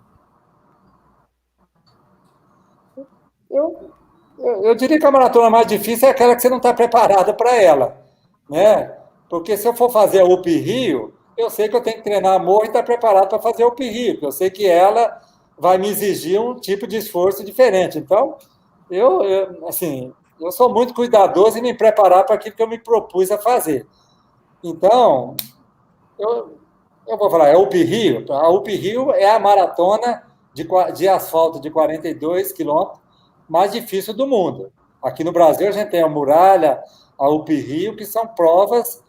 Eu 3.50 3.94
eu 4.38 4.74
diria 4.74 4.98
que 4.98 5.06
a 5.06 5.10
maratona 5.10 5.48
mais 5.48 5.66
difícil 5.66 6.08
é 6.08 6.10
aquela 6.10 6.34
que 6.34 6.42
você 6.42 6.48
não 6.48 6.56
está 6.56 6.74
preparada 6.74 7.32
para 7.32 7.54
ela, 7.54 7.96
né? 8.50 8.92
Porque 9.28 9.56
se 9.56 9.66
eu 9.66 9.74
for 9.74 9.90
fazer 9.90 10.20
a 10.20 10.24
UP 10.24 10.50
Rio, 10.50 11.14
eu 11.36 11.50
sei 11.50 11.68
que 11.68 11.76
eu 11.76 11.82
tenho 11.82 11.96
que 11.96 12.04
treinar 12.04 12.34
amor 12.34 12.64
e 12.64 12.66
estar 12.68 12.80
tá 12.80 12.84
preparado 12.84 13.28
para 13.28 13.38
fazer 13.38 13.64
Rio, 13.64 14.14
porque 14.14 14.26
eu 14.26 14.32
sei 14.32 14.50
que 14.50 14.66
ela 14.66 15.20
vai 15.58 15.78
me 15.78 15.88
exigir 15.88 16.40
um 16.40 16.54
tipo 16.54 16.86
de 16.86 16.96
esforço 16.96 17.44
diferente. 17.44 17.98
Então, 17.98 18.36
eu, 18.90 19.22
eu 19.22 19.68
assim, 19.68 20.12
eu 20.40 20.50
sou 20.52 20.72
muito 20.72 20.94
cuidadoso 20.94 21.58
em 21.58 21.62
me 21.62 21.74
preparar 21.74 22.24
para 22.24 22.34
aquilo 22.34 22.56
que 22.56 22.62
eu 22.62 22.68
me 22.68 22.78
propus 22.78 23.30
a 23.30 23.38
fazer. 23.38 23.86
Então, 24.62 25.36
eu, 26.18 26.58
eu 27.06 27.18
vou 27.18 27.30
falar, 27.30 27.48
é 27.48 27.56
UP 27.56 27.76
Rio. 27.82 28.24
A 28.32 28.48
UP 28.48 28.74
Rio 28.74 29.12
é 29.12 29.30
a 29.30 29.38
maratona 29.38 30.24
de, 30.52 30.66
de 30.94 31.08
asfalto 31.08 31.60
de 31.60 31.70
42 31.70 32.52
quilômetros 32.52 33.04
mais 33.48 33.72
difícil 33.72 34.14
do 34.14 34.26
mundo. 34.26 34.72
Aqui 35.02 35.22
no 35.22 35.32
Brasil, 35.32 35.68
a 35.68 35.72
gente 35.72 35.90
tem 35.90 36.02
a 36.02 36.08
Muralha, 36.08 36.82
a 37.18 37.28
UP 37.28 37.54
Rio, 37.54 37.94
que 37.94 38.06
são 38.06 38.26
provas, 38.26 39.03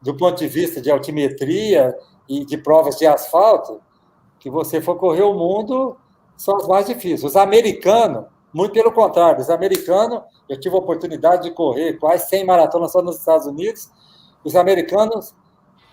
do 0.00 0.16
ponto 0.16 0.38
de 0.38 0.48
vista 0.48 0.80
de 0.80 0.90
altimetria 0.90 1.96
e 2.28 2.44
de 2.44 2.56
provas 2.58 2.96
de 2.96 3.06
asfalto, 3.06 3.80
que 4.38 4.50
você 4.50 4.80
for 4.80 4.96
correr 4.96 5.22
o 5.22 5.34
mundo, 5.34 5.96
são 6.36 6.56
as 6.56 6.66
mais 6.66 6.86
difíceis. 6.86 7.24
Os 7.24 7.36
americanos, 7.36 8.26
muito 8.52 8.72
pelo 8.72 8.92
contrário, 8.92 9.40
os 9.40 9.50
americanos, 9.50 10.20
eu 10.48 10.58
tive 10.58 10.74
a 10.74 10.78
oportunidade 10.78 11.44
de 11.44 11.50
correr 11.50 11.94
quase 11.94 12.28
100 12.28 12.44
maratonas 12.44 12.92
só 12.92 13.02
nos 13.02 13.18
Estados 13.18 13.46
Unidos, 13.46 13.90
os 14.44 14.54
americanos, 14.54 15.34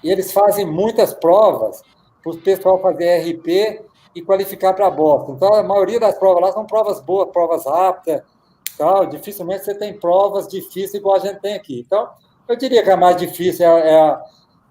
eles 0.04 0.32
fazem 0.32 0.66
muitas 0.66 1.14
provas 1.14 1.82
para 2.22 2.32
o 2.32 2.38
pessoal 2.38 2.80
fazer 2.80 3.22
RP 3.22 3.84
e 4.16 4.22
qualificar 4.22 4.74
para 4.74 4.90
Boston. 4.90 5.34
Então, 5.34 5.54
a 5.54 5.64
maioria 5.64 6.00
das 6.00 6.18
provas 6.18 6.44
lá 6.44 6.52
são 6.52 6.66
provas 6.66 7.02
boas, 7.02 7.30
provas 7.32 7.66
rápidas, 7.66 8.22
tal. 8.78 9.06
dificilmente 9.08 9.66
você 9.66 9.74
tem 9.74 9.98
provas 9.98 10.48
difíceis 10.48 10.94
igual 10.94 11.16
a 11.16 11.20
gente 11.20 11.40
tem 11.40 11.56
aqui. 11.56 11.80
Então, 11.80 12.10
eu 12.48 12.56
diria 12.56 12.84
que 12.84 12.90
a 12.90 12.98
mais 12.98 13.18
difícil 13.18 13.66
é, 13.66 13.90
é 13.90 14.00
a, 14.00 14.24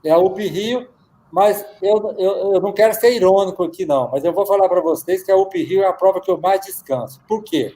é 0.05 0.11
a 0.11 0.19
UP 0.19 0.39
Rio, 0.47 0.89
mas 1.31 1.65
eu, 1.81 2.15
eu, 2.19 2.55
eu 2.55 2.61
não 2.61 2.73
quero 2.73 2.95
ser 2.95 3.15
irônico 3.15 3.65
aqui, 3.65 3.87
não, 3.87 4.11
mas 4.11 4.25
eu 4.25 4.33
vou 4.33 4.47
falar 4.47 4.69
para 4.69 4.81
vocês 4.81 5.23
que 5.23 5.33
a 5.33 5.37
UP 5.37 5.57
Rio 5.63 5.83
é 5.83 5.87
a 5.87 5.93
prova 5.93 6.21
que 6.21 6.31
eu 6.31 6.39
mais 6.39 6.61
descanso. 6.61 7.21
Por 7.27 7.43
quê? 7.43 7.75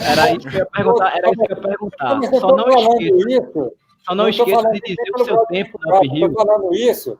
Era 0.00 0.32
isso 0.32 0.48
que 0.48 0.56
eu 0.56 0.58
ia 0.58 0.66
perguntar. 0.66 1.16
Era 1.16 1.30
isso 1.30 1.40
que 1.40 1.52
eu 1.52 1.56
ia 1.56 1.62
perguntar. 1.62 2.20
Só 2.40 2.56
não 2.56 2.68
esqueça, 2.68 3.28
isso, 3.28 3.72
só 4.04 4.14
não 4.14 4.28
esqueça 4.28 4.70
de 4.70 4.80
dizer 4.80 5.10
o 5.14 5.24
seu 5.24 5.46
tempo 5.46 5.78
na 5.80 5.98
UP 5.98 6.08
Rio. 6.08 6.26
Estou 6.26 6.46
falando 6.46 6.74
isso 6.74 7.18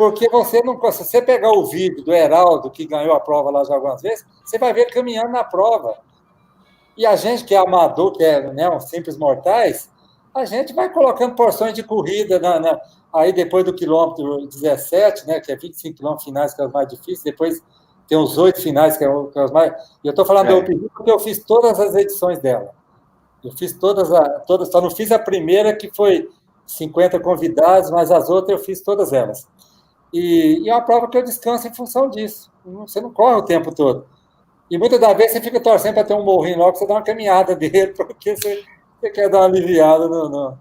porque 0.00 0.30
você 0.30 0.62
não 0.62 0.80
se 0.92 1.04
você 1.04 1.20
pegar 1.20 1.50
o 1.50 1.66
vídeo 1.66 2.02
do 2.02 2.10
Heraldo, 2.10 2.70
que 2.70 2.86
ganhou 2.86 3.14
a 3.14 3.20
prova 3.20 3.50
lá 3.50 3.64
já 3.64 3.74
algumas 3.74 4.00
vezes, 4.00 4.24
você 4.42 4.58
vai 4.58 4.72
ver 4.72 4.86
caminhando 4.86 5.30
na 5.30 5.44
prova. 5.44 5.98
E 6.96 7.04
a 7.04 7.16
gente 7.16 7.44
que 7.44 7.54
é 7.54 7.58
amador, 7.58 8.12
que 8.12 8.24
é 8.24 8.50
né, 8.52 8.68
um 8.70 8.80
simples 8.80 9.18
mortais, 9.18 9.90
a 10.34 10.44
gente 10.44 10.72
vai 10.72 10.92
colocando 10.92 11.34
porções 11.34 11.74
de 11.74 11.82
corrida 11.82 12.38
na, 12.38 12.60
na, 12.60 12.80
aí 13.12 13.32
depois 13.32 13.64
do 13.64 13.74
quilômetro 13.74 14.46
17, 14.46 15.26
né, 15.26 15.40
que 15.40 15.50
é 15.50 15.56
25 15.56 15.96
quilômetros 15.96 16.24
finais, 16.24 16.54
que 16.54 16.62
é 16.62 16.66
os 16.66 16.72
mais 16.72 16.88
difíceis, 16.88 17.22
depois 17.22 17.62
tem 18.06 18.18
os 18.18 18.38
oito 18.38 18.60
finais, 18.60 18.96
que 18.96 19.04
é, 19.04 19.06
é 19.06 19.44
os 19.44 19.50
mais. 19.50 19.72
E 20.02 20.08
eu 20.08 20.10
estou 20.10 20.24
falando 20.24 20.46
é. 20.46 20.50
da 20.50 20.56
Open 20.56 20.78
porque 20.94 21.10
eu 21.10 21.18
fiz 21.18 21.44
todas 21.44 21.78
as 21.78 21.94
edições 21.94 22.38
dela. 22.38 22.72
Eu 23.42 23.52
fiz 23.52 23.72
todas, 23.72 24.12
a, 24.12 24.40
todas, 24.40 24.70
só 24.70 24.80
não 24.80 24.90
fiz 24.90 25.12
a 25.12 25.18
primeira, 25.18 25.74
que 25.74 25.90
foi 25.94 26.28
50 26.66 27.18
convidados, 27.20 27.90
mas 27.90 28.10
as 28.10 28.28
outras 28.28 28.58
eu 28.58 28.64
fiz 28.64 28.80
todas 28.80 29.12
elas. 29.12 29.48
E, 30.12 30.60
e 30.64 30.68
é 30.68 30.74
uma 30.74 30.84
prova 30.84 31.08
que 31.08 31.16
eu 31.16 31.22
descanso 31.22 31.66
em 31.66 31.74
função 31.74 32.10
disso. 32.10 32.50
Você 32.64 33.00
não 33.00 33.12
corre 33.12 33.36
o 33.36 33.44
tempo 33.44 33.74
todo. 33.74 34.06
E 34.70 34.78
muitas 34.78 35.00
das 35.00 35.16
vezes 35.16 35.32
você 35.32 35.40
fica 35.40 35.60
torcendo 35.60 35.94
para 35.94 36.04
ter 36.04 36.14
um 36.14 36.24
morrinho 36.24 36.58
logo, 36.58 36.76
você 36.76 36.86
dá 36.86 36.94
uma 36.94 37.02
caminhada 37.02 37.54
dele, 37.56 37.92
porque 37.96 38.36
você, 38.36 38.64
você 39.00 39.10
quer 39.10 39.28
dar 39.28 39.38
uma 39.38 39.46
aliviada 39.46 40.08
no, 40.08 40.28
no, 40.28 40.58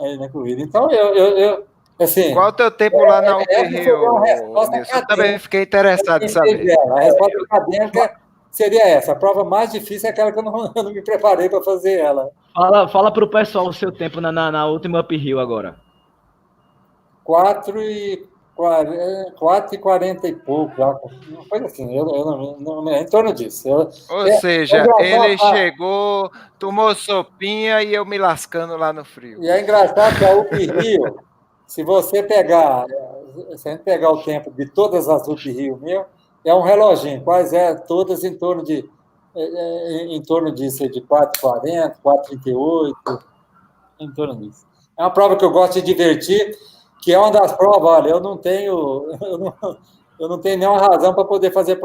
aí 0.00 0.16
na 0.16 0.28
corrida. 0.28 0.62
Então, 0.62 0.90
eu, 0.90 1.14
eu, 1.14 1.38
eu 1.38 1.66
assim... 2.00 2.32
Qual 2.32 2.48
o 2.48 2.52
teu 2.52 2.70
tempo 2.70 2.96
é, 2.96 3.08
lá 3.08 3.22
na 3.22 3.36
UP 3.38 3.52
Rio? 3.68 4.24
Eu 4.94 5.06
também 5.06 5.38
fiquei 5.38 5.62
interessado 5.62 6.24
em 6.24 6.28
saber. 6.28 6.78
A 6.96 7.00
resposta 7.00 7.38
acadêmica 7.50 8.16
seria 8.50 8.88
essa. 8.88 9.12
A 9.12 9.16
prova 9.16 9.44
mais 9.44 9.70
difícil 9.70 10.08
é 10.08 10.12
aquela 10.12 10.32
que 10.32 10.38
eu 10.38 10.42
não, 10.42 10.72
eu 10.74 10.82
não 10.82 10.92
me 10.92 11.02
preparei 11.02 11.48
para 11.48 11.62
fazer 11.62 11.98
ela. 11.98 12.30
Fala, 12.54 12.88
fala 12.88 13.12
para 13.12 13.24
o 13.24 13.30
pessoal 13.30 13.68
o 13.68 13.72
seu 13.72 13.92
tempo 13.92 14.20
na, 14.20 14.32
na, 14.32 14.50
na 14.50 14.66
última 14.66 15.00
Up 15.00 15.16
Rio 15.16 15.38
agora. 15.38 15.76
4 17.24 17.82
e 17.82 18.26
4 18.58 19.74
e 19.74 19.78
40 19.78 20.26
e 20.26 20.34
pouco, 20.34 20.74
uma 20.82 21.44
coisa 21.48 21.66
assim, 21.66 21.96
eu, 21.96 22.04
eu 22.12 22.24
não, 22.24 22.82
não, 22.82 22.92
em 22.92 23.06
torno 23.06 23.32
disso. 23.32 23.68
Eu, 23.68 23.88
Ou 24.10 24.26
é, 24.26 24.32
seja, 24.40 24.84
ele 24.98 25.38
chegou, 25.38 26.28
tomou 26.58 26.92
sopinha 26.92 27.80
e 27.84 27.94
eu 27.94 28.04
me 28.04 28.18
lascando 28.18 28.76
lá 28.76 28.92
no 28.92 29.04
frio. 29.04 29.40
E 29.40 29.48
é 29.48 29.60
engraçado 29.60 30.18
que 30.18 30.24
a 30.24 30.36
UP 30.36 30.50
Rio, 30.56 31.20
se 31.68 31.84
você 31.84 32.20
pegar, 32.20 32.84
se 33.56 33.68
a 33.68 33.72
gente 33.72 33.84
pegar 33.84 34.10
o 34.10 34.24
tempo 34.24 34.50
de 34.50 34.68
todas 34.68 35.08
as 35.08 35.28
UP 35.28 35.38
Rio 35.52 35.78
meu, 35.80 36.04
é 36.44 36.52
um 36.52 36.62
reloginho, 36.62 37.22
quais 37.22 37.52
é, 37.52 37.76
todas 37.76 38.24
em 38.24 38.36
torno 38.36 38.64
de 38.64 38.84
é, 39.36 39.40
é, 39.40 40.04
em 40.06 40.20
torno 40.20 40.52
disso, 40.52 40.88
de 40.88 41.00
4,40, 41.02 41.94
4,38, 42.04 43.22
em 44.00 44.10
torno 44.10 44.34
disso. 44.34 44.66
É 44.98 45.02
uma 45.02 45.10
prova 45.10 45.36
que 45.36 45.44
eu 45.44 45.50
gosto 45.52 45.74
de 45.74 45.82
divertir, 45.82 46.58
que 47.00 47.12
é 47.12 47.18
uma 47.18 47.30
das 47.30 47.52
provas, 47.52 47.90
olha, 47.90 48.10
eu 48.10 48.20
não 48.20 48.36
tenho, 48.36 49.06
eu 49.22 49.38
não, 49.38 49.76
eu 50.18 50.28
não 50.28 50.38
tenho 50.38 50.58
nenhuma 50.58 50.80
razão 50.80 51.14
para 51.14 51.24
poder 51.24 51.52
fazer 51.52 51.80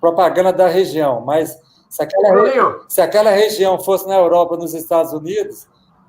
propaganda 0.00 0.52
da 0.52 0.66
região, 0.66 1.20
mas 1.20 1.58
se 1.88 2.02
aquela, 2.02 2.84
se 2.88 3.00
aquela 3.00 3.30
região 3.30 3.78
fosse 3.78 4.06
na 4.06 4.14
Europa, 4.14 4.56
nos 4.56 4.74
Estados 4.74 5.12
Unidos, 5.12 5.64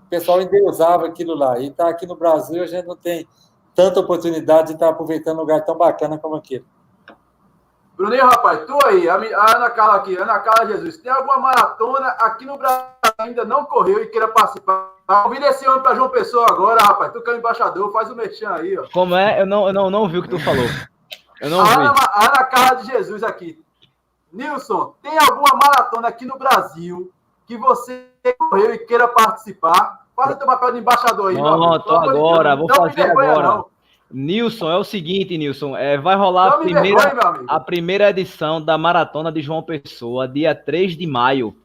o 0.05 0.09
pessoal 0.09 0.41
endeusava 0.41 1.07
aquilo 1.07 1.33
lá. 1.33 1.57
E 1.57 1.67
está 1.67 1.89
aqui 1.89 2.05
no 2.05 2.15
Brasil, 2.15 2.61
a 2.61 2.67
gente 2.67 2.85
não 2.85 2.95
tem 2.95 3.27
tanta 3.73 3.99
oportunidade 3.99 4.67
de 4.67 4.73
estar 4.73 4.87
tá 4.87 4.91
aproveitando 4.91 5.37
um 5.37 5.41
lugar 5.41 5.65
tão 5.65 5.77
bacana 5.77 6.17
como 6.17 6.35
aquele. 6.35 6.65
Bruninho, 7.97 8.25
rapaz, 8.25 8.65
tu 8.65 8.77
aí, 8.85 9.09
a, 9.09 9.15
Ana 9.15 9.69
Carla 9.69 9.95
aqui, 9.95 10.15
Ana 10.15 10.39
Carla 10.39 10.71
Jesus, 10.71 10.97
tem 10.97 11.11
alguma 11.11 11.37
maratona 11.37 12.07
aqui 12.19 12.45
no 12.45 12.57
Brasil 12.57 12.91
ainda 13.17 13.45
não 13.45 13.65
correu 13.65 14.01
e 14.01 14.07
queira 14.07 14.27
participar 14.27 14.91
Ouvindo 15.24 15.45
esse 15.45 15.68
homem 15.68 15.82
pra 15.82 15.95
João 15.95 16.09
Pessoa 16.09 16.45
agora, 16.49 16.82
rapaz. 16.82 17.12
Tu 17.12 17.22
que 17.22 17.30
é 17.30 17.34
o 17.34 17.38
embaixador, 17.38 17.91
faz 17.91 18.09
o 18.09 18.16
mexão 18.16 18.53
aí, 18.53 18.78
ó. 18.78 18.86
Como 18.93 19.16
é? 19.16 19.41
Eu 19.41 19.45
não, 19.45 19.68
eu 19.68 19.74
não, 19.74 19.89
não 19.89 20.07
vi 20.07 20.18
o 20.18 20.24
que 20.24 20.30
tu 20.30 20.39
falou. 20.39 20.66
Eu 21.39 21.49
não 21.49 21.66
vi. 21.66 21.74
Ana, 21.74 21.93
Ana 22.16 22.43
Carla 22.45 22.82
de 22.82 22.88
Jesus 22.88 23.24
aqui. 23.24 23.59
Nilson, 24.32 24.93
tem 25.01 25.18
alguma 25.18 25.59
maratona 25.62 26.07
aqui 26.07 26.26
no 26.26 26.38
Brasil 26.38 27.12
que 27.45 27.57
você 27.57 28.05
correu 28.49 28.74
e 28.74 28.78
queira 28.80 29.07
participar? 29.07 30.05
Faz 30.16 30.36
o 30.36 30.38
teu 30.38 30.47
papel 30.47 30.72
de 30.74 30.80
embaixador 30.80 31.30
aí, 31.30 31.36
Pelo 31.36 31.47
amor 31.47 31.80
de 31.80 31.89
agora, 31.91 32.55
vou 32.55 32.68
Não 32.68 32.76
fazer 32.76 32.95
vergonha, 32.95 33.32
agora. 33.32 33.47
não. 33.47 33.66
Nilson, 34.14 34.70
é 34.70 34.78
o 34.78 34.84
seguinte, 34.84 35.38
Nilson, 35.38 35.76
é, 35.76 35.97
vai 35.97 36.16
rolar 36.16 36.47
a 36.47 36.49
Não 36.51 36.59
me 36.59 36.66
primeira, 36.66 37.01
vergonha, 37.01 37.45
a 37.47 37.59
primeira 37.59 38.09
edição 38.09 38.62
da 38.62 38.78
Maratona 38.78 39.32
de 39.32 39.41
João 39.41 39.64
Pessoa, 39.64 40.28
dia 40.28 40.53
3 40.53 40.97
de 40.97 41.07
maio. 41.07 41.55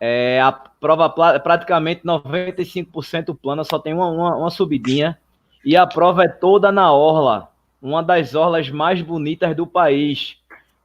É, 0.00 0.40
a 0.40 0.50
prova 0.50 1.10
pla- 1.10 1.38
praticamente 1.38 2.02
95% 2.02 3.36
plana, 3.36 3.62
só 3.62 3.78
tem 3.78 3.92
uma, 3.92 4.08
uma, 4.08 4.36
uma 4.36 4.50
subidinha. 4.50 5.18
E 5.62 5.76
a 5.76 5.86
prova 5.86 6.24
é 6.24 6.28
toda 6.28 6.72
na 6.72 6.90
Orla, 6.90 7.50
uma 7.82 8.02
das 8.02 8.34
orlas 8.34 8.70
mais 8.70 9.02
bonitas 9.02 9.54
do 9.54 9.66
país. 9.66 10.36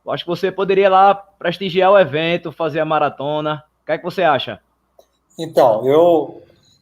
Eu 0.05 0.11
acho 0.11 0.25
que 0.25 0.29
você 0.29 0.51
poderia 0.51 0.85
ir 0.85 0.89
lá 0.89 1.15
prestigiar 1.15 1.91
o 1.91 1.97
evento, 1.97 2.51
fazer 2.51 2.81
a 2.81 2.85
maratona. 2.85 3.63
O 3.81 3.85
que 3.85 3.91
é 3.93 3.97
que 3.97 4.03
você 4.03 4.21
acha? 4.21 4.59
Então, 5.39 5.87
eu, 5.87 6.41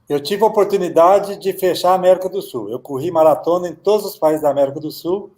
eu 0.09 0.19
tive 0.19 0.43
a 0.43 0.47
oportunidade 0.47 1.37
de 1.37 1.53
fechar 1.53 1.91
a 1.91 1.95
América 1.95 2.27
do 2.27 2.41
Sul. 2.41 2.69
Eu 2.69 2.79
corri 2.79 3.11
maratona 3.11 3.67
em 3.67 3.75
todos 3.75 4.05
os 4.05 4.17
países 4.17 4.41
da 4.41 4.49
América 4.49 4.79
do 4.79 4.91
Sul. 4.91 5.31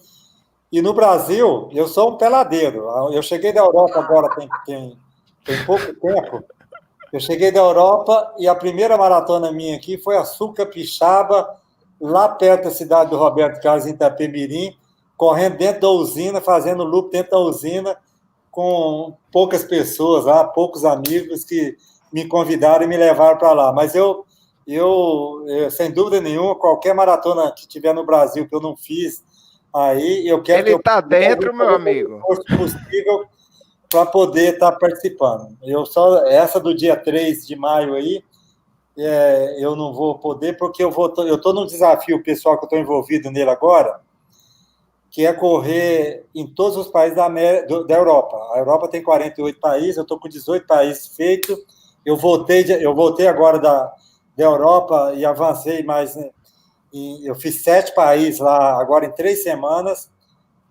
E 0.71 0.81
no 0.81 0.93
Brasil, 0.93 1.69
eu 1.73 1.87
sou 1.87 2.13
um 2.13 2.17
peladeiro. 2.17 2.87
Eu 3.11 3.21
cheguei 3.21 3.53
da 3.53 3.61
Europa 3.61 3.99
agora 3.99 4.33
tem, 4.35 4.49
tem, 4.65 4.97
tem 5.43 5.65
pouco 5.65 5.93
tempo. 5.93 6.43
Eu 7.16 7.22
cheguei 7.22 7.49
da 7.49 7.61
Europa 7.61 8.34
e 8.38 8.45
a 8.45 8.53
primeira 8.53 8.97
maratona 8.97 9.49
minha 9.49 9.78
aqui 9.78 9.97
foi 9.97 10.18
a 10.18 10.26
Sul 10.26 10.51
Capixaba, 10.51 11.55
lá 11.97 12.28
perto 12.28 12.66
da 12.66 12.72
cidade 12.72 13.09
do 13.09 13.16
Roberto 13.16 13.61
Carlos, 13.61 13.86
em 13.88 13.91
Itapemirim, 13.91 14.76
correndo 15.16 15.55
dentro 15.55 15.80
da 15.80 15.89
usina, 15.91 16.41
fazendo 16.41 16.84
loop 16.84 17.09
dentro 17.09 17.32
da 17.32 17.39
usina, 17.39 17.95
com 18.51 19.16
poucas 19.32 19.63
pessoas 19.63 20.26
lá, 20.26 20.43
poucos 20.43 20.84
amigos 20.84 21.45
que 21.45 21.78
me 22.11 22.28
convidaram 22.28 22.84
e 22.84 22.88
me 22.89 22.97
levaram 22.97 23.38
para 23.38 23.53
lá. 23.53 23.72
Mas 23.72 23.95
eu, 23.95 24.26
eu, 24.68 25.45
eu, 25.47 25.72
sem 25.72 25.91
dúvida 25.91 26.20
nenhuma, 26.20 26.53
qualquer 26.53 26.93
maratona 26.93 27.49
que 27.49 27.66
tiver 27.66 27.93
no 27.93 28.05
Brasil 28.05 28.45
que 28.45 28.53
eu 28.53 28.59
não 28.59 28.76
fiz, 28.76 29.24
aí 29.74 30.28
eu 30.28 30.43
quero. 30.43 30.68
Ele 30.68 30.76
que 30.76 30.84
tá 30.84 30.99
dentro, 30.99 31.51
eu, 31.51 31.55
meu 31.55 31.70
eu, 31.70 31.76
amigo. 31.76 32.22
Possível 32.57 33.26
para 33.95 34.05
poder 34.07 34.55
estar 34.55 34.73
tá 34.73 34.77
participando. 34.77 35.57
Eu 35.63 35.85
só 35.85 36.25
essa 36.27 36.59
do 36.59 36.75
dia 36.75 36.97
3 36.97 37.47
de 37.47 37.55
maio 37.55 37.93
aí, 37.93 38.21
é, 38.97 39.55
eu 39.63 39.73
não 39.73 39.93
vou 39.93 40.19
poder 40.19 40.57
porque 40.57 40.83
eu 40.83 40.91
vou 40.91 41.13
eu 41.19 41.35
estou 41.35 41.53
num 41.53 41.65
desafio 41.65 42.21
pessoal 42.21 42.57
que 42.57 42.65
eu 42.65 42.67
estou 42.67 42.79
envolvido 42.79 43.31
nele 43.31 43.49
agora, 43.49 44.01
que 45.09 45.25
é 45.25 45.31
correr 45.31 46.25
em 46.35 46.45
todos 46.45 46.77
os 46.77 46.87
países 46.87 47.15
da, 47.15 47.25
América, 47.25 47.85
da 47.85 47.95
Europa. 47.95 48.35
A 48.53 48.59
Europa 48.59 48.89
tem 48.89 49.01
48 49.01 49.61
países, 49.61 49.95
eu 49.95 50.03
estou 50.03 50.19
com 50.19 50.27
18 50.27 50.67
países 50.67 51.15
feitos. 51.15 51.57
Eu 52.05 52.17
voltei, 52.17 52.65
eu 52.81 52.93
voltei 52.93 53.27
agora 53.27 53.59
da, 53.59 53.93
da 54.35 54.43
Europa 54.43 55.13
e 55.15 55.25
avancei 55.25 55.83
mais. 55.83 56.17
Né, 56.17 56.29
eu 57.23 57.33
fiz 57.35 57.63
sete 57.63 57.95
países 57.95 58.41
lá 58.41 58.79
agora 58.81 59.05
em 59.05 59.11
três 59.11 59.41
semanas. 59.41 60.11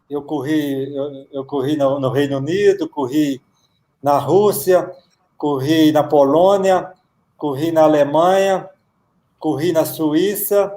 Eu 0.09 0.23
corri, 0.23 0.95
eu, 0.95 1.27
eu 1.33 1.45
corri 1.45 1.77
no, 1.77 1.99
no, 1.99 2.11
Reino 2.11 2.39
Unido, 2.39 2.89
corri 2.89 3.41
na 4.03 4.19
Rússia, 4.19 4.91
corri 5.37 5.93
na 5.93 6.05
Polônia, 6.05 6.93
corri 7.37 7.73
na 7.73 7.83
Alemanha, 7.83 8.69
corri 9.39 9.73
na 9.73 9.85
Suíça. 9.85 10.73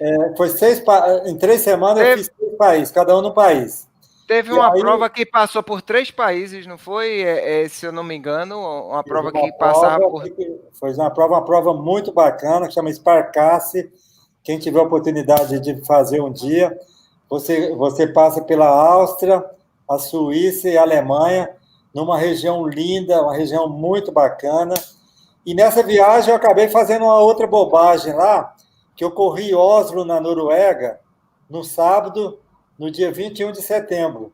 É, 0.00 0.36
foi 0.36 0.48
seis 0.48 0.82
em 1.26 1.36
três 1.36 1.60
semanas 1.60 1.98
Teve... 1.98 2.12
eu 2.12 2.18
fiz 2.18 2.32
seis 2.38 2.56
países, 2.56 2.90
cada 2.90 3.16
um 3.16 3.22
no 3.22 3.32
país. 3.32 3.88
Teve 4.26 4.50
e 4.50 4.52
uma 4.52 4.72
aí, 4.72 4.80
prova 4.80 5.10
que 5.10 5.26
passou 5.26 5.62
por 5.62 5.82
três 5.82 6.10
países, 6.10 6.66
não 6.66 6.78
foi? 6.78 7.20
É, 7.20 7.64
é, 7.64 7.68
se 7.68 7.84
eu 7.84 7.92
não 7.92 8.02
me 8.02 8.14
engano, 8.14 8.58
uma 8.58 9.04
prova 9.04 9.30
uma 9.30 9.32
que 9.32 9.52
passava 9.58 9.98
prova, 9.98 10.10
por. 10.10 10.32
Foi 10.72 10.94
uma 10.94 11.10
prova, 11.10 11.34
uma 11.34 11.44
prova 11.44 11.74
muito 11.74 12.12
bacana, 12.12 12.66
que 12.66 12.72
chama 12.72 12.92
Sparkasse. 12.92 13.92
Quem 14.42 14.58
tiver 14.58 14.80
a 14.80 14.84
oportunidade 14.84 15.60
de 15.60 15.84
fazer 15.84 16.20
um 16.20 16.32
dia, 16.32 16.76
você, 17.32 17.74
você 17.74 18.06
passa 18.06 18.42
pela 18.42 18.66
Áustria, 18.66 19.42
a 19.88 19.98
Suíça 19.98 20.68
e 20.68 20.76
a 20.76 20.82
Alemanha, 20.82 21.48
numa 21.94 22.18
região 22.18 22.68
linda, 22.68 23.22
uma 23.22 23.34
região 23.34 23.70
muito 23.70 24.12
bacana. 24.12 24.74
E 25.46 25.54
nessa 25.54 25.82
viagem 25.82 26.28
eu 26.28 26.36
acabei 26.36 26.68
fazendo 26.68 27.06
uma 27.06 27.18
outra 27.20 27.46
bobagem 27.46 28.12
lá, 28.12 28.54
que 28.94 29.02
eu 29.02 29.10
corri 29.10 29.54
Oslo, 29.54 30.04
na 30.04 30.20
Noruega, 30.20 31.00
no 31.48 31.64
sábado, 31.64 32.38
no 32.78 32.90
dia 32.90 33.10
21 33.10 33.50
de 33.52 33.62
setembro. 33.62 34.30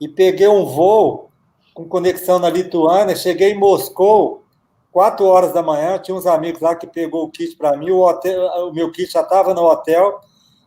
E 0.00 0.06
peguei 0.06 0.46
um 0.46 0.66
voo 0.66 1.32
com 1.74 1.88
conexão 1.88 2.38
na 2.38 2.48
Lituânia, 2.48 3.16
cheguei 3.16 3.50
em 3.50 3.58
Moscou, 3.58 4.44
4 4.92 5.26
horas 5.26 5.52
da 5.52 5.64
manhã, 5.64 5.98
tinha 5.98 6.16
uns 6.16 6.26
amigos 6.26 6.60
lá 6.60 6.76
que 6.76 6.86
pegou 6.86 7.24
o 7.24 7.28
kit 7.28 7.56
para 7.56 7.76
mim, 7.76 7.90
o, 7.90 8.06
hotel, 8.06 8.68
o 8.68 8.72
meu 8.72 8.92
kit 8.92 9.10
já 9.10 9.22
estava 9.22 9.52
no 9.52 9.64
hotel, 9.64 10.20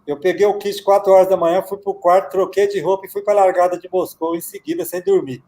eu 0.10 0.18
peguei 0.18 0.46
o 0.46 0.58
kit 0.58 0.82
4 0.82 1.12
horas 1.12 1.30
da 1.30 1.38
manhã, 1.38 1.62
fui 1.62 1.78
para 1.78 1.92
o 1.92 1.96
quarto, 1.96 2.32
troquei 2.32 2.68
de 2.68 2.80
roupa 2.80 3.06
e 3.06 3.12
fui 3.12 3.22
para 3.22 3.34
a 3.34 3.46
largada 3.46 3.78
de 3.78 3.90
Moscou 3.92 4.36
em 4.36 4.42
seguida, 4.42 4.84
sem 4.84 5.02
dormir. 5.02 5.44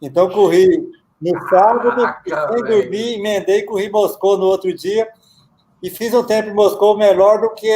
Então, 0.00 0.28
corri 0.28 0.90
no 1.20 1.48
sábado, 1.48 1.96
Caraca, 1.96 2.52
sem 2.52 2.62
véio. 2.62 2.82
dormir, 2.82 3.14
emendei, 3.14 3.62
corri 3.62 3.90
Moscou 3.90 4.36
no 4.36 4.44
outro 4.44 4.74
dia, 4.74 5.08
e 5.82 5.88
fiz 5.88 6.12
um 6.12 6.22
tempo 6.22 6.50
em 6.50 6.54
Moscou 6.54 6.96
melhor 6.96 7.40
do 7.40 7.50
que 7.50 7.74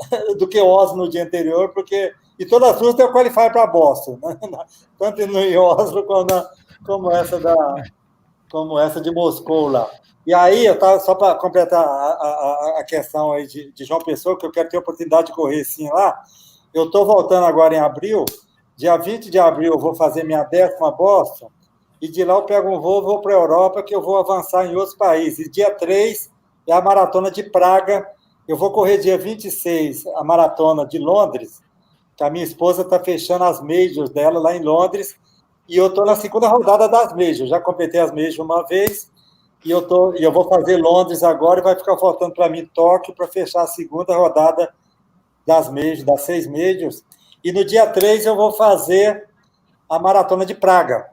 do 0.38 0.48
que 0.48 0.60
Oslo 0.60 0.96
no 0.96 1.10
dia 1.10 1.24
anterior, 1.24 1.70
porque 1.70 2.12
e 2.38 2.46
todas 2.46 2.70
as 2.70 2.80
duas 2.80 2.98
eu 2.98 3.12
qualify 3.12 3.50
para 3.50 3.66
Boston, 3.66 4.18
né? 4.22 4.38
tanto 4.98 5.26
no 5.26 5.38
em 5.38 5.56
Oslo 5.58 6.04
como, 6.04 6.24
na, 6.24 6.48
como 6.86 7.10
essa 7.10 7.38
da 7.38 7.54
como 8.50 8.78
essa 8.78 9.00
de 9.00 9.10
Moscou 9.10 9.68
lá. 9.68 9.88
E 10.26 10.34
aí 10.34 10.66
eu 10.66 10.78
tava 10.78 11.00
só 11.00 11.14
para 11.14 11.34
completar 11.34 11.82
a, 11.82 11.86
a, 11.86 12.74
a, 12.78 12.84
questão 12.84 13.32
aí 13.32 13.46
de, 13.46 13.72
de 13.72 13.84
João 13.84 14.00
Pessoa, 14.00 14.38
que 14.38 14.44
eu 14.44 14.50
quero 14.52 14.68
ter 14.68 14.76
oportunidade 14.76 15.28
de 15.28 15.32
correr 15.32 15.64
sim 15.64 15.88
lá. 15.88 16.22
Eu 16.74 16.84
estou 16.84 17.06
voltando 17.06 17.46
agora 17.46 17.74
em 17.74 17.80
abril, 17.80 18.24
dia 18.76 18.96
20 18.96 19.30
de 19.30 19.38
abril 19.38 19.72
eu 19.72 19.78
vou 19.78 19.94
fazer 19.94 20.24
minha 20.24 20.44
décima 20.44 20.92
Boston, 20.92 21.50
e 22.00 22.08
de 22.08 22.24
lá 22.24 22.34
eu 22.34 22.42
pego 22.42 22.68
um 22.70 22.80
voo, 22.80 23.02
vou 23.02 23.20
para 23.20 23.34
a 23.34 23.38
Europa, 23.38 23.82
que 23.82 23.94
eu 23.94 24.00
vou 24.00 24.18
avançar 24.18 24.66
em 24.66 24.74
outros 24.74 24.96
países. 24.96 25.46
E 25.46 25.50
dia 25.50 25.70
3 25.70 26.30
é 26.66 26.72
a 26.72 26.80
maratona 26.80 27.30
de 27.30 27.42
Praga. 27.42 28.06
Eu 28.48 28.56
vou 28.56 28.70
correr 28.70 28.98
dia 28.98 29.18
26 29.18 30.06
a 30.06 30.24
maratona 30.24 30.86
de 30.86 30.98
Londres, 30.98 31.62
que 32.16 32.24
a 32.24 32.30
minha 32.30 32.44
esposa 32.44 32.82
está 32.82 32.98
fechando 32.98 33.44
as 33.44 33.60
majors 33.60 34.10
dela 34.10 34.40
lá 34.40 34.56
em 34.56 34.62
Londres, 34.62 35.14
e 35.68 35.76
eu 35.76 35.88
estou 35.88 36.04
na 36.06 36.16
segunda 36.16 36.48
rodada 36.48 36.88
das 36.88 37.12
majors. 37.12 37.50
Já 37.50 37.60
completei 37.60 38.00
as 38.00 38.10
majors 38.10 38.38
uma 38.38 38.66
vez, 38.66 39.10
e 39.64 39.70
eu, 39.70 39.86
tô, 39.86 40.14
e 40.14 40.22
eu 40.22 40.32
vou 40.32 40.48
fazer 40.48 40.76
Londres 40.76 41.22
agora, 41.22 41.60
e 41.60 41.62
vai 41.62 41.76
ficar 41.76 41.96
faltando 41.98 42.34
para 42.34 42.48
mim 42.48 42.68
Tóquio 42.74 43.14
para 43.14 43.28
fechar 43.28 43.62
a 43.62 43.66
segunda 43.66 44.16
rodada 44.16 44.72
das 45.46 45.68
majors, 45.68 46.02
das 46.02 46.22
seis 46.22 46.46
majors. 46.46 47.04
E 47.44 47.52
no 47.52 47.64
dia 47.64 47.86
3 47.86 48.26
eu 48.26 48.36
vou 48.36 48.52
fazer 48.52 49.28
a 49.88 49.98
maratona 49.98 50.46
de 50.46 50.54
Praga. 50.54 51.10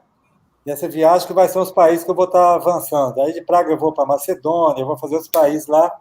Nessa 0.64 0.88
viagem 0.88 1.26
que 1.26 1.32
vai 1.32 1.48
ser 1.48 1.58
os 1.58 1.70
países 1.70 2.04
que 2.04 2.10
eu 2.10 2.14
vou 2.14 2.26
estar 2.26 2.54
avançando. 2.54 3.20
Aí 3.20 3.32
de 3.32 3.42
Praga 3.42 3.72
eu 3.72 3.78
vou 3.78 3.92
para 3.92 4.06
Macedônia, 4.06 4.82
eu 4.82 4.86
vou 4.86 4.96
fazer 4.96 5.16
os 5.16 5.28
países 5.28 5.66
lá 5.66 5.98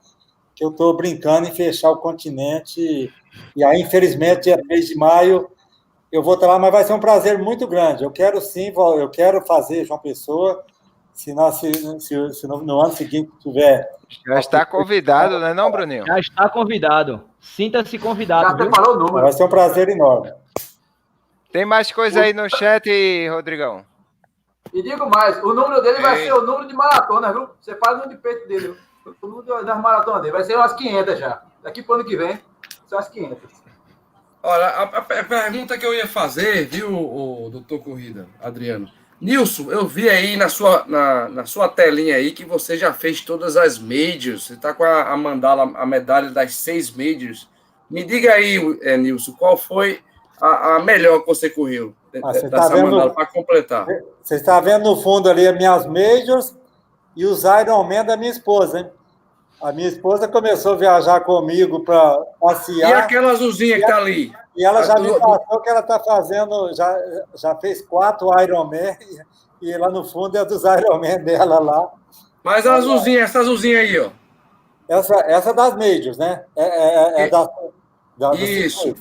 que 0.56 0.64
eu 0.64 0.70
estou 0.70 0.96
brincando 0.96 1.48
em 1.48 1.54
fechar 1.54 1.92
o 1.92 1.98
continente. 1.98 3.14
E 3.56 3.64
aí, 3.64 3.82
infelizmente, 3.82 4.44
dia 4.44 4.62
3 4.62 4.88
de 4.88 4.96
maio, 4.96 5.50
eu 6.12 6.24
vou 6.24 6.34
estar 6.34 6.48
lá, 6.48 6.58
mas 6.58 6.72
vai 6.72 6.84
ser 6.84 6.94
um 6.94 7.00
prazer 7.00 7.38
muito 7.38 7.68
grande. 7.68 8.04
Eu 8.04 8.12
quero 8.12 8.42
sim, 8.42 8.74
eu 8.76 9.10
quero 9.10 9.46
fazer 9.46 9.86
João 9.86 10.00
Pessoa. 10.00 10.66
Se, 11.18 11.34
nós, 11.34 11.56
se, 11.56 11.74
se, 12.00 12.34
se 12.36 12.48
no, 12.48 12.62
no, 12.62 12.80
ano 12.80 12.94
seguinte 12.94 13.32
tiver. 13.40 13.90
Já 14.24 14.40
está 14.40 14.64
convidado, 14.64 15.40
né, 15.40 15.52
não, 15.52 15.72
Bruninho? 15.72 16.06
Já 16.06 16.20
está 16.20 16.48
convidado. 16.48 17.24
Sinta-se 17.42 17.98
convidado. 17.98 18.44
Já 18.44 18.54
até 18.54 18.70
falou 18.70 18.96
o 18.96 19.00
número. 19.00 19.22
Vai 19.24 19.34
ser 19.34 19.44
um 19.44 19.50
prazer 19.50 19.90
enorme. 19.90 20.32
Tem 21.52 21.66
mais 21.66 21.92
coisa 21.92 22.22
aí 22.22 22.34
no 22.34 22.48
chat, 22.48 22.88
Rodrigão? 23.30 23.84
E 24.72 24.84
digo 24.84 25.10
mais, 25.10 25.42
o 25.44 25.56
número 25.56 25.82
dele 25.82 25.98
Ei. 25.98 26.04
vai 26.04 26.18
ser 26.18 26.34
o 26.34 26.46
número 26.46 26.68
de 26.68 26.76
maratona, 26.76 27.34
viu? 27.34 27.50
Você 27.60 27.76
faz 27.78 27.94
o 27.94 28.02
número 28.02 28.16
de 28.16 28.18
peito 28.22 28.48
dele, 28.48 28.68
viu? 28.68 28.78
o 29.20 29.28
número 29.28 29.66
das 29.66 29.82
maratonas 29.82 30.22
dele. 30.22 30.34
Vai 30.34 30.44
ser 30.44 30.56
umas 30.56 30.74
500 30.74 31.18
já. 31.18 31.42
Daqui 31.64 31.82
para 31.82 31.94
o 31.94 31.96
ano 31.96 32.08
que 32.08 32.16
vem, 32.16 32.40
são 32.86 33.00
as 33.00 33.10
500. 33.10 33.38
Olha, 34.44 34.66
a, 34.68 34.84
a, 34.84 35.02
pergunta 35.02 35.80
que 35.80 35.86
eu 35.86 35.96
ia 35.96 36.08
fazer, 36.08 36.68
viu, 36.68 36.94
o, 36.94 37.50
doutor 37.50 37.80
Corrida, 37.80 38.28
Adriano? 38.40 38.88
Nilson, 39.20 39.72
eu 39.72 39.88
vi 39.88 40.10
aí 40.10 40.38
na 40.38 40.48
sua, 40.48 40.86
na, 40.88 41.30
na 41.30 41.46
sua 41.46 41.68
telinha 41.68 42.16
aí 42.16 42.32
que 42.32 42.46
você 42.46 42.78
já 42.78 42.94
fez 42.94 43.22
todas 43.22 43.58
as 43.58 43.80
majors. 43.80 44.44
Você 44.44 44.54
está 44.54 44.74
com 44.74 44.84
a, 44.84 45.12
a 45.12 45.18
mandala, 45.18 45.64
a 45.76 45.86
medalha 45.86 46.30
das 46.30 46.54
seis 46.56 46.92
majors. 46.92 47.50
Me 47.90 48.04
diga 48.04 48.34
aí, 48.34 48.58
é, 48.82 48.96
Nilson, 48.96 49.34
qual 49.34 49.58
foi 49.58 50.02
a, 50.40 50.76
a 50.76 50.80
melhor 50.84 51.22
que 51.22 51.28
você 51.28 51.50
correu 51.50 51.96
ah, 52.14 52.34
você 52.34 52.48
dessa 52.48 52.70
tá 52.70 52.78
mandala 52.78 53.12
para 53.12 53.26
completar? 53.26 53.88
Você 54.22 54.36
está 54.36 54.60
vendo 54.60 54.84
no 54.84 55.02
fundo 55.02 55.30
ali 55.30 55.48
as 55.48 55.58
minhas 55.58 55.86
majors 55.88 56.56
e 57.16 57.26
os 57.26 57.44
Ironman 57.44 58.06
da 58.06 58.16
minha 58.16 58.32
esposa, 58.32 58.80
hein? 58.80 58.92
A 59.62 59.72
minha 59.72 59.88
esposa 59.88 60.28
começou 60.28 60.74
a 60.74 60.78
viajar 60.78 61.22
comigo 61.22 61.84
para 61.84 62.18
passear. 62.40 62.90
E 62.90 62.94
aquela 62.94 63.32
azulzinha 63.32 63.78
que 63.78 63.84
está 63.84 63.98
ali? 63.98 64.32
E 64.56 64.64
ela 64.64 64.84
já 64.84 65.00
me 65.00 65.10
passou 65.20 65.62
que 65.62 65.70
ela 65.70 65.80
está 65.80 66.00
fazendo, 66.00 66.74
já, 66.76 66.98
já 67.36 67.56
fez 67.56 67.82
quatro 67.82 68.30
Ironman, 68.42 68.96
e, 69.62 69.70
e 69.70 69.78
lá 69.78 69.90
no 69.90 70.04
fundo 70.04 70.38
é 70.38 70.46
dos 70.46 70.64
Ironman 70.64 71.24
dela 71.24 71.60
lá. 71.60 71.92
Mas 72.44 72.66
a 72.68 72.76
azulzinha, 72.76 73.22
essa 73.22 73.40
azulzinha 73.40 73.80
aí, 73.80 74.00
ó. 74.00 74.10
Essa, 74.88 75.16
essa 75.28 75.54
das 75.54 75.76
Majors, 75.76 76.18
né? 76.18 76.44
É, 76.56 76.64
é, 76.64 77.26
é 77.26 77.30
da, 77.30 77.50
da, 78.18 78.36
Isso. 78.36 78.96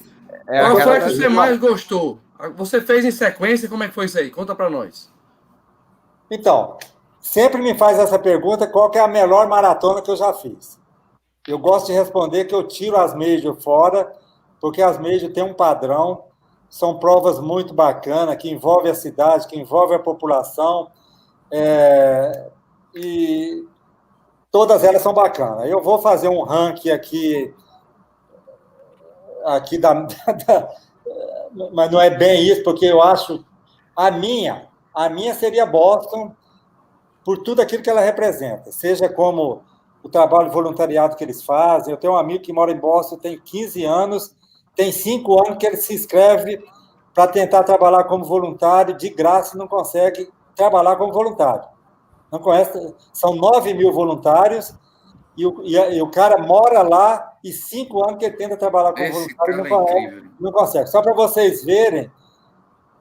É 0.48 0.60
Qual 0.60 0.80
foi 0.80 0.96
a 0.96 1.00
que 1.00 1.10
você 1.10 1.28
mais 1.28 1.58
gostou? 1.58 2.18
Você 2.56 2.80
fez 2.80 3.04
em 3.04 3.10
sequência? 3.10 3.68
Como 3.68 3.82
é 3.82 3.88
que 3.88 3.94
foi 3.94 4.06
isso 4.06 4.18
aí? 4.18 4.30
Conta 4.30 4.54
para 4.54 4.68
nós. 4.68 5.10
Então, 6.30 6.76
sempre 7.26 7.60
me 7.60 7.76
faz 7.76 7.98
essa 7.98 8.18
pergunta: 8.18 8.66
qual 8.66 8.90
é 8.94 9.00
a 9.00 9.08
melhor 9.08 9.48
maratona 9.48 10.00
que 10.00 10.10
eu 10.10 10.16
já 10.16 10.32
fiz? 10.32 10.78
Eu 11.46 11.58
gosto 11.58 11.86
de 11.86 11.92
responder 11.92 12.44
que 12.44 12.54
eu 12.54 12.66
tiro 12.66 12.96
as 12.96 13.14
Majors 13.14 13.62
fora, 13.62 14.12
porque 14.60 14.82
as 14.82 14.98
Majors 14.98 15.32
têm 15.32 15.44
um 15.44 15.54
padrão, 15.54 16.24
são 16.68 16.98
provas 16.98 17.38
muito 17.38 17.74
bacanas, 17.74 18.36
que 18.36 18.50
envolvem 18.50 18.90
a 18.90 18.94
cidade, 18.94 19.46
que 19.46 19.58
envolvem 19.58 19.96
a 19.96 20.02
população, 20.02 20.90
é, 21.52 22.48
e 22.94 23.64
todas 24.50 24.82
elas 24.82 25.02
são 25.02 25.12
bacanas. 25.12 25.68
Eu 25.68 25.82
vou 25.82 25.98
fazer 26.00 26.28
um 26.28 26.42
ranking 26.42 26.90
aqui, 26.90 27.54
aqui 29.44 29.78
da, 29.78 29.92
da 30.46 30.68
mas 31.72 31.90
não 31.90 32.00
é 32.00 32.10
bem 32.10 32.42
isso, 32.42 32.62
porque 32.62 32.84
eu 32.84 33.00
acho 33.00 33.44
a 33.96 34.10
minha, 34.10 34.68
a 34.92 35.08
minha 35.08 35.32
seria 35.32 35.64
Boston 35.64 36.34
por 37.26 37.38
tudo 37.38 37.60
aquilo 37.60 37.82
que 37.82 37.90
ela 37.90 38.02
representa, 38.02 38.70
seja 38.70 39.08
como 39.08 39.64
o 40.00 40.08
trabalho 40.08 40.48
voluntariado 40.48 41.16
que 41.16 41.24
eles 41.24 41.42
fazem. 41.42 41.92
Eu 41.92 41.98
tenho 41.98 42.12
um 42.12 42.16
amigo 42.16 42.44
que 42.44 42.52
mora 42.52 42.70
em 42.70 42.78
Boston, 42.78 43.16
tem 43.16 43.36
15 43.36 43.84
anos, 43.84 44.32
tem 44.76 44.92
5 44.92 45.44
anos 45.44 45.58
que 45.58 45.66
ele 45.66 45.76
se 45.76 45.92
inscreve 45.92 46.64
para 47.12 47.26
tentar 47.26 47.64
trabalhar 47.64 48.04
como 48.04 48.24
voluntário, 48.24 48.96
de 48.96 49.10
graça 49.10 49.58
não 49.58 49.66
consegue 49.66 50.30
trabalhar 50.54 50.94
como 50.94 51.12
voluntário. 51.12 51.64
Não 52.30 52.38
conhece, 52.38 52.94
são 53.12 53.34
9 53.34 53.74
mil 53.74 53.92
voluntários, 53.92 54.72
e 55.36 55.44
o, 55.44 55.62
e, 55.64 55.74
e 55.74 56.00
o 56.00 56.08
cara 56.08 56.38
mora 56.38 56.82
lá 56.82 57.32
e 57.42 57.52
cinco 57.52 58.04
anos 58.04 58.20
que 58.20 58.26
ele 58.26 58.36
tenta 58.36 58.56
trabalhar 58.56 58.92
como 58.92 59.04
Esse 59.04 59.34
voluntário 59.34 59.52
e 59.52 59.56
não, 59.56 59.66
é 59.66 59.68
consegue, 59.68 60.30
não 60.38 60.52
consegue. 60.52 60.86
Só 60.90 61.02
para 61.02 61.12
vocês 61.12 61.64
verem 61.64 62.08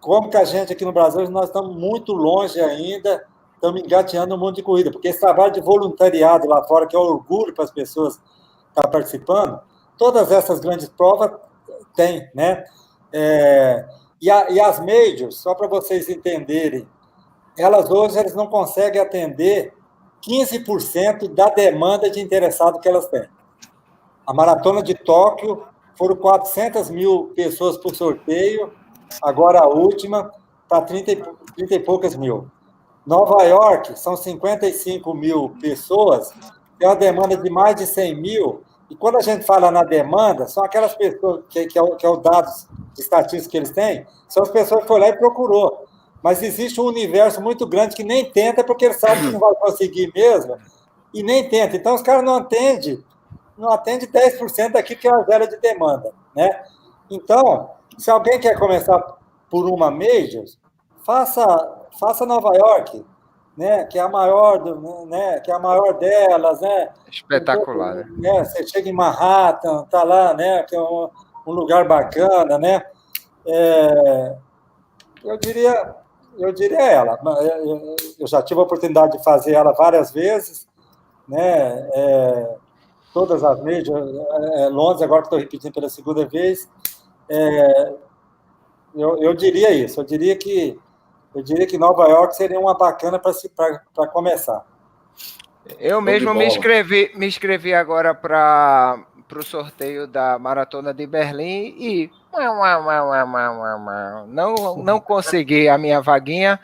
como 0.02 0.32
que 0.32 0.38
a 0.38 0.46
gente 0.46 0.74
aqui 0.74 0.84
no 0.84 0.92
Brasil, 0.92 1.30
nós 1.30 1.46
estamos 1.46 1.76
muito 1.76 2.12
longe 2.12 2.60
ainda, 2.60 3.24
estamos 3.56 3.82
engateando 3.82 4.36
um 4.36 4.38
monte 4.38 4.58
de 4.58 4.64
corrida, 4.64 4.92
porque 4.92 5.08
esse 5.08 5.20
trabalho 5.20 5.54
de 5.54 5.62
voluntariado 5.62 6.48
lá 6.48 6.64
fora, 6.64 6.86
que 6.86 6.96
é 6.96 7.00
um 7.00 7.04
orgulho 7.04 7.54
para 7.54 7.64
as 7.64 7.72
pessoas 7.72 8.22
estar 8.70 8.88
participando, 8.88 9.60
todas 9.98 10.32
essas 10.32 10.60
grandes 10.60 10.88
provas 10.90 11.32
tem, 11.96 12.30
né? 12.36 12.64
É, 13.12 13.86
e, 14.22 14.30
a, 14.30 14.50
e 14.50 14.60
as 14.60 14.80
majors, 14.80 15.38
só 15.38 15.56
para 15.56 15.68
vocês 15.68 16.10
entenderem, 16.10 16.88
elas 17.58 17.90
hoje 17.90 18.20
eles 18.20 18.36
não 18.36 18.48
conseguem 18.48 19.02
atender 19.02 19.74
15% 20.22 21.34
da 21.34 21.50
demanda 21.50 22.10
de 22.10 22.20
interessado 22.20 22.80
que 22.80 22.88
elas 22.88 23.08
têm. 23.08 23.28
A 24.28 24.34
maratona 24.34 24.82
de 24.82 24.94
Tóquio 24.96 25.64
foram 25.96 26.16
400 26.16 26.90
mil 26.90 27.32
pessoas 27.36 27.78
por 27.78 27.96
sorteio, 27.96 28.74
agora 29.22 29.60
a 29.60 29.68
última 29.68 30.32
está 30.64 30.82
30, 30.82 31.16
30 31.56 31.76
e 31.76 31.80
poucas 31.80 32.16
mil. 32.16 32.50
Nova 33.06 33.44
York 33.44 33.98
são 34.00 34.18
55 34.18 35.14
mil 35.14 35.56
pessoas, 35.62 36.32
tem 36.80 36.88
uma 36.88 36.96
demanda 36.96 37.38
de 37.38 37.50
mais 37.50 37.76
de 37.76 37.86
100 37.86 38.16
mil, 38.16 38.64
e 38.90 38.96
quando 38.96 39.18
a 39.18 39.22
gente 39.22 39.46
fala 39.46 39.72
na 39.72 39.84
demanda, 39.84 40.48
são 40.48 40.64
aquelas 40.64 40.94
pessoas, 40.96 41.44
que, 41.50 41.66
que, 41.68 41.78
é, 41.78 41.82
o, 41.82 41.96
que 41.96 42.06
é 42.06 42.10
o 42.10 42.18
dados 42.18 42.68
estatísticos 42.98 43.48
que 43.48 43.58
eles 43.58 43.72
têm, 43.72 44.06
são 44.28 44.44
as 44.44 44.50
pessoas 44.50 44.82
que 44.82 44.88
foi 44.88 45.00
lá 45.00 45.10
e 45.10 45.18
procurou. 45.18 45.86
Mas 46.22 46.42
existe 46.42 46.82
um 46.82 46.86
universo 46.86 47.42
muito 47.42 47.68
grande 47.68 47.96
que 47.96 48.04
nem 48.04 48.30
tenta, 48.32 48.64
porque 48.64 48.86
ele 48.86 48.94
sabe 48.94 49.22
que 49.22 49.32
não 49.32 49.40
vai 49.40 49.54
conseguir 49.56 50.12
mesmo, 50.14 50.58
e 51.14 51.24
nem 51.24 51.48
tenta. 51.48 51.76
Então, 51.76 51.96
os 51.96 52.02
caras 52.02 52.24
não 52.24 52.36
atendem 52.36 53.04
não 53.58 53.72
atende 53.72 54.08
10% 54.08 54.74
daquilo 54.74 55.00
que 55.00 55.08
é 55.08 55.14
a 55.14 55.24
zero 55.24 55.48
de 55.48 55.58
demanda, 55.58 56.12
né? 56.36 56.64
Então, 57.10 57.72
se 57.98 58.12
alguém 58.12 58.40
quer 58.40 58.60
começar 58.60 59.00
por 59.50 59.66
uma 59.70 59.90
Majors, 59.90 60.60
faça, 61.06 61.46
faça 62.00 62.26
Nova 62.26 62.56
York, 62.56 63.06
né? 63.58 63.86
Que 63.86 63.98
é 63.98 64.02
a 64.02 64.10
maior, 64.10 64.58
do, 64.58 65.06
né? 65.06 65.40
Que 65.40 65.52
é 65.52 65.54
a 65.54 65.60
maior 65.60 65.94
delas, 65.94 66.62
né? 66.62 66.90
Espetacular, 67.12 67.96
né? 67.96 68.06
né? 68.18 68.44
Você 68.44 68.68
chega 68.68 68.90
em 68.90 68.94
Manhattan, 68.94 69.84
tá 69.86 70.04
lá, 70.04 70.34
né? 70.34 70.64
Que 70.64 70.76
é 70.76 70.82
um, 70.82 71.10
um 71.48 71.52
lugar 71.52 71.88
bacana, 71.88 72.58
né? 72.58 72.86
É, 73.46 74.36
eu 75.24 75.38
diria, 75.38 75.96
eu 76.38 76.52
diria 76.52 76.82
ela. 76.82 77.20
Eu 78.20 78.28
já 78.28 78.42
tive 78.42 78.60
a 78.60 78.64
oportunidade 78.64 79.18
de 79.18 79.24
fazer 79.24 79.54
ela 79.54 79.74
várias 79.74 80.12
vezes, 80.12 80.68
né? 81.28 81.90
É, 81.94 82.56
todas 83.14 83.44
as 83.44 83.60
majors, 83.64 84.14
é, 84.14 84.64
é, 84.64 84.70
Londres, 84.70 85.02
agora 85.02 85.22
que 85.22 85.28
estou 85.28 85.40
repetindo 85.40 85.74
pela 85.74 85.90
segunda 85.90 86.26
vez, 86.26 86.70
é, 87.30 87.94
eu, 88.94 89.22
eu 89.22 89.34
diria 89.34 89.72
isso, 89.72 90.02
eu 90.02 90.04
diria 90.04 90.36
que 90.36 90.78
eu 91.36 91.44
diria 91.44 91.68
que 91.68 91.78
Nova 91.78 92.08
York 92.08 92.36
seria 92.36 92.60
uma 92.60 92.74
bacana 92.74 93.20
para 93.20 94.08
começar. 94.08 94.66
Eu 95.80 96.00
mesmo 96.00 96.34
me 96.34 96.46
inscrevi, 96.46 97.12
me 97.16 97.28
inscrevi 97.28 97.74
agora 97.74 98.14
para 98.14 99.04
o 99.36 99.44
sorteio 99.44 100.08
da 100.08 100.40
Maratona 100.40 100.94
de 100.94 101.06
Berlim 101.06 101.76
e 101.78 102.12
não, 104.28 104.78
não 104.78 105.00
consegui 105.00 105.70
a 105.70 105.78
minha 105.78 106.02
vaguinha, 106.02 106.60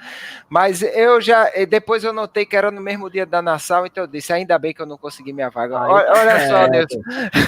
mas 0.50 0.82
eu 0.82 1.22
já. 1.22 1.50
Depois 1.68 2.04
eu 2.04 2.12
notei 2.12 2.46
que 2.46 2.56
era 2.56 2.70
no 2.70 2.82
mesmo 2.82 3.10
dia 3.10 3.26
da 3.26 3.42
Nassau, 3.42 3.86
então 3.86 4.04
eu 4.04 4.08
disse: 4.08 4.34
ainda 4.34 4.60
bem 4.60 4.74
que 4.74 4.82
eu 4.82 4.86
não 4.86 4.98
consegui 4.98 5.32
minha 5.32 5.50
vaga. 5.50 5.80
olha, 5.80 6.12
olha 6.12 6.32
é, 6.32 6.48
só, 6.50 6.68
Deus. 6.68 6.88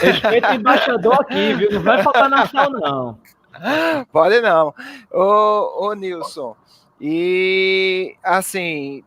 Respeito 0.01 0.47
o 0.47 0.53
embaixador 0.53 1.21
aqui, 1.21 1.53
viu? 1.53 1.71
Não 1.71 1.83
vai 1.83 2.01
faltar 2.01 2.29
Nassau, 2.29 2.69
não. 2.71 3.17
Pode 4.11 4.39
não. 4.41 4.73
Ô, 5.11 5.87
ô 5.87 5.93
Nilson, 5.93 6.55
e 7.05 8.15
assim, 8.23 9.03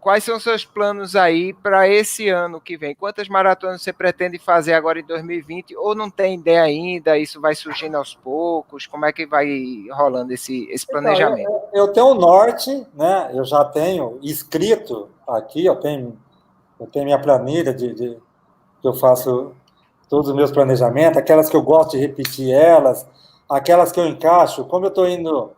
Quais 0.00 0.22
são 0.22 0.38
seus 0.38 0.64
planos 0.64 1.16
aí 1.16 1.52
para 1.52 1.88
esse 1.88 2.28
ano 2.28 2.60
que 2.60 2.76
vem? 2.76 2.94
Quantas 2.94 3.28
maratonas 3.28 3.82
você 3.82 3.92
pretende 3.92 4.38
fazer 4.38 4.72
agora 4.72 5.00
em 5.00 5.04
2020? 5.04 5.76
Ou 5.76 5.92
não 5.92 6.08
tem 6.08 6.36
ideia 6.36 6.62
ainda? 6.62 7.18
Isso 7.18 7.40
vai 7.40 7.54
surgindo 7.54 7.96
aos 7.96 8.14
poucos? 8.14 8.86
Como 8.86 9.04
é 9.04 9.12
que 9.12 9.26
vai 9.26 9.84
rolando 9.90 10.32
esse, 10.32 10.68
esse 10.70 10.86
então, 10.88 11.02
planejamento? 11.02 11.40
Então, 11.40 11.62
eu, 11.74 11.86
eu, 11.86 11.92
tenho 11.92 12.06
o 12.06 12.14
norte, 12.14 12.86
né? 12.94 13.30
Eu 13.34 13.44
já 13.44 13.64
tenho 13.64 14.20
escrito 14.22 15.08
aqui, 15.26 15.66
eu 15.66 15.76
tenho, 15.76 16.16
eu 16.78 16.86
tenho 16.86 17.04
minha 17.04 17.20
planilha 17.20 17.74
de, 17.74 17.92
de 17.92 18.16
que 18.80 18.86
eu 18.86 18.94
faço 18.94 19.52
todos 20.08 20.30
os 20.30 20.34
meus 20.34 20.52
planejamentos, 20.52 21.18
aquelas 21.18 21.50
que 21.50 21.56
eu 21.56 21.62
gosto 21.62 21.90
de 21.90 21.98
repetir 21.98 22.50
elas, 22.50 23.06
aquelas 23.50 23.90
que 23.90 23.98
eu 23.98 24.06
encaixo, 24.06 24.64
como 24.64 24.86
eu 24.86 24.90
estou 24.90 25.08
indo, 25.08 25.50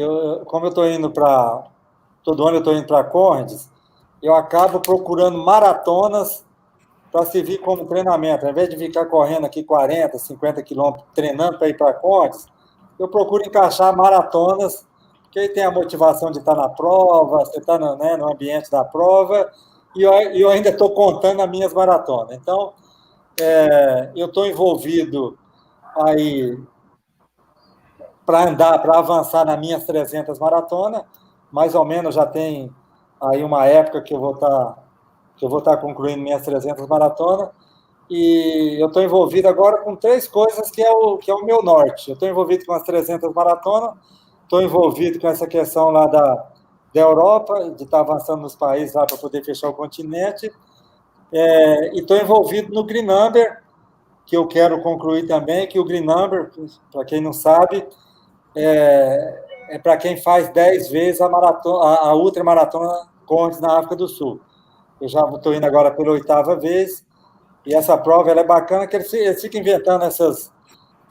eu, 0.00 0.42
como 0.46 0.66
eu 0.66 0.70
estou 0.70 0.86
indo 0.86 1.10
para 1.10 1.64
todo 2.22 2.44
ano 2.44 2.56
eu 2.56 2.58
estou 2.58 2.74
indo 2.74 2.86
para 2.86 3.04
Condes, 3.04 3.70
eu 4.20 4.34
acabo 4.34 4.80
procurando 4.80 5.38
maratonas 5.38 6.44
para 7.12 7.24
servir 7.24 7.58
como 7.58 7.86
treinamento. 7.86 8.44
Ao 8.44 8.50
invés 8.50 8.68
de 8.68 8.76
ficar 8.76 9.06
correndo 9.06 9.46
aqui 9.46 9.62
40, 9.62 10.18
50 10.18 10.62
quilômetros 10.62 11.06
treinando 11.14 11.58
para 11.58 11.68
ir 11.68 11.76
para 11.76 11.94
Condes, 11.94 12.46
eu 12.98 13.06
procuro 13.08 13.44
encaixar 13.44 13.96
maratonas, 13.96 14.86
porque 15.22 15.38
aí 15.38 15.48
tem 15.48 15.64
a 15.64 15.70
motivação 15.70 16.32
de 16.32 16.38
estar 16.40 16.54
na 16.54 16.68
prova, 16.68 17.44
você 17.44 17.58
está 17.58 17.78
no, 17.78 17.96
né, 17.96 18.16
no 18.16 18.32
ambiente 18.32 18.70
da 18.70 18.84
prova, 18.84 19.50
e 19.94 20.02
eu, 20.02 20.12
eu 20.12 20.50
ainda 20.50 20.70
estou 20.70 20.90
contando 20.90 21.40
as 21.42 21.48
minhas 21.48 21.72
maratonas. 21.72 22.36
Então, 22.36 22.72
é, 23.40 24.10
eu 24.16 24.26
estou 24.26 24.46
envolvido 24.46 25.38
aí 26.04 26.58
para 28.26 28.48
andar, 28.48 28.78
para 28.80 28.98
avançar 28.98 29.46
nas 29.46 29.58
minhas 29.58 29.84
300 29.84 30.38
maratonas, 30.38 31.02
mais 31.50 31.76
ou 31.76 31.84
menos 31.84 32.14
já 32.14 32.26
tem 32.26 32.70
aí 33.22 33.42
uma 33.44 33.64
época 33.66 34.02
que 34.02 34.12
eu 34.12 34.20
vou 34.20 34.34
estar 34.34 34.48
tá, 34.48 34.78
que 35.36 35.44
eu 35.44 35.48
vou 35.48 35.60
estar 35.60 35.76
tá 35.76 35.80
concluindo 35.80 36.22
minhas 36.22 36.42
300 36.42 36.86
maratonas 36.88 37.50
e 38.10 38.76
eu 38.80 38.88
estou 38.88 39.02
envolvido 39.02 39.48
agora 39.48 39.78
com 39.78 39.94
três 39.94 40.26
coisas 40.26 40.70
que 40.70 40.82
é 40.82 40.90
o 40.90 41.16
que 41.16 41.30
é 41.30 41.34
o 41.34 41.44
meu 41.44 41.62
norte. 41.62 42.10
Eu 42.10 42.14
estou 42.14 42.28
envolvido 42.28 42.66
com 42.66 42.72
as 42.72 42.82
300 42.82 43.32
maratonas, 43.32 43.94
estou 44.42 44.60
envolvido 44.60 45.20
com 45.20 45.28
essa 45.28 45.46
questão 45.46 45.90
lá 45.90 46.06
da, 46.06 46.46
da 46.92 47.00
Europa, 47.00 47.70
de 47.70 47.84
estar 47.84 48.04
tá 48.04 48.12
avançando 48.12 48.42
nos 48.42 48.56
países 48.56 48.94
lá 48.94 49.06
para 49.06 49.16
poder 49.16 49.44
fechar 49.44 49.68
o 49.68 49.74
continente, 49.74 50.52
é, 51.32 51.94
e 51.94 52.00
estou 52.00 52.16
envolvido 52.16 52.72
no 52.72 52.84
Green 52.84 53.04
Number, 53.04 53.62
que 54.24 54.36
eu 54.36 54.46
quero 54.46 54.82
concluir 54.82 55.26
também, 55.26 55.66
que 55.66 55.78
o 55.78 55.84
Green 55.84 56.04
Number, 56.04 56.50
para 56.92 57.04
quem 57.04 57.20
não 57.20 57.32
sabe, 57.32 57.86
é, 58.56 59.44
é 59.70 59.78
para 59.78 59.96
quem 59.96 60.16
faz 60.16 60.48
10 60.48 60.88
vezes 60.88 61.20
a, 61.20 61.28
maratona, 61.28 61.84
a, 61.84 62.08
a 62.08 62.14
ultramaratona 62.14 63.08
Condes 63.26 63.60
na 63.60 63.78
África 63.78 63.96
do 63.96 64.08
Sul. 64.08 64.40
Eu 65.00 65.08
já 65.08 65.20
estou 65.28 65.52
indo 65.52 65.66
agora 65.66 65.90
pela 65.90 66.12
oitava 66.12 66.56
vez, 66.56 67.04
E 67.66 67.74
essa 67.74 67.98
prova 67.98 68.30
é 68.30 68.44
bacana 68.44 68.86
que 68.86 68.96
eles, 68.96 69.12
eles 69.12 69.42
ficam 69.42 69.60
inventando 69.60 70.04
essas, 70.04 70.52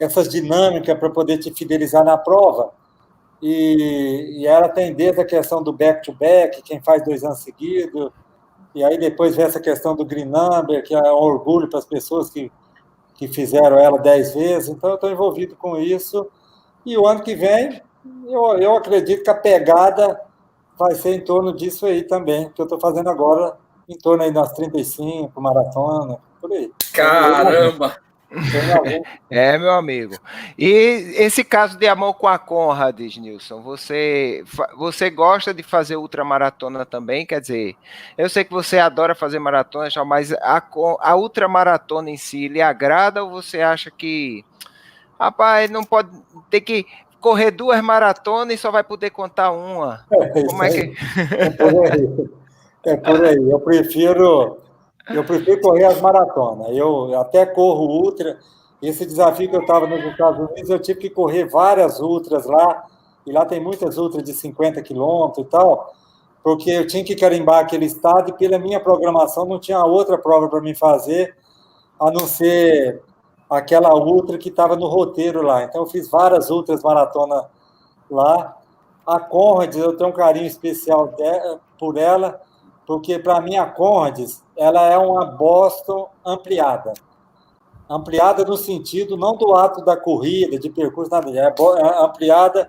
essas 0.00 0.28
dinâmicas 0.28 0.98
para 0.98 1.10
poder 1.10 1.38
te 1.38 1.52
fidelizar 1.52 2.04
na 2.04 2.16
prova. 2.16 2.72
E, 3.40 4.38
e 4.40 4.46
ela 4.46 4.68
tem 4.68 4.94
desde 4.94 5.20
a 5.20 5.24
questão 5.24 5.62
do 5.62 5.72
back-to-back, 5.72 6.56
-back, 6.56 6.62
quem 6.64 6.80
faz 6.80 7.04
dois 7.04 7.22
anos 7.22 7.40
seguidos, 7.40 8.10
e 8.74 8.82
aí 8.82 8.98
depois 8.98 9.36
vem 9.36 9.44
essa 9.44 9.60
questão 9.60 9.94
do 9.94 10.04
green 10.04 10.24
number, 10.24 10.82
que 10.82 10.94
é 10.94 11.00
um 11.12 11.16
orgulho 11.16 11.68
para 11.68 11.78
as 11.78 11.84
pessoas 11.84 12.30
que, 12.30 12.50
que 13.14 13.28
fizeram 13.28 13.78
ela 13.78 13.98
dez 13.98 14.34
vezes. 14.34 14.68
Então, 14.68 14.90
eu 14.90 14.94
estou 14.96 15.10
envolvido 15.10 15.54
com 15.56 15.78
isso. 15.78 16.26
E 16.86 16.96
o 16.96 17.06
ano 17.06 17.20
que 17.22 17.34
vem, 17.34 17.82
eu, 18.26 18.58
eu 18.58 18.76
acredito 18.76 19.24
que 19.24 19.30
a 19.30 19.34
pegada 19.34 20.20
vai 20.78 20.94
ser 20.94 21.14
em 21.14 21.20
torno 21.20 21.52
disso 21.52 21.84
aí 21.84 22.04
também, 22.04 22.48
que 22.50 22.60
eu 22.60 22.64
estou 22.64 22.78
fazendo 22.78 23.10
agora, 23.10 23.56
em 23.88 23.98
torno 23.98 24.22
aí 24.22 24.32
das 24.32 24.52
35, 24.52 25.40
maratona, 25.40 26.18
por 26.40 26.52
aí. 26.52 26.70
Caramba! 26.92 27.96
É, 29.30 29.56
meu 29.56 29.70
amigo. 29.70 30.14
E 30.58 30.68
esse 31.16 31.44
caso 31.44 31.78
de 31.78 31.86
amor 31.86 32.14
com 32.14 32.26
a 32.26 32.38
Conrads, 32.38 33.16
Nilson, 33.16 33.62
você, 33.62 34.44
você 34.76 35.08
gosta 35.08 35.54
de 35.54 35.62
fazer 35.62 35.96
ultramaratona 35.96 36.84
também? 36.84 37.24
Quer 37.24 37.40
dizer, 37.40 37.76
eu 38.18 38.28
sei 38.28 38.44
que 38.44 38.52
você 38.52 38.78
adora 38.78 39.14
fazer 39.14 39.38
maratona, 39.38 39.88
mas 40.04 40.32
a, 40.32 40.62
a 41.00 41.16
ultramaratona 41.16 42.10
em 42.10 42.16
si 42.16 42.48
lhe 42.48 42.60
agrada 42.60 43.22
ou 43.22 43.30
você 43.30 43.60
acha 43.60 43.90
que, 43.90 44.44
rapaz, 45.18 45.70
não 45.70 45.84
pode 45.84 46.10
ter 46.50 46.60
que 46.60 46.86
correr 47.20 47.50
duas 47.50 47.80
maratonas 47.82 48.54
e 48.54 48.58
só 48.58 48.70
vai 48.70 48.84
poder 48.84 49.10
contar 49.10 49.50
uma? 49.50 50.04
É, 50.12 50.44
Como 50.44 50.62
é 50.62 50.70
que. 50.70 50.94
É 51.34 51.50
por 51.50 51.92
aí. 51.92 52.30
É 52.86 52.96
por 52.96 53.24
aí. 53.24 53.50
Eu 53.50 53.60
prefiro 53.60 54.58
eu 55.08 55.24
prefiro 55.24 55.60
correr 55.60 55.84
as 55.84 56.00
maratonas. 56.00 56.68
Eu 56.76 57.18
até 57.20 57.46
corro 57.46 57.86
ultra. 57.86 58.38
Esse 58.82 59.06
desafio 59.06 59.48
que 59.48 59.56
eu 59.56 59.60
estava 59.60 59.86
nos 59.86 60.04
Estados 60.04 60.50
Unidos, 60.50 60.68
eu 60.68 60.78
tive 60.78 61.00
que 61.00 61.10
correr 61.10 61.44
várias 61.44 62.00
ultras 62.00 62.44
lá. 62.46 62.84
E 63.26 63.32
lá 63.32 63.44
tem 63.44 63.60
muitas 63.60 63.98
ultras 63.98 64.22
de 64.22 64.32
50 64.32 64.82
quilômetros 64.82 65.46
e 65.46 65.50
tal, 65.50 65.92
porque 66.44 66.70
eu 66.70 66.86
tinha 66.86 67.02
que 67.02 67.16
carimbar 67.16 67.60
aquele 67.60 67.84
estado 67.84 68.30
e 68.30 68.32
pela 68.32 68.56
minha 68.56 68.78
programação 68.78 69.44
não 69.44 69.58
tinha 69.58 69.82
outra 69.84 70.16
prova 70.16 70.48
para 70.48 70.60
me 70.60 70.76
fazer, 70.76 71.34
a 71.98 72.08
não 72.08 72.20
ser 72.20 73.02
aquela 73.48 73.94
ultra 73.94 74.38
que 74.38 74.48
estava 74.48 74.76
no 74.76 74.86
roteiro 74.86 75.42
lá. 75.42 75.64
Então 75.64 75.82
eu 75.82 75.86
fiz 75.86 76.08
várias 76.08 76.50
ultras 76.50 76.82
maratona 76.82 77.44
lá. 78.10 78.56
A 79.06 79.20
Conrad, 79.20 79.74
eu 79.76 79.96
tenho 79.96 80.10
um 80.10 80.12
carinho 80.12 80.46
especial 80.46 81.14
por 81.78 81.96
ela, 81.96 82.40
porque 82.86 83.18
para 83.18 83.40
mim 83.40 83.56
a 83.56 83.66
Conrads 83.66 84.42
ela 84.56 84.82
é 84.82 84.98
uma 84.98 85.24
Boston 85.24 86.08
ampliada. 86.24 86.92
Ampliada 87.88 88.44
no 88.44 88.56
sentido 88.56 89.16
não 89.16 89.36
do 89.36 89.54
ato 89.54 89.84
da 89.84 89.96
corrida, 89.96 90.58
de 90.58 90.68
percurso, 90.68 91.10
nada, 91.10 91.30
é, 91.30 91.38
é 91.38 92.04
ampliada 92.04 92.68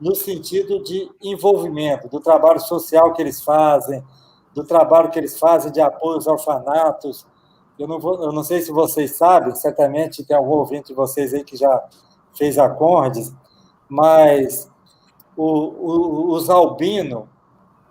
no 0.00 0.14
sentido 0.14 0.82
de 0.82 1.10
envolvimento, 1.22 2.08
do 2.08 2.20
trabalho 2.20 2.60
social 2.60 3.12
que 3.12 3.22
eles 3.22 3.42
fazem, 3.42 4.04
do 4.54 4.62
trabalho 4.62 5.10
que 5.10 5.18
eles 5.18 5.38
fazem 5.38 5.72
de 5.72 5.80
apoio 5.80 6.14
aos 6.14 6.26
orfanatos. 6.26 7.26
Eu 7.78 7.88
não, 7.88 7.98
vou, 7.98 8.22
eu 8.22 8.32
não 8.32 8.44
sei 8.44 8.60
se 8.60 8.70
vocês 8.70 9.16
sabem, 9.16 9.54
certamente 9.54 10.24
tem 10.24 10.36
algum 10.36 10.52
ouvinte 10.52 10.88
de 10.88 10.94
vocês 10.94 11.34
aí 11.34 11.42
que 11.42 11.56
já 11.56 11.82
fez 12.36 12.58
a 12.58 12.68
Conrads, 12.68 13.32
mas 13.88 14.70
o, 15.36 15.44
o, 15.44 16.32
os 16.32 16.48
albinos, 16.48 17.24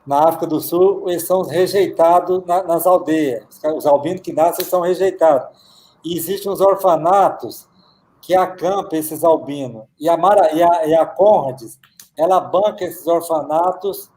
na 0.05 0.27
África 0.27 0.47
do 0.47 0.59
Sul, 0.59 1.09
eles 1.09 1.25
são 1.25 1.43
rejeitados 1.43 2.45
na, 2.45 2.63
nas 2.63 2.85
aldeias. 2.85 3.45
Os 3.75 3.85
albinos 3.85 4.21
que 4.21 4.33
nascem 4.33 4.65
são 4.65 4.81
rejeitados. 4.81 5.57
E 6.03 6.17
existem 6.17 6.51
os 6.51 6.59
orfanatos 6.59 7.67
que 8.21 8.35
acampam 8.35 8.99
esses 8.99 9.23
albinos. 9.23 9.83
E 9.99 10.09
a, 10.09 10.17
Mara, 10.17 10.53
e 10.53 10.61
a, 10.61 10.87
e 10.87 10.93
a 10.93 11.15
ela 12.17 12.39
banca 12.39 12.83
esses 12.83 13.07
orfanatos 13.07 14.09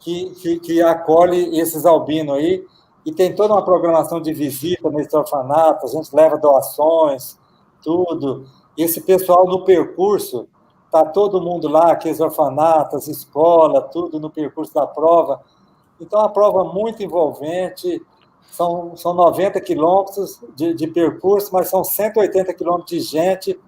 que, 0.00 0.30
que, 0.36 0.60
que 0.60 0.82
acolhe 0.82 1.58
esses 1.58 1.84
albinos 1.84 2.36
aí. 2.36 2.64
E 3.08 3.12
tem 3.12 3.34
toda 3.34 3.54
uma 3.54 3.64
programação 3.64 4.20
de 4.20 4.34
visita 4.34 4.90
nesses 4.90 5.14
orfanatos, 5.14 5.94
a 5.94 5.96
gente 5.96 6.14
leva 6.14 6.36
doações, 6.36 7.38
tudo. 7.82 8.44
Esse 8.76 9.00
pessoal 9.00 9.46
no 9.46 9.64
percurso 9.64 10.46
Está 10.88 11.04
todo 11.04 11.42
mundo 11.42 11.68
lá, 11.68 11.92
aqueles 11.92 12.18
orfanatos, 12.18 13.08
escola, 13.08 13.82
tudo 13.82 14.18
no 14.18 14.30
percurso 14.30 14.72
da 14.72 14.86
prova. 14.86 15.42
Então, 16.00 16.18
é 16.18 16.22
uma 16.22 16.32
prova 16.32 16.64
muito 16.64 17.02
envolvente. 17.02 18.02
São, 18.50 18.96
são 18.96 19.12
90 19.12 19.60
quilômetros 19.60 20.40
de, 20.56 20.72
de 20.72 20.86
percurso, 20.86 21.50
mas 21.52 21.68
são 21.68 21.84
180 21.84 22.54
quilômetros 22.54 22.88
de 22.88 23.00
gente 23.00 23.60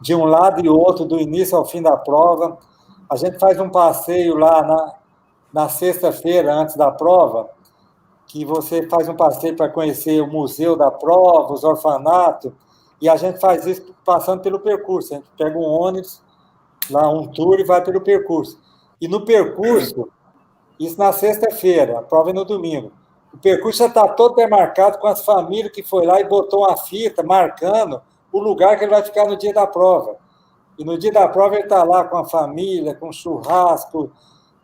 de 0.00 0.14
um 0.14 0.24
lado 0.24 0.64
e 0.64 0.68
outro, 0.68 1.04
do 1.04 1.18
início 1.18 1.58
ao 1.58 1.64
fim 1.64 1.82
da 1.82 1.96
prova. 1.96 2.56
A 3.10 3.16
gente 3.16 3.40
faz 3.40 3.58
um 3.58 3.68
passeio 3.68 4.36
lá 4.36 4.62
na, 4.62 4.94
na 5.52 5.68
sexta-feira, 5.68 6.54
antes 6.54 6.76
da 6.76 6.92
prova, 6.92 7.50
que 8.28 8.44
você 8.44 8.86
faz 8.88 9.08
um 9.08 9.16
passeio 9.16 9.56
para 9.56 9.70
conhecer 9.70 10.20
o 10.20 10.26
museu 10.30 10.76
da 10.76 10.90
prova, 10.90 11.54
os 11.54 11.64
orfanatos, 11.64 12.52
e 13.00 13.08
a 13.08 13.16
gente 13.16 13.40
faz 13.40 13.66
isso 13.66 13.94
passando 14.04 14.42
pelo 14.42 14.60
percurso. 14.60 15.14
A 15.14 15.16
gente 15.16 15.30
pega 15.36 15.58
um 15.58 15.62
ônibus 15.62 16.22
lá 16.90 17.08
um 17.08 17.26
tour 17.26 17.58
e 17.58 17.64
vai 17.64 17.82
pelo 17.82 18.00
percurso. 18.02 18.60
E 19.00 19.08
no 19.08 19.24
percurso, 19.24 20.08
isso 20.78 20.98
na 20.98 21.12
sexta-feira, 21.12 21.98
a 21.98 22.02
prova 22.02 22.30
é 22.30 22.32
no 22.32 22.44
domingo. 22.44 22.92
O 23.32 23.38
percurso 23.38 23.78
já 23.78 23.86
está 23.86 24.06
todo 24.08 24.36
demarcado 24.36 24.98
com 24.98 25.06
as 25.06 25.24
famílias 25.24 25.72
que 25.72 25.82
foi 25.82 26.06
lá 26.06 26.20
e 26.20 26.24
botou 26.24 26.60
uma 26.60 26.76
fita 26.76 27.22
marcando 27.22 28.00
o 28.30 28.40
lugar 28.40 28.76
que 28.76 28.84
ele 28.84 28.90
vai 28.90 29.02
ficar 29.02 29.26
no 29.26 29.36
dia 29.36 29.54
da 29.54 29.66
prova. 29.66 30.16
E 30.78 30.84
no 30.84 30.98
dia 30.98 31.12
da 31.12 31.26
prova 31.28 31.54
ele 31.54 31.64
está 31.64 31.82
lá 31.82 32.04
com 32.04 32.18
a 32.18 32.24
família, 32.24 32.94
com 32.94 33.12
churrasco, 33.12 34.12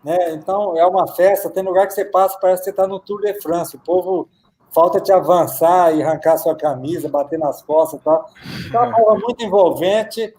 né? 0.04 0.32
Então 0.32 0.76
é 0.76 0.86
uma 0.86 1.06
festa, 1.06 1.50
tem 1.50 1.62
lugar 1.62 1.86
que 1.86 1.94
você 1.94 2.04
passa, 2.04 2.38
parece 2.38 2.60
que 2.60 2.64
você 2.64 2.70
está 2.70 2.86
no 2.86 3.00
Tour 3.00 3.22
de 3.22 3.40
France. 3.40 3.76
O 3.76 3.80
povo 3.80 4.28
falta 4.72 5.00
te 5.00 5.12
avançar 5.12 5.94
e 5.94 6.02
arrancar 6.02 6.36
sua 6.36 6.54
camisa, 6.54 7.08
bater 7.08 7.38
nas 7.38 7.62
costas 7.62 8.00
e 8.00 8.04
tal. 8.04 8.28
Então 8.66 8.84
é 8.84 8.86
uma 8.86 8.94
prova 8.94 9.20
muito 9.20 9.44
envolvente 9.44 10.34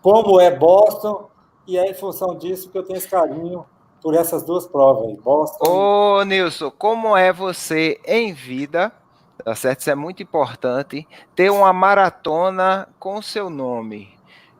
como 0.00 0.38
é 0.38 0.50
Boston, 0.50 1.28
e 1.66 1.78
é 1.78 1.90
em 1.90 1.94
função 1.94 2.34
disso 2.34 2.70
que 2.70 2.76
eu 2.76 2.82
tenho 2.82 2.98
esse 2.98 3.08
carinho 3.08 3.64
por 4.02 4.14
essas 4.14 4.42
duas 4.42 4.66
provas 4.66 5.06
aí, 5.06 5.16
Boston. 5.16 5.64
Ô, 5.66 6.22
Nilson, 6.24 6.70
como 6.70 7.16
é 7.16 7.32
você 7.32 7.98
em 8.04 8.34
vida, 8.34 8.92
tá 9.42 9.54
certo? 9.54 9.80
Isso 9.80 9.90
é 9.90 9.94
muito 9.94 10.22
importante, 10.22 11.08
ter 11.34 11.50
uma 11.50 11.72
maratona 11.72 12.86
com 12.98 13.22
seu 13.22 13.48
nome. 13.48 14.13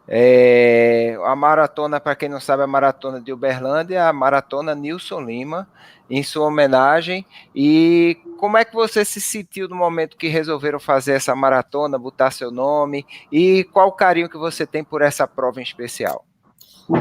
É, 0.06 1.16
a 1.24 1.34
maratona, 1.34 1.98
para 1.98 2.14
quem 2.14 2.28
não 2.28 2.40
sabe, 2.40 2.62
a 2.62 2.66
maratona 2.66 3.20
de 3.20 3.32
Uberlândia, 3.32 4.06
a 4.06 4.12
maratona 4.12 4.74
Nilson 4.74 5.20
Lima, 5.20 5.66
em 6.10 6.22
sua 6.22 6.46
homenagem. 6.46 7.24
E 7.54 8.18
como 8.38 8.58
é 8.58 8.64
que 8.64 8.74
você 8.74 9.04
se 9.04 9.20
sentiu 9.20 9.68
no 9.68 9.76
momento 9.76 10.16
que 10.16 10.28
resolveram 10.28 10.78
fazer 10.78 11.12
essa 11.12 11.34
maratona, 11.34 11.98
botar 11.98 12.30
seu 12.30 12.50
nome? 12.50 13.06
E 13.32 13.64
qual 13.72 13.88
o 13.88 13.92
carinho 13.92 14.28
que 14.28 14.36
você 14.36 14.66
tem 14.66 14.84
por 14.84 15.00
essa 15.00 15.26
prova 15.26 15.60
em 15.60 15.62
especial? 15.62 16.24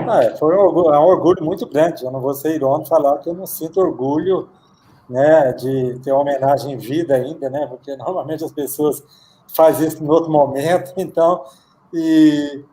Ah, 0.08 0.24
é, 0.24 0.38
foi 0.38 0.56
um 0.56 0.60
orgulho, 0.60 0.94
é 0.94 1.00
um 1.00 1.04
orgulho, 1.04 1.44
muito 1.44 1.68
grande. 1.68 2.06
Eu 2.06 2.12
não 2.12 2.22
vou 2.22 2.34
ser 2.34 2.56
irônico 2.56 2.88
falar 2.88 3.18
que 3.18 3.28
eu 3.28 3.34
não 3.34 3.46
sinto 3.46 3.82
orgulho 3.82 4.48
né, 5.10 5.52
de 5.54 6.00
ter 6.00 6.14
homenagem 6.14 6.74
em 6.74 6.78
vida 6.78 7.16
ainda, 7.16 7.50
né? 7.50 7.68
Porque 7.68 7.94
normalmente 7.98 8.46
as 8.46 8.52
pessoas 8.52 9.04
fazem 9.54 9.88
isso 9.88 10.02
em 10.02 10.08
outro 10.08 10.32
momento, 10.32 10.94
então. 10.96 11.44
E 11.94 12.64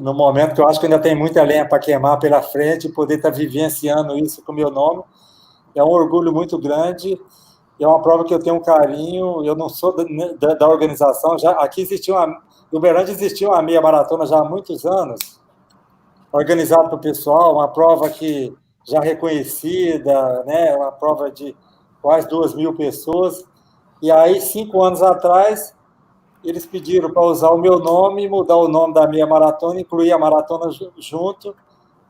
no 0.00 0.14
momento 0.14 0.54
que 0.54 0.60
eu 0.60 0.68
acho 0.68 0.80
que 0.80 0.86
ainda 0.86 0.98
tem 0.98 1.14
muita 1.14 1.42
lenha 1.42 1.68
para 1.68 1.78
queimar 1.78 2.18
pela 2.18 2.42
frente, 2.42 2.88
poder 2.88 3.16
estar 3.16 3.30
tá 3.30 3.36
vivenciando 3.36 4.16
isso 4.18 4.42
com 4.42 4.52
o 4.52 4.54
meu 4.54 4.70
nome, 4.70 5.02
é 5.74 5.82
um 5.82 5.88
orgulho 5.88 6.32
muito 6.32 6.58
grande, 6.58 7.20
é 7.78 7.86
uma 7.86 8.00
prova 8.00 8.24
que 8.24 8.34
eu 8.34 8.38
tenho 8.38 8.56
um 8.56 8.62
carinho, 8.62 9.44
eu 9.44 9.56
não 9.56 9.68
sou 9.68 9.94
da, 9.94 10.04
da, 10.38 10.54
da 10.54 10.68
organização, 10.68 11.38
já 11.38 11.50
aqui 11.52 11.82
existiu 11.82 12.14
uma, 12.14 12.26
no 12.70 12.78
Uberlândia 12.78 13.12
existiu 13.12 13.50
uma 13.50 13.62
meia 13.62 13.80
maratona 13.80 14.26
já 14.26 14.38
há 14.38 14.44
muitos 14.44 14.84
anos, 14.84 15.40
organizada 16.32 16.88
para 16.88 16.96
o 16.96 17.00
pessoal, 17.00 17.54
uma 17.54 17.68
prova 17.68 18.08
que 18.08 18.54
já 18.86 19.00
reconhecida, 19.00 20.42
né, 20.44 20.74
uma 20.76 20.92
prova 20.92 21.30
de 21.30 21.54
quase 22.00 22.28
duas 22.28 22.54
mil 22.54 22.74
pessoas, 22.74 23.44
e 24.02 24.10
aí, 24.10 24.40
cinco 24.40 24.82
anos 24.82 25.00
atrás, 25.00 25.72
eles 26.44 26.66
pediram 26.66 27.10
para 27.10 27.22
usar 27.22 27.50
o 27.50 27.58
meu 27.58 27.78
nome, 27.78 28.28
mudar 28.28 28.56
o 28.56 28.68
nome 28.68 28.94
da 28.94 29.06
minha 29.06 29.26
maratona, 29.26 29.80
incluir 29.80 30.12
a 30.12 30.18
maratona 30.18 30.70
junto 30.98 31.54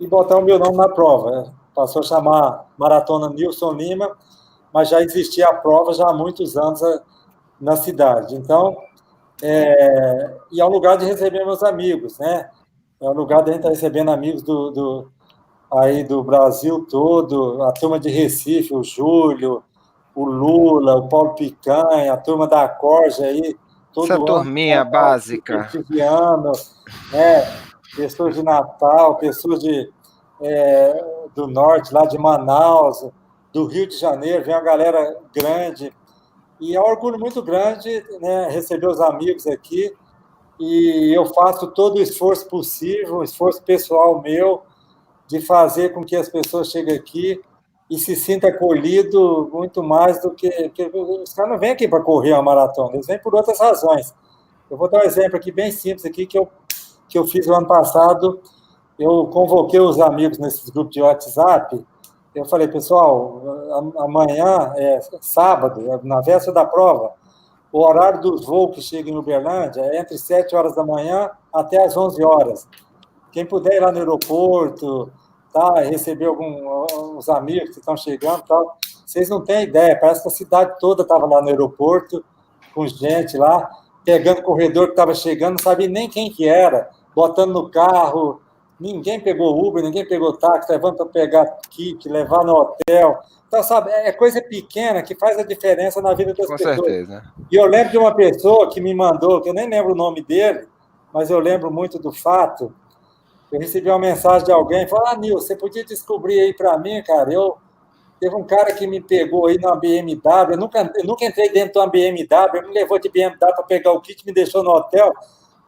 e 0.01 0.07
botar 0.07 0.39
o 0.39 0.43
meu 0.43 0.59
nome 0.59 0.77
na 0.77 0.89
prova. 0.89 1.53
Passou 1.75 2.01
a 2.01 2.05
chamar 2.05 2.67
Maratona 2.77 3.29
Nilson 3.29 3.73
Lima, 3.73 4.17
mas 4.73 4.89
já 4.89 5.03
existia 5.03 5.47
a 5.47 5.55
prova 5.55 5.93
já 5.93 6.09
há 6.09 6.13
muitos 6.13 6.57
anos 6.57 6.83
eh, 6.83 7.01
na 7.61 7.77
cidade. 7.77 8.35
Então, 8.35 8.77
é, 9.43 10.35
e 10.51 10.61
é 10.61 10.65
um 10.65 10.71
lugar 10.71 10.97
de 10.97 11.05
receber 11.05 11.45
meus 11.45 11.63
amigos, 11.63 12.19
né? 12.19 12.49
É 13.01 13.09
um 13.09 13.13
lugar 13.13 13.43
de 13.43 13.51
a 13.51 13.53
gente 13.55 13.61
estar 13.61 13.69
tá 13.69 13.75
recebendo 13.75 14.11
amigos 14.11 14.43
do, 14.43 14.71
do, 14.71 15.13
aí 15.73 16.05
do 16.05 16.23
Brasil 16.23 16.87
todo, 16.89 17.63
a 17.63 17.73
turma 17.73 17.99
de 17.99 18.09
Recife, 18.09 18.75
o 18.75 18.85
Júlio, 18.85 19.63
o 20.15 20.25
Lula, 20.25 20.97
o 20.97 21.09
Paulo 21.09 21.35
Picanha, 21.35 22.13
a 22.13 22.17
turma 22.17 22.47
da 22.47 22.69
Corja 22.69 23.25
aí. 23.25 23.57
Todo 23.93 24.11
Essa 24.11 24.25
turminha 24.25 24.85
básica. 24.85 25.71
Ano, 26.01 26.53
né, 27.13 27.43
pessoas 27.95 28.35
de 28.35 28.43
Natal, 28.43 29.17
pessoas 29.17 29.61
de, 29.61 29.91
é, 30.41 31.05
do 31.35 31.47
Norte, 31.47 31.93
lá 31.93 32.07
de 32.07 32.17
Manaus, 32.17 33.07
do 33.53 33.67
Rio 33.67 33.87
de 33.87 33.97
Janeiro, 33.97 34.45
vem 34.45 34.55
uma 34.55 34.63
galera 34.63 35.19
grande. 35.35 35.93
E 36.59 36.75
é 36.75 36.81
um 36.81 36.85
orgulho 36.85 37.19
muito 37.19 37.43
grande 37.43 38.05
né, 38.21 38.49
receber 38.49 38.87
os 38.87 39.01
amigos 39.01 39.47
aqui. 39.47 39.93
E 40.59 41.13
eu 41.15 41.27
faço 41.27 41.67
todo 41.69 41.97
o 41.97 42.03
esforço 42.03 42.49
possível, 42.49 43.19
um 43.19 43.23
esforço 43.23 43.63
pessoal 43.63 44.23
meu, 44.23 44.63
de 45.27 45.41
fazer 45.41 45.93
com 45.93 46.05
que 46.05 46.17
as 46.17 46.29
pessoas 46.29 46.71
cheguem 46.71 46.95
aqui 46.95 47.43
e 47.93 47.99
se 47.99 48.17
sinta 48.17 48.49
acolhido 48.49 49.51
muito 49.53 49.83
mais 49.83 50.23
do 50.23 50.31
que. 50.31 50.49
Os 51.23 51.35
caras 51.35 51.53
não 51.53 51.59
vêm 51.59 51.73
aqui 51.73 51.87
para 51.87 52.01
correr 52.01 52.33
uma 52.33 52.43
maratona, 52.43 52.95
eles 52.95 53.07
vêm 53.07 53.19
por 53.19 53.35
outras 53.35 53.61
razões. 53.61 54.15
Eu 54.71 54.79
vou 54.79 54.89
dar 54.89 55.01
um 55.01 55.05
exemplo 55.05 55.37
aqui 55.37 55.53
bem 55.53 55.71
simples 55.71 56.07
aqui 56.07 56.25
que 56.25 56.39
eu, 56.39 56.49
que 57.07 57.19
eu 57.19 57.27
fiz 57.27 57.47
no 57.47 57.55
ano 57.55 57.67
passado. 57.67 58.41
Eu 58.99 59.27
convoquei 59.27 59.79
os 59.79 60.01
amigos 60.01 60.39
nesses 60.39 60.71
grupos 60.71 60.95
de 60.95 61.03
WhatsApp. 61.03 61.87
Eu 62.35 62.47
falei, 62.47 62.67
pessoal, 62.67 63.93
amanhã 63.99 64.73
é 64.75 64.99
sábado, 65.21 65.93
é 65.93 66.01
na 66.03 66.23
véspera 66.23 66.55
da 66.55 66.65
prova. 66.65 67.13
O 67.71 67.81
horário 67.81 68.23
dos 68.23 68.47
voos 68.47 68.75
que 68.75 68.81
chegam 68.81 69.13
em 69.13 69.19
Uberlândia 69.19 69.83
é 69.83 69.99
entre 69.99 70.17
7 70.17 70.57
horas 70.57 70.75
da 70.75 70.83
manhã 70.83 71.31
até 71.53 71.85
as 71.85 71.95
11 71.95 72.25
horas. 72.25 72.67
Quem 73.31 73.45
puder 73.45 73.75
ir 73.75 73.81
lá 73.81 73.93
no 73.93 73.99
aeroporto, 73.99 75.13
tá, 75.53 75.81
receber 75.81 76.27
alguns 76.27 77.29
amigos 77.29 77.71
que 77.71 77.79
estão 77.79 77.97
chegando 77.97 78.43
tal. 78.43 78.79
Vocês 79.07 79.29
não 79.29 79.43
têm 79.43 79.65
ideia, 79.65 79.99
parece 79.99 80.23
que 80.23 80.29
a 80.29 80.31
cidade 80.31 80.77
toda 80.81 81.03
estava 81.03 81.27
lá 81.27 81.43
no 81.43 81.49
aeroporto, 81.49 82.25
com 82.75 82.87
gente 82.87 83.37
lá, 83.37 83.71
pegando 84.05 84.41
o 84.41 84.43
corredor 84.43 84.87
que 84.87 84.93
estava 84.93 85.15
chegando, 85.15 85.53
não 85.53 85.63
sabia 85.63 85.89
nem 85.89 86.09
quem 86.09 86.31
que 86.31 86.49
era, 86.49 86.91
botando 87.15 87.53
no 87.53 87.71
carro, 87.71 88.41
ninguém 88.81 89.21
pegou 89.21 89.65
Uber, 89.67 89.83
ninguém 89.83 90.07
pegou 90.07 90.33
táxi, 90.33 90.73
levando 90.73 90.97
para 90.97 91.07
pegar 91.07 91.45
kit, 91.71 92.09
levar 92.09 92.45
no 92.45 92.55
hotel. 92.55 93.21
Então, 93.47 93.63
sabe, 93.63 93.91
é 93.91 94.11
coisa 94.13 94.41
pequena 94.41 95.03
que 95.03 95.15
faz 95.15 95.39
a 95.39 95.43
diferença 95.43 96.01
na 96.01 96.15
vida 96.15 96.33
das 96.33 96.47
com 96.47 96.57
pessoas. 96.57 96.77
Com 96.79 96.85
certeza. 96.85 97.23
E 97.51 97.57
eu 97.57 97.67
lembro 97.67 97.93
de 97.93 97.99
uma 97.99 98.15
pessoa 98.15 98.71
que 98.71 98.81
me 98.81 98.95
mandou, 98.95 99.41
que 99.41 99.49
eu 99.49 99.55
nem 99.55 99.69
lembro 99.69 99.93
o 99.93 99.97
nome 99.97 100.23
dele, 100.23 100.67
mas 101.13 101.31
eu 101.31 101.39
lembro 101.39 101.71
muito 101.71 101.99
do 101.99 102.11
fato, 102.11 102.75
eu 103.53 103.61
recebi 103.61 103.89
uma 103.89 103.99
mensagem 103.99 104.47
de 104.47 104.53
alguém, 104.53 104.89
falou, 104.89 105.07
ah, 105.07 105.17
Nil, 105.17 105.35
você 105.35 105.55
podia 105.55 105.85
descobrir 105.85 106.41
aí 106.41 106.55
para 106.55 106.77
mim, 106.79 107.03
cara, 107.03 107.33
eu... 107.33 107.57
Teve 108.19 108.37
um 108.37 108.45
cara 108.45 108.73
que 108.73 108.87
me 108.87 109.01
pegou 109.01 109.49
aí 109.49 109.59
numa 109.59 109.75
BMW, 109.75 110.53
eu 110.53 110.57
nunca, 110.57 110.93
eu 110.95 111.05
nunca 111.05 111.25
entrei 111.25 111.51
dentro 111.51 111.73
de 111.73 111.79
uma 111.81 111.89
BMW, 111.89 112.57
ele 112.57 112.69
me 112.69 112.75
levou 112.75 112.97
de 112.97 113.09
BMW 113.09 113.37
para 113.37 113.65
pegar 113.65 113.91
o 113.91 114.01
kit, 114.01 114.25
me 114.25 114.33
deixou 114.33 114.63
no 114.63 114.71
hotel, 114.71 115.13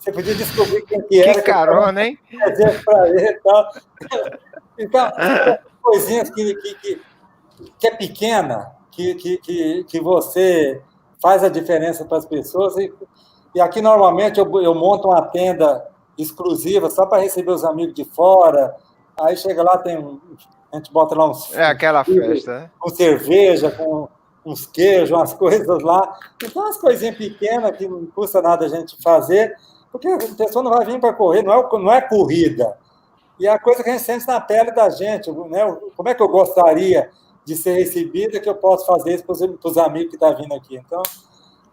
você 0.04 0.12
podia 0.12 0.34
descobrir 0.34 0.82
quem 0.82 1.00
que 1.00 1.18
era. 1.18 1.32
Que 1.32 1.42
carona, 1.42 2.04
hein? 2.04 2.18
Para 2.84 3.08
ele 3.08 3.26
e 3.26 3.40
tal. 3.40 3.70
Então, 4.78 5.10
coisinhas 5.82 6.28
que, 6.28 6.54
que, 6.56 6.74
que, 6.74 7.02
que, 7.78 7.86
é 7.86 7.90
pequena, 7.90 8.70
que, 8.90 9.14
que, 9.14 9.38
que, 9.38 9.84
que 9.84 10.00
você 10.00 10.82
faz 11.22 11.42
a 11.42 11.48
diferença 11.48 12.04
para 12.04 12.18
as 12.18 12.26
pessoas. 12.26 12.76
E, 12.76 12.92
e 13.54 13.60
aqui, 13.62 13.80
normalmente, 13.80 14.38
eu, 14.38 14.60
eu 14.60 14.74
monto 14.74 15.08
uma 15.08 15.22
tenda 15.22 15.82
exclusiva 16.16 16.90
só 16.90 17.06
para 17.06 17.22
receber 17.22 17.50
os 17.50 17.64
amigos 17.64 17.94
de 17.94 18.04
fora. 18.04 18.74
Aí 19.20 19.36
chega 19.36 19.62
lá, 19.62 19.78
tem 19.78 19.98
um, 19.98 20.20
a 20.72 20.76
gente 20.76 20.92
bota 20.92 21.14
lá 21.14 21.30
uns. 21.30 21.52
É 21.54 21.64
aquela 21.64 22.02
festa, 22.04 22.60
né? 22.60 22.70
Com 22.78 22.90
cerveja, 22.90 23.70
com 23.70 24.08
uns 24.44 24.66
queijos, 24.66 25.10
umas 25.10 25.32
coisas 25.34 25.82
lá. 25.82 26.18
Então, 26.42 26.62
umas 26.62 26.76
coisinhas 26.76 27.16
pequenas 27.16 27.76
que 27.76 27.86
não 27.86 28.06
custa 28.06 28.42
nada 28.42 28.66
a 28.66 28.68
gente 28.68 29.00
fazer, 29.02 29.56
porque 29.92 30.08
a 30.08 30.18
pessoa 30.18 30.62
não 30.62 30.72
vai 30.72 30.84
vir 30.84 31.00
para 31.00 31.12
correr, 31.12 31.42
não 31.42 31.52
é, 31.52 31.68
não 31.78 31.92
é 31.92 32.00
corrida. 32.00 32.76
E 33.38 33.46
é 33.46 33.50
a 33.50 33.58
coisa 33.58 33.82
que 33.82 33.90
a 33.90 33.92
gente 33.92 34.04
sente 34.04 34.26
na 34.26 34.40
pele 34.40 34.72
da 34.72 34.88
gente, 34.90 35.30
né? 35.30 35.76
Como 35.96 36.08
é 36.08 36.14
que 36.14 36.22
eu 36.22 36.28
gostaria 36.28 37.10
de 37.44 37.56
ser 37.56 37.74
recebida 37.74 38.40
que 38.40 38.48
eu 38.48 38.54
posso 38.54 38.86
fazer 38.86 39.14
isso 39.14 39.24
para 39.24 39.70
os 39.70 39.78
amigos 39.78 40.10
que 40.10 40.16
estão 40.16 40.32
tá 40.32 40.40
vindo 40.40 40.54
aqui? 40.54 40.76
Então, 40.76 41.02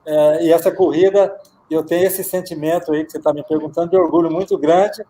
é, 0.06 0.46
e 0.46 0.52
essa 0.52 0.72
corrida 0.72 1.36
eu 1.74 1.84
tenho 1.84 2.06
esse 2.06 2.24
sentimento 2.24 2.92
aí 2.92 3.06
que 3.06 3.12
você 3.12 3.18
está 3.18 3.34
me 3.34 3.44
perguntando 3.44 3.92
de 3.92 3.98
orgulho 3.98 4.32
muito 4.32 4.58
grande 4.58 5.04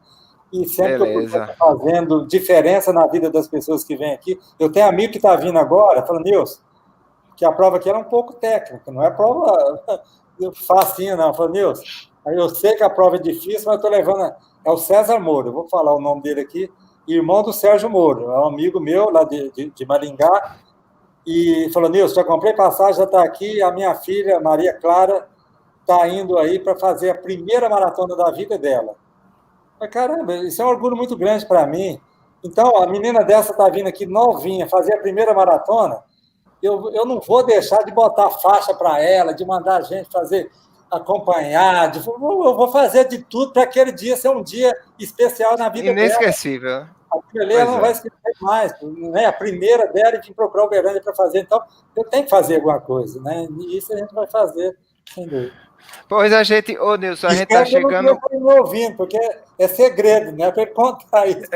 e 0.51 0.67
sempre 0.67 0.99
Beleza. 0.99 1.29
que 1.29 1.37
eu 1.37 1.43
estou 1.43 1.55
fazendo 1.55 2.27
diferença 2.27 2.91
na 2.91 3.07
vida 3.07 3.29
das 3.29 3.47
pessoas 3.47 3.83
que 3.83 3.95
vêm 3.95 4.13
aqui. 4.13 4.39
Eu 4.59 4.71
tenho 4.71 4.87
amigo 4.87 5.11
que 5.11 5.17
está 5.17 5.35
vindo 5.35 5.57
agora, 5.57 6.05
falando, 6.05 6.25
Nilson, 6.25 6.61
que 7.35 7.45
a 7.45 7.51
prova 7.51 7.77
aqui 7.77 7.89
era 7.89 7.97
um 7.97 8.03
pouco 8.03 8.33
técnica, 8.33 8.91
não 8.91 9.01
é 9.01 9.09
prova 9.09 9.81
facinha, 10.67 11.15
não. 11.15 11.33
Falando, 11.33 11.53
Nilson, 11.53 11.83
eu 12.27 12.49
sei 12.49 12.75
que 12.75 12.83
a 12.83 12.89
prova 12.89 13.15
é 13.15 13.19
difícil, 13.19 13.63
mas 13.65 13.67
eu 13.67 13.75
estou 13.75 13.89
levando. 13.89 14.33
É 14.63 14.69
o 14.69 14.77
César 14.77 15.19
Moura, 15.19 15.47
eu 15.47 15.53
vou 15.53 15.67
falar 15.69 15.95
o 15.95 16.01
nome 16.01 16.21
dele 16.21 16.41
aqui, 16.41 16.71
irmão 17.07 17.41
do 17.41 17.51
Sérgio 17.51 17.89
Moura, 17.89 18.21
é 18.21 18.39
um 18.39 18.45
amigo 18.45 18.79
meu 18.79 19.09
lá 19.09 19.23
de, 19.23 19.51
de, 19.51 19.71
de 19.71 19.85
Maringá, 19.87 20.57
e 21.25 21.69
falou, 21.73 21.89
Nilson, 21.89 22.15
já 22.15 22.23
comprei 22.23 22.53
passagem, 22.53 22.95
já 22.95 23.03
está 23.05 23.23
aqui, 23.23 23.61
a 23.61 23.71
minha 23.71 23.95
filha, 23.95 24.39
Maria 24.39 24.73
Clara, 24.73 25.27
está 25.91 26.07
indo 26.07 26.37
aí 26.37 26.59
para 26.59 26.75
fazer 26.75 27.09
a 27.09 27.15
primeira 27.15 27.67
maratona 27.67 28.15
da 28.15 28.31
vida 28.31 28.57
dela. 28.57 28.95
Mas, 29.79 29.89
caramba, 29.89 30.35
isso 30.35 30.61
é 30.61 30.65
um 30.65 30.69
orgulho 30.69 30.95
muito 30.95 31.17
grande 31.17 31.45
para 31.45 31.65
mim. 31.67 31.99
Então, 32.43 32.77
a 32.77 32.87
menina 32.87 33.23
dessa 33.23 33.51
está 33.51 33.67
vindo 33.69 33.87
aqui 33.87 34.05
novinha, 34.05 34.67
fazer 34.67 34.95
a 34.95 35.01
primeira 35.01 35.33
maratona. 35.33 36.03
Eu, 36.61 36.91
eu 36.91 37.05
não 37.05 37.19
vou 37.19 37.43
deixar 37.43 37.83
de 37.83 37.91
botar 37.91 38.29
faixa 38.29 38.73
para 38.73 39.01
ela, 39.01 39.33
de 39.33 39.45
mandar 39.45 39.77
a 39.77 39.81
gente 39.81 40.09
fazer 40.11 40.49
acompanhar, 40.91 41.89
de, 41.89 42.05
eu 42.05 42.19
vou 42.19 42.69
fazer 42.69 43.07
de 43.07 43.19
tudo 43.19 43.53
para 43.53 43.63
aquele 43.63 43.93
dia 43.93 44.17
ser 44.17 44.29
um 44.29 44.43
dia 44.43 44.75
especial 44.99 45.57
na 45.57 45.69
vida 45.69 45.89
Inesquecível. 45.89 46.69
dela. 46.69 46.81
Inesquecível. 46.81 47.01
Aquilo 47.11 47.51
ela 47.51 47.71
não 47.71 47.77
é. 47.77 47.81
vai 47.81 47.91
esquecer 47.91 48.33
mais. 48.41 48.73
Né? 48.81 49.25
A 49.25 49.33
primeira 49.33 49.87
dela 49.87 50.17
de 50.17 50.33
procurar 50.33 50.65
o 50.65 50.69
Berlândia 50.69 51.01
para 51.01 51.15
fazer. 51.15 51.39
Então, 51.39 51.61
eu 51.95 52.03
tenho 52.05 52.25
que 52.25 52.29
fazer 52.29 52.55
alguma 52.55 52.79
coisa. 52.79 53.21
Né? 53.21 53.47
E 53.49 53.77
isso 53.77 53.93
a 53.93 53.97
gente 53.97 54.13
vai 54.13 54.27
fazer, 54.27 54.77
sem 55.13 55.25
dúvida. 55.25 55.53
Pois 56.07 56.33
a 56.33 56.43
gente, 56.43 56.77
ô 56.77 56.95
Nilson, 56.95 57.27
a 57.27 57.31
gente 57.31 57.43
está 57.43 57.63
chegando. 57.65 58.09
Eu 58.09 58.39
não 58.39 58.59
ouvindo, 58.59 58.97
porque 58.97 59.17
é 59.57 59.67
segredo, 59.67 60.31
né? 60.33 60.51
Para 60.51 60.67
contar 60.67 61.27
isso. 61.27 61.49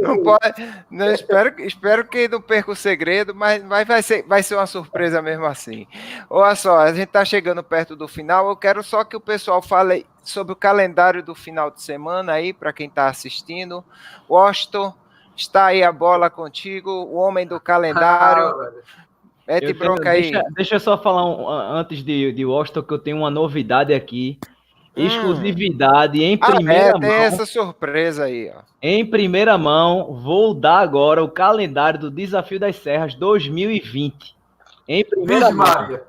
não 0.00 0.22
pode, 0.22 0.74
não, 0.90 1.12
espero, 1.12 1.60
espero 1.60 2.04
que 2.04 2.28
não 2.28 2.40
perca 2.40 2.70
o 2.70 2.76
segredo, 2.76 3.34
mas, 3.34 3.62
mas 3.62 3.86
vai, 3.86 4.02
ser, 4.02 4.22
vai 4.22 4.42
ser 4.42 4.54
uma 4.54 4.66
surpresa 4.66 5.20
mesmo 5.20 5.44
assim. 5.44 5.86
Olha 6.30 6.54
só, 6.54 6.78
a 6.78 6.92
gente 6.92 7.08
está 7.08 7.24
chegando 7.24 7.62
perto 7.62 7.94
do 7.94 8.08
final. 8.08 8.48
Eu 8.48 8.56
quero 8.56 8.82
só 8.82 9.04
que 9.04 9.16
o 9.16 9.20
pessoal 9.20 9.60
fale 9.60 10.06
sobre 10.22 10.52
o 10.52 10.56
calendário 10.56 11.22
do 11.22 11.34
final 11.34 11.70
de 11.70 11.82
semana 11.82 12.32
aí, 12.32 12.52
para 12.52 12.72
quem 12.72 12.88
está 12.88 13.08
assistindo. 13.08 13.84
Washington, 14.28 14.94
está 15.36 15.66
aí 15.66 15.82
a 15.82 15.92
bola 15.92 16.30
contigo, 16.30 16.90
o 16.90 17.16
homem 17.16 17.46
do 17.46 17.60
calendário. 17.60 18.46
Ah, 18.46 18.72
Mete 19.46 19.72
bronca 19.72 20.10
aí. 20.10 20.22
Deixa, 20.22 20.42
deixa, 20.54 20.74
eu 20.76 20.80
só 20.80 20.98
falar 20.98 21.24
um, 21.24 21.48
antes 21.48 22.02
de, 22.02 22.32
de 22.32 22.44
Washington 22.44 22.82
que 22.82 22.94
eu 22.94 22.98
tenho 22.98 23.18
uma 23.18 23.30
novidade 23.30 23.94
aqui. 23.94 24.38
Hum. 24.96 25.06
Exclusividade 25.06 26.22
em 26.22 26.38
primeira 26.38 26.86
ah, 26.86 26.88
é, 26.88 26.92
tem 26.92 27.00
mão. 27.00 27.10
essa 27.10 27.44
surpresa 27.44 28.24
aí, 28.24 28.50
ó. 28.54 28.62
Em 28.82 29.04
primeira 29.04 29.56
mão, 29.58 30.14
vou 30.14 30.54
dar 30.54 30.78
agora 30.78 31.22
o 31.22 31.28
calendário 31.28 32.00
do 32.00 32.10
Desafio 32.10 32.58
das 32.58 32.76
Serras 32.76 33.14
2020. 33.14 34.34
Em 34.88 35.04
primeira 35.04 35.46
Vixe, 35.46 35.58
mão. 35.58 36.00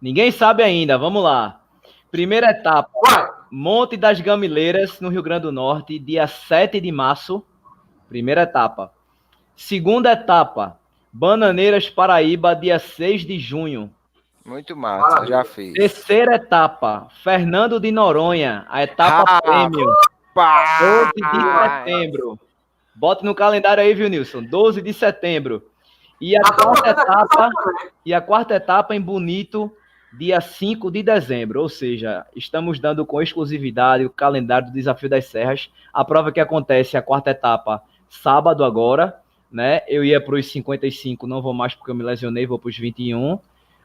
Ninguém 0.00 0.30
sabe 0.30 0.62
ainda, 0.62 0.96
vamos 0.96 1.22
lá. 1.22 1.60
Primeira 2.10 2.50
etapa, 2.50 2.90
Monte 3.50 3.96
das 3.96 4.20
Gamileiras, 4.20 5.00
no 5.00 5.10
Rio 5.10 5.22
Grande 5.22 5.42
do 5.42 5.52
Norte, 5.52 5.98
dia 5.98 6.26
7 6.26 6.80
de 6.80 6.90
março. 6.90 7.44
Primeira 8.08 8.42
etapa. 8.42 8.90
Segunda 9.54 10.12
etapa, 10.12 10.79
Bananeiras 11.12 11.90
Paraíba, 11.90 12.54
dia 12.54 12.78
6 12.78 13.22
de 13.22 13.38
junho. 13.38 13.90
Muito 14.44 14.76
massa, 14.76 15.26
já 15.26 15.44
fiz. 15.44 15.72
Terceira 15.74 16.36
etapa, 16.36 17.08
Fernando 17.22 17.78
de 17.78 17.90
Noronha, 17.90 18.64
a 18.68 18.82
etapa 18.82 19.24
ah, 19.26 19.42
prêmio. 19.42 19.86
12 20.34 21.12
de 21.14 21.84
setembro. 21.84 22.38
Bote 22.94 23.24
no 23.24 23.34
calendário 23.34 23.82
aí, 23.82 23.94
viu, 23.94 24.08
Nilson? 24.08 24.42
12 24.42 24.80
de 24.82 24.92
setembro. 24.92 25.62
E 26.20 26.36
a 26.36 26.42
quarta 26.42 26.90
etapa, 26.90 27.50
e 28.04 28.14
a 28.14 28.20
quarta 28.20 28.54
etapa 28.54 28.94
em 28.94 29.00
Bonito, 29.00 29.72
dia 30.12 30.40
5 30.40 30.90
de 30.90 31.02
dezembro. 31.02 31.60
Ou 31.60 31.68
seja, 31.68 32.26
estamos 32.36 32.78
dando 32.78 33.04
com 33.04 33.22
exclusividade 33.22 34.04
o 34.04 34.10
calendário 34.10 34.68
do 34.68 34.72
Desafio 34.72 35.08
das 35.08 35.26
Serras. 35.26 35.70
A 35.92 36.04
prova 36.04 36.30
que 36.30 36.40
acontece, 36.40 36.96
a 36.96 37.02
quarta 37.02 37.30
etapa, 37.30 37.82
sábado 38.08 38.64
agora, 38.64 39.20
né? 39.50 39.82
Eu 39.88 40.04
ia 40.04 40.20
para 40.20 40.36
os 40.36 40.50
55, 40.50 41.26
não 41.26 41.42
vou 41.42 41.52
mais 41.52 41.74
porque 41.74 41.90
eu 41.90 41.94
me 41.94 42.02
lesionei, 42.02 42.46
vou 42.46 42.58
para 42.58 42.68
os 42.68 42.78
21. 42.78 43.38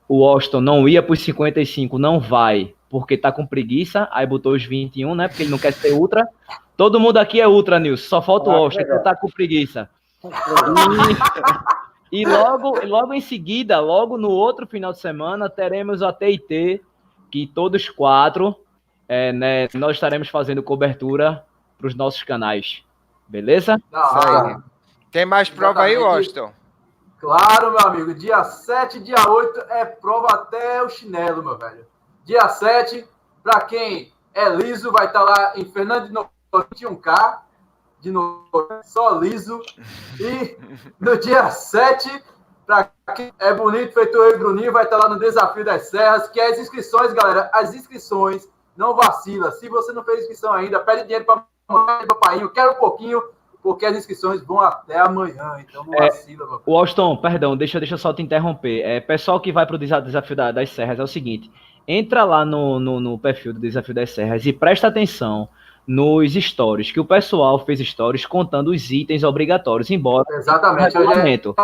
O 0.07 0.26
Austin 0.26 0.57
não 0.57 0.88
ia 0.88 1.01
para 1.01 1.13
os 1.13 1.22
55, 1.22 1.97
não 1.97 2.20
vai, 2.20 2.74
porque 2.89 3.18
tá 3.18 3.32
com 3.32 3.45
preguiça, 3.45 4.07
aí 4.11 4.26
botou 4.26 4.53
os 4.53 4.63
21, 4.63 5.16
né? 5.16 5.28
Porque 5.28 5.43
ele 5.43 5.51
não 5.51 5.57
quer 5.57 5.74
ser 5.74 5.93
ultra. 5.93 6.28
Todo 6.78 6.99
mundo 6.99 7.18
aqui 7.18 7.41
é 7.41 7.47
ultra, 7.47 7.80
Nilson, 7.80 8.07
só 8.07 8.22
falta 8.22 8.49
o 8.49 8.53
ah, 8.53 8.57
Austin, 8.57 8.84
que 8.84 8.99
tá 8.99 9.16
com 9.16 9.30
preguiça. 9.30 9.89
E, 12.11 12.22
E 12.22 12.24
logo, 12.24 12.86
logo 12.86 13.13
em 13.13 13.20
seguida, 13.20 13.80
logo 13.80 14.18
no 14.18 14.30
outro 14.30 14.66
final 14.68 14.93
de 14.93 14.99
semana, 14.99 15.49
teremos 15.49 16.01
a 16.01 16.13
TIT, 16.13 16.82
que 17.32 17.47
todos 17.47 17.89
quatro, 17.89 18.55
é, 19.07 19.34
né, 19.34 19.68
nós 19.74 19.97
estaremos 19.97 20.30
fazendo 20.30 20.63
cobertura 20.63 21.43
para 21.78 21.88
os 21.88 21.95
nossos 21.95 22.24
canais. 22.24 22.84
Beleza? 23.28 23.82
Não, 23.91 24.63
Tem 25.16 25.26
mais 25.26 25.49
prova 25.49 25.84
aí, 25.84 25.97
Washington? 25.97 26.51
Claro, 27.22 27.72
meu 27.72 27.88
amigo. 27.88 28.13
Dia 28.13 28.43
7 28.43 28.99
dia 28.99 29.30
8 29.30 29.61
é 29.70 29.86
prova 29.86 30.28
até 30.28 30.84
o 30.84 30.89
chinelo, 30.89 31.41
meu 31.41 31.57
velho. 31.57 31.88
Dia 32.26 32.49
7, 32.49 33.07
para 33.41 33.61
quem 33.61 34.13
é 34.34 34.49
liso, 34.49 34.91
vai 34.91 35.05
estar 35.05 35.24
tá 35.24 35.24
lá 35.24 35.53
em 35.55 35.63
Fernando 35.72 36.07
de 36.07 36.11
Novo, 36.11 36.30
21K. 36.53 37.39
De 38.01 38.11
novo, 38.11 38.68
só 38.84 39.11
liso. 39.11 39.61
E 40.20 40.57
no 40.99 41.18
dia 41.18 41.49
7, 41.49 42.22
para 42.68 42.91
quem 43.16 43.32
é 43.39 43.53
bonito, 43.53 43.93
feito 43.93 44.18
eu 44.18 44.32
e 44.32 44.38
Bruninho, 44.38 44.74
vai 44.74 44.84
estar 44.84 44.99
tá 44.99 45.07
lá 45.07 45.13
no 45.13 45.18
Desafio 45.18 45.63
das 45.63 45.84
Serras, 45.84 46.28
que 46.28 46.41
é 46.41 46.47
as 46.47 46.59
inscrições, 46.59 47.13
galera. 47.13 47.49
As 47.53 47.74
inscrições, 47.74 48.49
não 48.76 48.93
vacila. 48.93 49.49
Se 49.53 49.70
você 49.70 49.93
não 49.93 50.03
fez 50.03 50.24
inscrição 50.24 50.51
ainda, 50.51 50.82
pede 50.82 51.03
dinheiro 51.03 51.24
para 51.24 51.45
papai, 51.68 52.45
quero 52.49 52.74
um 52.74 52.80
pouquinho 52.80 53.24
porque 53.66 53.84
as 53.84 53.97
inscrições 53.97 54.43
vão 54.43 54.61
até 54.61 54.99
amanhã, 54.99 55.57
então 55.68 55.84
não 55.84 55.95
é, 55.95 56.05
vacila, 56.05 56.45
meu. 56.45 56.61
Washington, 56.68 57.18
perdão, 57.18 57.57
deixa, 57.57 57.80
deixa 57.80 57.95
eu 57.95 57.97
só 57.97 58.13
te 58.13 58.22
interromper. 58.22 58.82
É, 58.82 58.99
pessoal 58.99 59.39
que 59.39 59.51
vai 59.51 59.66
para 59.66 59.76
o 59.76 59.80
desafio 59.80 60.36
das 60.36 60.70
serras 60.70 60.99
é 60.99 61.03
o 61.03 61.07
seguinte: 61.07 61.51
entra 61.88 62.24
lá 62.24 62.45
no, 62.45 62.80
no, 62.80 62.99
no, 62.99 63.18
perfil 63.18 63.53
do 63.53 63.59
Desafio 63.59 63.95
das 63.95 64.11
Serras 64.11 64.45
e 64.45 64.53
presta 64.53 64.86
atenção 64.86 65.49
nos 65.88 66.32
stories, 66.32 66.91
que 66.91 66.99
o 66.99 67.05
pessoal 67.05 67.57
fez 67.57 67.80
stories 67.80 68.24
contando 68.28 68.70
os 68.70 68.91
itens 68.91 69.24
obrigatórios, 69.24 69.89
embora 69.89 70.28
Exatamente, 70.30 70.95
regulamento. 70.95 71.55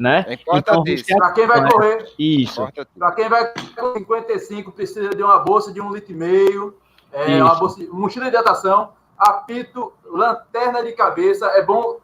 Né? 0.00 0.24
É 0.26 0.38
então, 0.58 0.82
para 1.16 1.30
quem 1.30 1.46
vai 1.46 1.70
correr, 1.70 2.12
isso. 2.18 2.68
Para 2.98 3.12
quem 3.12 3.28
vai 3.28 3.52
com 3.78 3.94
55, 3.98 4.72
precisa 4.72 5.10
de 5.10 5.22
uma 5.22 5.38
bolsa 5.38 5.72
de 5.72 5.80
um 5.80 5.92
litro 5.92 6.12
e 6.12 6.16
meio, 6.16 6.74
é, 7.12 7.40
uma 7.40 7.54
bolsa, 7.54 7.80
mochila 7.92 8.24
de 8.24 8.30
hidratação 8.30 8.98
apito, 9.20 9.92
lanterna 10.04 10.82
de 10.82 10.92
cabeça. 10.92 11.46
É 11.46 11.62
bom. 11.64 12.00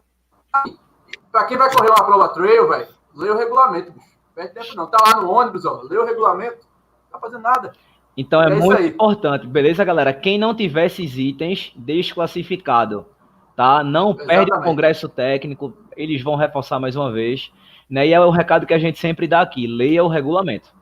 Para 1.32 1.44
quem 1.44 1.56
vai 1.56 1.74
correr 1.74 1.88
uma 1.88 2.04
prova 2.04 2.28
trail, 2.28 2.68
velho, 2.68 2.88
lê 3.14 3.30
o 3.30 3.36
regulamento, 3.36 3.92
bicho. 3.92 4.16
Perde 4.34 4.52
tempo 4.52 4.76
não. 4.76 4.86
Tá 4.86 4.98
lá 5.06 5.20
no 5.20 5.30
ônibus, 5.30 5.64
ó. 5.64 5.82
Lê 5.82 5.96
o 5.96 6.04
regulamento. 6.04 6.66
Não 7.04 7.12
tá 7.12 7.18
fazendo 7.18 7.42
nada. 7.42 7.72
Então 8.16 8.42
é, 8.42 8.50
é 8.50 8.54
muito 8.54 8.82
importante, 8.82 9.46
beleza, 9.46 9.84
galera? 9.84 10.12
Quem 10.12 10.38
não 10.38 10.54
tiver 10.54 10.86
esses 10.86 11.18
itens, 11.18 11.72
desclassificado, 11.76 13.06
tá? 13.54 13.84
Não 13.84 14.10
Exatamente. 14.10 14.28
perde 14.28 14.54
o 14.54 14.62
congresso 14.62 15.08
técnico, 15.08 15.76
eles 15.94 16.22
vão 16.22 16.34
reforçar 16.34 16.80
mais 16.80 16.96
uma 16.96 17.12
vez, 17.12 17.52
né? 17.90 18.06
E 18.06 18.14
é 18.14 18.20
o 18.20 18.30
recado 18.30 18.66
que 18.66 18.72
a 18.72 18.78
gente 18.78 18.98
sempre 18.98 19.28
dá 19.28 19.42
aqui, 19.42 19.66
leia 19.66 20.02
o 20.02 20.08
regulamento. 20.08 20.74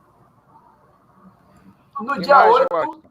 No 2.00 2.20
dia 2.20 2.46
8, 2.48 3.02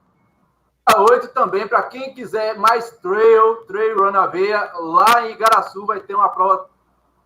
8 0.92 1.30
também, 1.30 1.68
para 1.68 1.84
quem 1.84 2.14
quiser 2.14 2.58
mais 2.58 2.92
trail, 2.98 3.66
trail 3.66 3.98
run 3.98 4.12
na 4.12 4.28
veia, 4.28 4.72
lá 4.76 5.26
em 5.26 5.32
Igaraçu 5.32 5.86
vai 5.86 6.00
ter 6.02 6.14
uma 6.14 6.30
prova. 6.30 6.70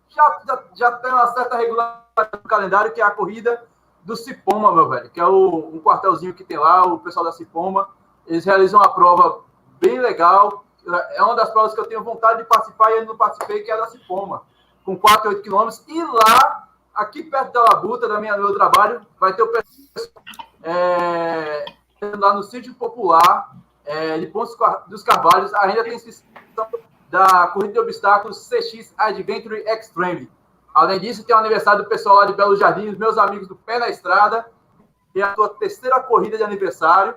Já, 0.08 0.40
já, 0.46 0.62
já 0.74 0.92
tem 0.92 1.12
uma 1.12 1.26
certa 1.28 1.56
regularidade 1.56 2.30
no 2.32 2.48
calendário, 2.48 2.92
que 2.92 3.00
é 3.00 3.04
a 3.04 3.10
corrida 3.10 3.62
do 4.04 4.16
Cipoma, 4.16 4.72
meu 4.72 4.88
velho, 4.88 5.10
que 5.10 5.20
é 5.20 5.26
o, 5.26 5.70
um 5.74 5.80
quartelzinho 5.80 6.32
que 6.32 6.44
tem 6.44 6.56
lá, 6.56 6.86
o 6.86 6.98
pessoal 6.98 7.24
da 7.24 7.32
Cipoma. 7.32 7.88
Eles 8.26 8.44
realizam 8.44 8.80
uma 8.80 8.94
prova 8.94 9.44
bem 9.80 9.98
legal. 9.98 10.64
É 11.12 11.22
uma 11.22 11.34
das 11.34 11.50
provas 11.50 11.74
que 11.74 11.80
eu 11.80 11.86
tenho 11.86 12.02
vontade 12.02 12.38
de 12.38 12.44
participar 12.44 12.90
e 12.90 12.94
ainda 12.94 13.06
não 13.06 13.16
participei, 13.16 13.62
que 13.62 13.70
é 13.70 13.74
a 13.74 13.80
da 13.80 13.88
Cipoma, 13.88 14.42
com 14.84 14.96
4, 14.96 15.28
8 15.28 15.42
quilômetros. 15.42 15.84
E 15.88 16.02
lá, 16.02 16.68
aqui 16.94 17.22
perto 17.24 17.52
da 17.52 17.62
Labuta, 17.64 18.08
da 18.08 18.20
minha, 18.20 18.34
do 18.34 18.42
meu 18.42 18.54
trabalho, 18.54 19.04
vai 19.18 19.34
ter 19.34 19.42
o 19.42 19.48
pessoal. 19.48 20.24
É, 20.62 21.77
lá 22.00 22.34
no 22.34 22.42
sítio 22.42 22.74
popular 22.74 23.56
é, 23.84 24.18
de 24.18 24.26
Pontos 24.26 24.56
dos 24.86 25.02
Carvalhos, 25.02 25.52
ainda 25.54 25.82
tem 25.82 25.94
inscrição 25.94 26.26
da 27.10 27.48
corrida 27.48 27.72
de 27.72 27.80
obstáculos 27.80 28.48
CX 28.48 28.94
Adventure 28.96 29.64
Extreme. 29.66 30.30
Além 30.74 31.00
disso, 31.00 31.24
tem 31.24 31.34
o 31.34 31.38
aniversário 31.38 31.82
do 31.82 31.88
pessoal 31.88 32.16
lá 32.16 32.26
de 32.26 32.34
Belo 32.34 32.54
Jardim, 32.56 32.94
meus 32.96 33.16
amigos 33.18 33.48
do 33.48 33.56
Pé 33.56 33.78
na 33.78 33.88
Estrada, 33.88 34.46
e 35.14 35.22
a 35.22 35.34
sua 35.34 35.48
terceira 35.48 35.98
corrida 36.00 36.36
de 36.36 36.44
aniversário. 36.44 37.14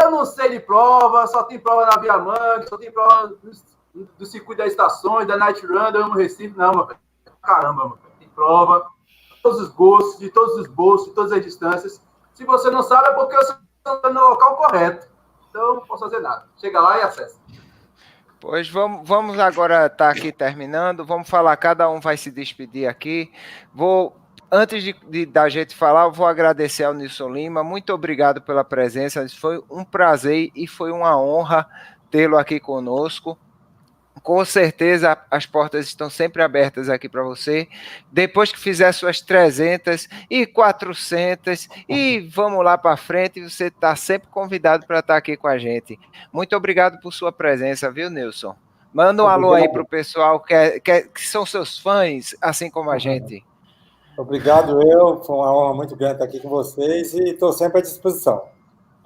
eu 0.00 0.10
não 0.10 0.26
sei 0.26 0.50
de 0.50 0.58
prova, 0.60 1.26
só 1.28 1.44
tem 1.44 1.58
prova 1.58 1.86
na 1.86 1.96
Via 1.98 2.18
Mangue, 2.18 2.68
só 2.68 2.76
tem 2.76 2.90
prova 2.90 3.32
do 3.94 4.26
circuito 4.26 4.62
das 4.62 4.72
estações, 4.72 5.26
da 5.26 5.36
Night 5.36 5.64
Run, 5.66 5.90
no 5.90 6.14
Recife. 6.14 6.56
Não, 6.56 6.72
meu 6.72 6.86
velho. 6.86 7.00
Caramba, 7.42 7.86
meu 7.86 7.96
velho. 7.96 8.12
Tem 8.18 8.28
prova, 8.28 8.86
todos 9.42 9.60
os 9.60 9.68
gostos, 9.68 10.18
de 10.18 10.30
todos 10.30 10.56
os 10.56 10.66
bolsos, 10.68 11.08
de 11.08 11.14
todas 11.14 11.32
as 11.32 11.44
distâncias. 11.44 12.00
Se 12.34 12.44
você 12.44 12.70
não 12.70 12.82
sabe, 12.82 13.08
é 13.08 13.12
porque 13.12 13.36
você 13.36 13.56
está 13.78 14.10
no 14.10 14.20
local 14.20 14.56
correto. 14.56 15.08
Então, 15.48 15.76
não 15.76 15.86
posso 15.86 16.04
fazer 16.04 16.20
nada. 16.20 16.46
Chega 16.58 16.80
lá 16.80 16.98
e 16.98 17.02
acessa. 17.02 17.36
Pois 18.40 18.68
vamos, 18.68 19.08
vamos 19.08 19.38
agora 19.38 19.86
estar 19.86 19.96
tá 19.96 20.10
aqui 20.10 20.30
terminando. 20.30 21.04
Vamos 21.04 21.28
falar, 21.28 21.56
cada 21.56 21.90
um 21.90 21.98
vai 21.98 22.16
se 22.16 22.30
despedir 22.30 22.88
aqui. 22.88 23.32
Vou 23.74 24.16
antes 24.50 24.82
de, 24.82 24.92
de, 25.08 25.26
da 25.26 25.48
gente 25.48 25.74
falar, 25.74 26.04
eu 26.04 26.12
vou 26.12 26.26
agradecer 26.26 26.84
ao 26.84 26.94
Nilson 26.94 27.28
Lima. 27.30 27.64
Muito 27.64 27.92
obrigado 27.92 28.40
pela 28.40 28.62
presença. 28.62 29.26
Foi 29.28 29.62
um 29.68 29.84
prazer 29.84 30.50
e 30.54 30.66
foi 30.66 30.92
uma 30.92 31.20
honra 31.20 31.68
tê-lo 32.10 32.38
aqui 32.38 32.60
conosco 32.60 33.36
com 34.22 34.44
certeza 34.44 35.18
as 35.30 35.46
portas 35.46 35.86
estão 35.86 36.08
sempre 36.08 36.42
abertas 36.42 36.88
aqui 36.88 37.08
para 37.08 37.22
você. 37.22 37.68
Depois 38.10 38.52
que 38.52 38.58
fizer 38.58 38.92
suas 38.92 39.20
300 39.20 40.08
e 40.30 40.46
400 40.46 41.68
e 41.88 42.20
vamos 42.20 42.64
lá 42.64 42.78
para 42.78 42.96
frente, 42.96 43.42
você 43.42 43.66
está 43.66 43.94
sempre 43.96 44.28
convidado 44.28 44.86
para 44.86 45.00
estar 45.00 45.14
tá 45.14 45.18
aqui 45.18 45.36
com 45.36 45.48
a 45.48 45.58
gente. 45.58 45.98
Muito 46.32 46.56
obrigado 46.56 47.00
por 47.00 47.12
sua 47.12 47.32
presença, 47.32 47.90
viu, 47.90 48.10
Nilson? 48.10 48.54
Manda 48.92 49.22
um 49.22 49.26
obrigado. 49.26 49.44
alô 49.44 49.54
aí 49.54 49.68
para 49.68 49.82
o 49.82 49.86
pessoal 49.86 50.40
que, 50.40 50.54
é, 50.54 50.80
que, 50.80 50.90
é, 50.90 51.02
que, 51.02 51.26
são 51.26 51.44
seus 51.44 51.78
fãs, 51.78 52.34
assim 52.40 52.70
como 52.70 52.90
a 52.90 52.94
uhum. 52.94 52.98
gente. 52.98 53.44
Obrigado, 54.16 54.82
eu. 54.82 55.22
Foi 55.22 55.36
uma 55.36 55.56
honra 55.56 55.74
muito 55.74 55.94
grande 55.94 56.14
estar 56.14 56.24
aqui 56.24 56.40
com 56.40 56.48
vocês 56.48 57.14
e 57.14 57.30
estou 57.30 57.52
sempre 57.52 57.78
à 57.78 57.82
disposição. 57.82 58.42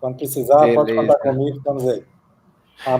Quando 0.00 0.16
precisar, 0.16 0.60
Beleza. 0.60 0.76
pode 0.76 0.94
contar 0.94 1.18
comigo, 1.18 1.58
estamos 1.58 1.88
aí. 1.88 2.04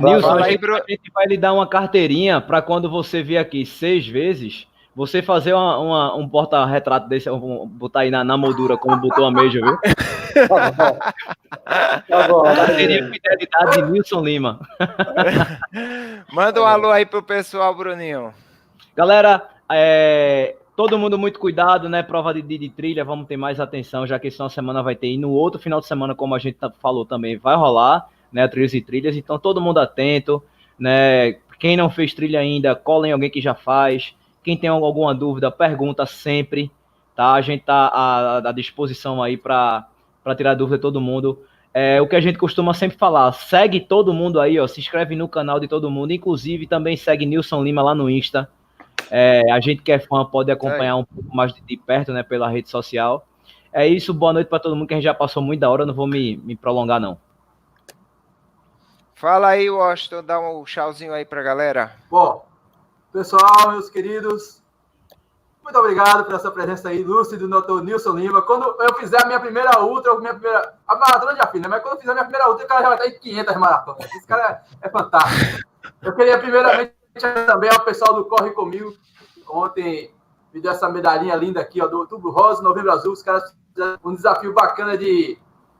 Nilson, 0.00 0.38
a 0.38 0.42
gente, 0.48 0.58
pro... 0.58 0.76
a 0.76 0.84
gente 0.88 1.10
vai 1.12 1.26
lhe 1.26 1.36
dar 1.36 1.52
uma 1.52 1.66
carteirinha 1.66 2.40
para 2.40 2.62
quando 2.62 2.88
você 2.88 3.22
vir 3.22 3.38
aqui 3.38 3.66
seis 3.66 4.06
vezes, 4.06 4.66
você 4.94 5.22
fazer 5.22 5.54
uma, 5.54 5.78
uma, 5.78 6.16
um 6.16 6.28
porta-retrato 6.28 7.08
desse, 7.08 7.28
um, 7.30 7.66
botar 7.66 8.00
aí 8.00 8.10
na, 8.10 8.22
na 8.22 8.36
moldura 8.36 8.76
como 8.76 8.96
botou 8.96 9.24
a 9.24 9.30
Meja, 9.30 9.60
viu? 9.60 9.78
tá 12.08 12.28
bom. 12.28 12.42
Carteirinha 12.42 13.10
fidelidade 13.10 13.76
de 13.76 13.90
Nilson 13.90 14.20
Lima. 14.20 14.60
Manda 16.32 16.62
um 16.62 16.66
alô 16.66 16.90
aí 16.90 17.06
pro 17.06 17.22
pessoal, 17.22 17.74
Bruninho. 17.74 18.32
Galera, 18.94 19.48
é, 19.70 20.56
todo 20.76 20.98
mundo 20.98 21.18
muito 21.18 21.40
cuidado, 21.40 21.88
né? 21.88 22.02
Prova 22.02 22.34
de, 22.34 22.42
de, 22.42 22.58
de, 22.58 22.68
trilha, 22.68 23.04
vamos 23.04 23.26
ter 23.26 23.36
mais 23.36 23.58
atenção, 23.58 24.06
já 24.06 24.18
que 24.18 24.28
essa 24.28 24.48
semana 24.48 24.82
vai 24.82 24.94
ter. 24.94 25.08
E 25.08 25.18
no 25.18 25.30
outro 25.30 25.60
final 25.60 25.80
de 25.80 25.86
semana, 25.86 26.14
como 26.14 26.34
a 26.34 26.38
gente 26.38 26.58
tá, 26.58 26.70
falou 26.70 27.06
também, 27.06 27.36
vai 27.38 27.56
rolar 27.56 28.06
né, 28.32 28.46
trilhas 28.48 28.74
e 28.74 28.80
trilhas, 28.80 29.16
então 29.16 29.38
todo 29.38 29.60
mundo 29.60 29.78
atento, 29.78 30.42
né, 30.78 31.36
quem 31.58 31.76
não 31.76 31.90
fez 31.90 32.14
trilha 32.14 32.40
ainda, 32.40 32.74
cola 32.74 33.06
em 33.06 33.12
alguém 33.12 33.30
que 33.30 33.40
já 33.40 33.54
faz, 33.54 34.14
quem 34.42 34.56
tem 34.56 34.68
alguma 34.68 35.14
dúvida, 35.14 35.50
pergunta 35.50 36.06
sempre, 36.06 36.70
tá, 37.14 37.32
a 37.34 37.40
gente 37.40 37.64
tá 37.64 37.86
à, 37.88 38.38
à 38.38 38.52
disposição 38.52 39.22
aí 39.22 39.36
para 39.36 39.86
tirar 40.36 40.54
dúvida 40.54 40.76
de 40.78 40.82
todo 40.82 41.00
mundo, 41.00 41.38
é, 41.74 42.00
o 42.00 42.06
que 42.06 42.16
a 42.16 42.20
gente 42.20 42.38
costuma 42.38 42.74
sempre 42.74 42.96
falar, 42.98 43.32
segue 43.32 43.80
todo 43.80 44.12
mundo 44.12 44.40
aí, 44.40 44.58
ó, 44.58 44.66
se 44.66 44.80
inscreve 44.80 45.14
no 45.14 45.28
canal 45.28 45.60
de 45.60 45.68
todo 45.68 45.90
mundo, 45.90 46.12
inclusive 46.12 46.66
também 46.66 46.96
segue 46.96 47.24
Nilson 47.24 47.62
Lima 47.62 47.82
lá 47.82 47.94
no 47.94 48.10
Insta, 48.10 48.48
é, 49.10 49.50
a 49.52 49.60
gente 49.60 49.82
que 49.82 49.92
é 49.92 49.98
fã 49.98 50.24
pode 50.24 50.50
acompanhar 50.50 50.96
um 50.96 51.04
pouco 51.04 51.36
mais 51.36 51.52
de, 51.52 51.60
de 51.60 51.76
perto, 51.76 52.12
né, 52.12 52.22
pela 52.22 52.48
rede 52.48 52.70
social. 52.70 53.26
É 53.72 53.86
isso, 53.86 54.12
boa 54.12 54.32
noite 54.32 54.48
para 54.48 54.58
todo 54.58 54.74
mundo, 54.74 54.86
que 54.86 54.94
a 54.94 54.96
gente 54.96 55.04
já 55.04 55.14
passou 55.14 55.42
muito 55.42 55.60
da 55.60 55.70
hora, 55.70 55.84
não 55.84 55.94
vou 55.94 56.06
me, 56.06 56.38
me 56.38 56.56
prolongar 56.56 57.00
não. 57.00 57.18
Fala 59.22 59.50
aí, 59.50 59.70
Washington, 59.70 60.24
dá 60.24 60.40
um 60.40 60.64
tchauzinho 60.64 61.14
aí 61.14 61.24
pra 61.24 61.44
galera. 61.44 61.94
Bom, 62.10 62.44
pessoal, 63.12 63.70
meus 63.70 63.88
queridos, 63.88 64.60
muito 65.62 65.78
obrigado 65.78 66.24
pela 66.24 66.40
sua 66.40 66.50
presença 66.50 66.88
aí, 66.88 67.04
Lúcio 67.04 67.38
do 67.38 67.46
Dr. 67.46 67.84
Nilson 67.84 68.16
Lima. 68.16 68.42
Quando 68.42 68.74
eu 68.80 68.94
fizer 68.96 69.22
a 69.22 69.26
minha 69.26 69.38
primeira 69.38 69.80
ultra, 69.80 70.18
minha 70.18 70.34
primeira. 70.34 70.74
A 70.88 70.96
maratona 70.96 71.36
já 71.36 71.46
fiz, 71.46 71.62
né? 71.62 71.68
Mas 71.68 71.82
quando 71.82 71.94
eu 71.94 72.00
fizer 72.00 72.10
a 72.10 72.14
minha 72.14 72.24
primeira 72.24 72.50
ultra, 72.50 72.64
o 72.64 72.68
cara 72.68 72.82
já 72.82 72.88
vai 72.88 72.98
estar 72.98 73.10
em 73.10 73.20
500 73.20 73.56
maratonas. 73.58 74.12
Esse 74.12 74.26
cara 74.26 74.64
é, 74.82 74.88
é 74.88 74.90
fantástico. 74.90 75.68
Eu 76.02 76.16
queria, 76.16 76.38
primeiramente, 76.40 76.92
também 77.46 77.70
ao 77.70 77.84
pessoal 77.84 78.14
do 78.14 78.24
Corre 78.24 78.50
Comigo. 78.50 78.92
Ontem 79.48 80.12
me 80.52 80.60
deu 80.60 80.72
essa 80.72 80.88
medalhinha 80.88 81.36
linda 81.36 81.60
aqui, 81.60 81.80
ó, 81.80 81.86
do 81.86 82.00
Outubro 82.00 82.32
Rosa, 82.32 82.60
Novembro 82.60 82.90
Azul. 82.90 83.12
Os 83.12 83.22
caras 83.22 83.56
fizeram 83.68 84.00
um 84.04 84.16
desafio 84.16 84.52
bacana 84.52 84.98
de 84.98 85.38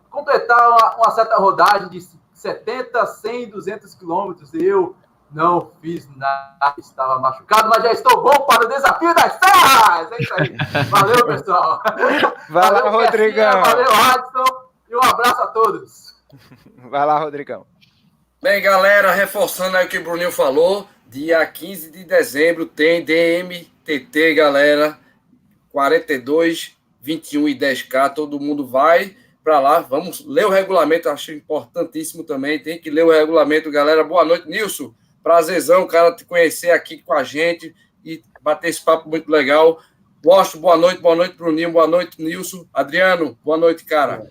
completar 0.09 0.70
uma, 0.70 0.95
uma 0.95 1.11
certa 1.11 1.34
rodagem 1.38 1.88
de 1.88 2.21
70, 2.43 3.07
100, 3.07 3.51
200 3.51 3.95
quilômetros. 3.95 4.53
Eu 4.53 4.97
não 5.30 5.70
fiz 5.80 6.09
nada, 6.16 6.74
estava 6.76 7.20
machucado, 7.20 7.68
mas 7.68 7.84
já 7.84 7.93
estou 7.93 8.20
bom 8.20 8.45
para 8.47 8.66
o 8.66 8.68
desafio 8.68 9.14
das 9.14 9.32
serras. 9.34 10.12
É 10.12 10.22
isso 10.22 10.34
aí. 10.34 10.57
Valeu, 10.90 11.26
pessoal. 11.26 11.80
Valeu, 11.84 12.32
valeu 12.51 12.90
Rodrigão. 12.90 13.62
Valeu, 13.62 13.86
Adson. 14.12 14.45
E 14.90 14.97
um 14.97 15.03
abraço 15.03 15.40
a 15.40 15.47
todos. 15.47 16.16
Vai 16.90 17.07
lá, 17.07 17.18
Rodrigão. 17.18 17.64
Bem, 18.43 18.61
galera, 18.61 19.12
reforçando 19.12 19.76
aí 19.76 19.86
o 19.86 19.88
que 19.88 19.99
o 19.99 20.05
Bruninho 20.05 20.32
falou, 20.32 20.88
dia 21.07 21.47
15 21.47 21.93
de 21.93 22.05
dezembro 22.05 22.66
tem 22.66 23.05
DMTT, 23.05 24.34
galera, 24.34 24.99
42, 25.70 26.76
21 27.01 27.49
e 27.49 27.55
10K, 27.55 28.12
todo 28.12 28.40
mundo 28.40 28.66
vai 28.66 29.16
para 29.43 29.61
lá, 29.61 29.80
vamos 29.80 30.24
ler 30.26 30.47
o 30.47 30.51
regulamento, 30.51 31.09
acho 31.09 31.32
importantíssimo 31.32 32.24
também, 32.24 32.62
tem 32.62 32.78
que 32.78 32.90
ler 32.90 33.05
o 33.05 33.11
regulamento, 33.11 33.70
galera, 33.70 34.05
boa 34.05 34.24
noite, 34.24 34.49
Nilson, 34.49 34.95
prazerzão, 35.22 35.86
cara, 35.86 36.14
te 36.14 36.24
conhecer 36.24 36.70
aqui 36.70 37.03
com 37.03 37.12
a 37.12 37.24
gente 37.24 37.74
e 38.05 38.22
bater 38.40 38.68
esse 38.68 38.84
papo 38.84 39.09
muito 39.09 39.30
legal, 39.30 39.80
Gosto, 40.24 40.57
boa 40.57 40.76
noite, 40.76 41.01
boa 41.01 41.16
noite, 41.16 41.34
Bruninho, 41.34 41.72
boa 41.72 41.88
noite, 41.88 42.22
Nilson, 42.22 42.64
Adriano, 42.72 43.36
boa 43.43 43.57
noite, 43.57 43.84
cara. 43.84 44.30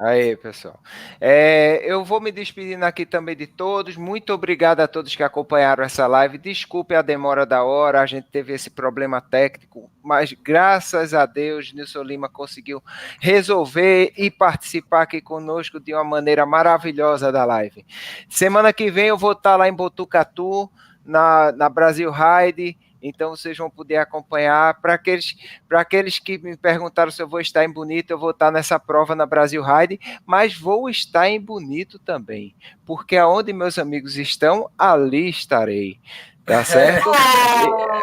Aí, 0.00 0.34
pessoal. 0.34 0.80
É, 1.20 1.82
eu 1.84 2.02
vou 2.02 2.22
me 2.22 2.32
despedindo 2.32 2.86
aqui 2.86 3.04
também 3.04 3.36
de 3.36 3.46
todos. 3.46 3.98
Muito 3.98 4.32
obrigado 4.32 4.80
a 4.80 4.88
todos 4.88 5.14
que 5.14 5.22
acompanharam 5.22 5.84
essa 5.84 6.06
live. 6.06 6.38
Desculpe 6.38 6.94
a 6.94 7.02
demora 7.02 7.44
da 7.44 7.62
hora, 7.64 8.00
a 8.00 8.06
gente 8.06 8.26
teve 8.30 8.54
esse 8.54 8.70
problema 8.70 9.20
técnico, 9.20 9.90
mas 10.02 10.32
graças 10.32 11.12
a 11.12 11.26
Deus, 11.26 11.74
Nilson 11.74 12.02
Lima 12.02 12.30
conseguiu 12.30 12.82
resolver 13.20 14.14
e 14.16 14.30
participar 14.30 15.02
aqui 15.02 15.20
conosco 15.20 15.78
de 15.78 15.92
uma 15.92 16.02
maneira 16.02 16.46
maravilhosa 16.46 17.30
da 17.30 17.44
live. 17.44 17.84
Semana 18.26 18.72
que 18.72 18.90
vem 18.90 19.08
eu 19.08 19.18
vou 19.18 19.32
estar 19.32 19.56
lá 19.56 19.68
em 19.68 19.74
Botucatu, 19.74 20.70
na, 21.04 21.52
na 21.52 21.68
Brasil 21.68 22.10
Ride 22.10 22.78
então 23.02 23.30
vocês 23.30 23.56
vão 23.56 23.70
poder 23.70 23.96
acompanhar. 23.96 24.80
Para 24.80 24.94
aqueles, 24.94 25.36
aqueles 25.70 26.18
que 26.18 26.38
me 26.38 26.56
perguntaram 26.56 27.10
se 27.10 27.22
eu 27.22 27.28
vou 27.28 27.40
estar 27.40 27.64
em 27.64 27.72
Bonito, 27.72 28.10
eu 28.10 28.18
vou 28.18 28.30
estar 28.30 28.50
nessa 28.50 28.78
prova 28.78 29.14
na 29.14 29.26
Brasil 29.26 29.62
Ride, 29.62 30.00
mas 30.26 30.56
vou 30.56 30.88
estar 30.88 31.28
em 31.28 31.40
Bonito 31.40 31.98
também, 31.98 32.54
porque 32.84 33.16
aonde 33.16 33.52
meus 33.52 33.78
amigos 33.78 34.16
estão, 34.16 34.70
ali 34.78 35.28
estarei. 35.28 35.98
Tá 36.44 36.62
certo? 36.64 37.10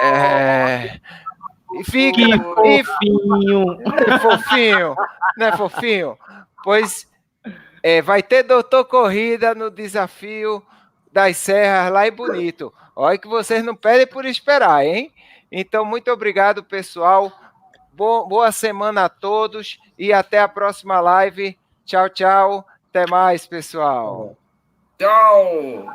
é... 0.03 0.99
E 1.73 1.83
fica. 1.83 2.17
Que 2.17 2.83
fofinho! 2.83 3.77
E, 3.83 4.19
fofinho! 4.19 4.95
Não 5.37 5.47
é 5.47 5.57
fofinho? 5.57 6.17
Pois 6.63 7.07
é, 7.83 8.01
vai 8.01 8.23
ter 8.23 8.43
doutor 8.43 8.85
Corrida 8.85 9.53
no 9.53 9.69
desafio 9.69 10.63
das 11.11 11.37
Serras 11.37 11.91
lá 11.91 12.07
em 12.07 12.11
Bonito. 12.11 12.73
Olha 12.99 13.15
que 13.15 13.27
vocês 13.27 13.63
não 13.63 13.75
pedem 13.75 14.07
por 14.07 14.25
esperar, 14.25 14.83
hein? 14.83 15.13
Então, 15.51 15.85
muito 15.85 16.09
obrigado, 16.11 16.63
pessoal. 16.63 17.31
Boa 17.93 18.51
semana 18.51 19.05
a 19.05 19.09
todos 19.09 19.79
e 19.99 20.11
até 20.11 20.39
a 20.39 20.47
próxima 20.47 20.99
live. 20.99 21.55
Tchau, 21.85 22.09
tchau. 22.09 22.67
Até 22.89 23.05
mais, 23.05 23.45
pessoal. 23.45 24.35
Tchau. 24.97 25.85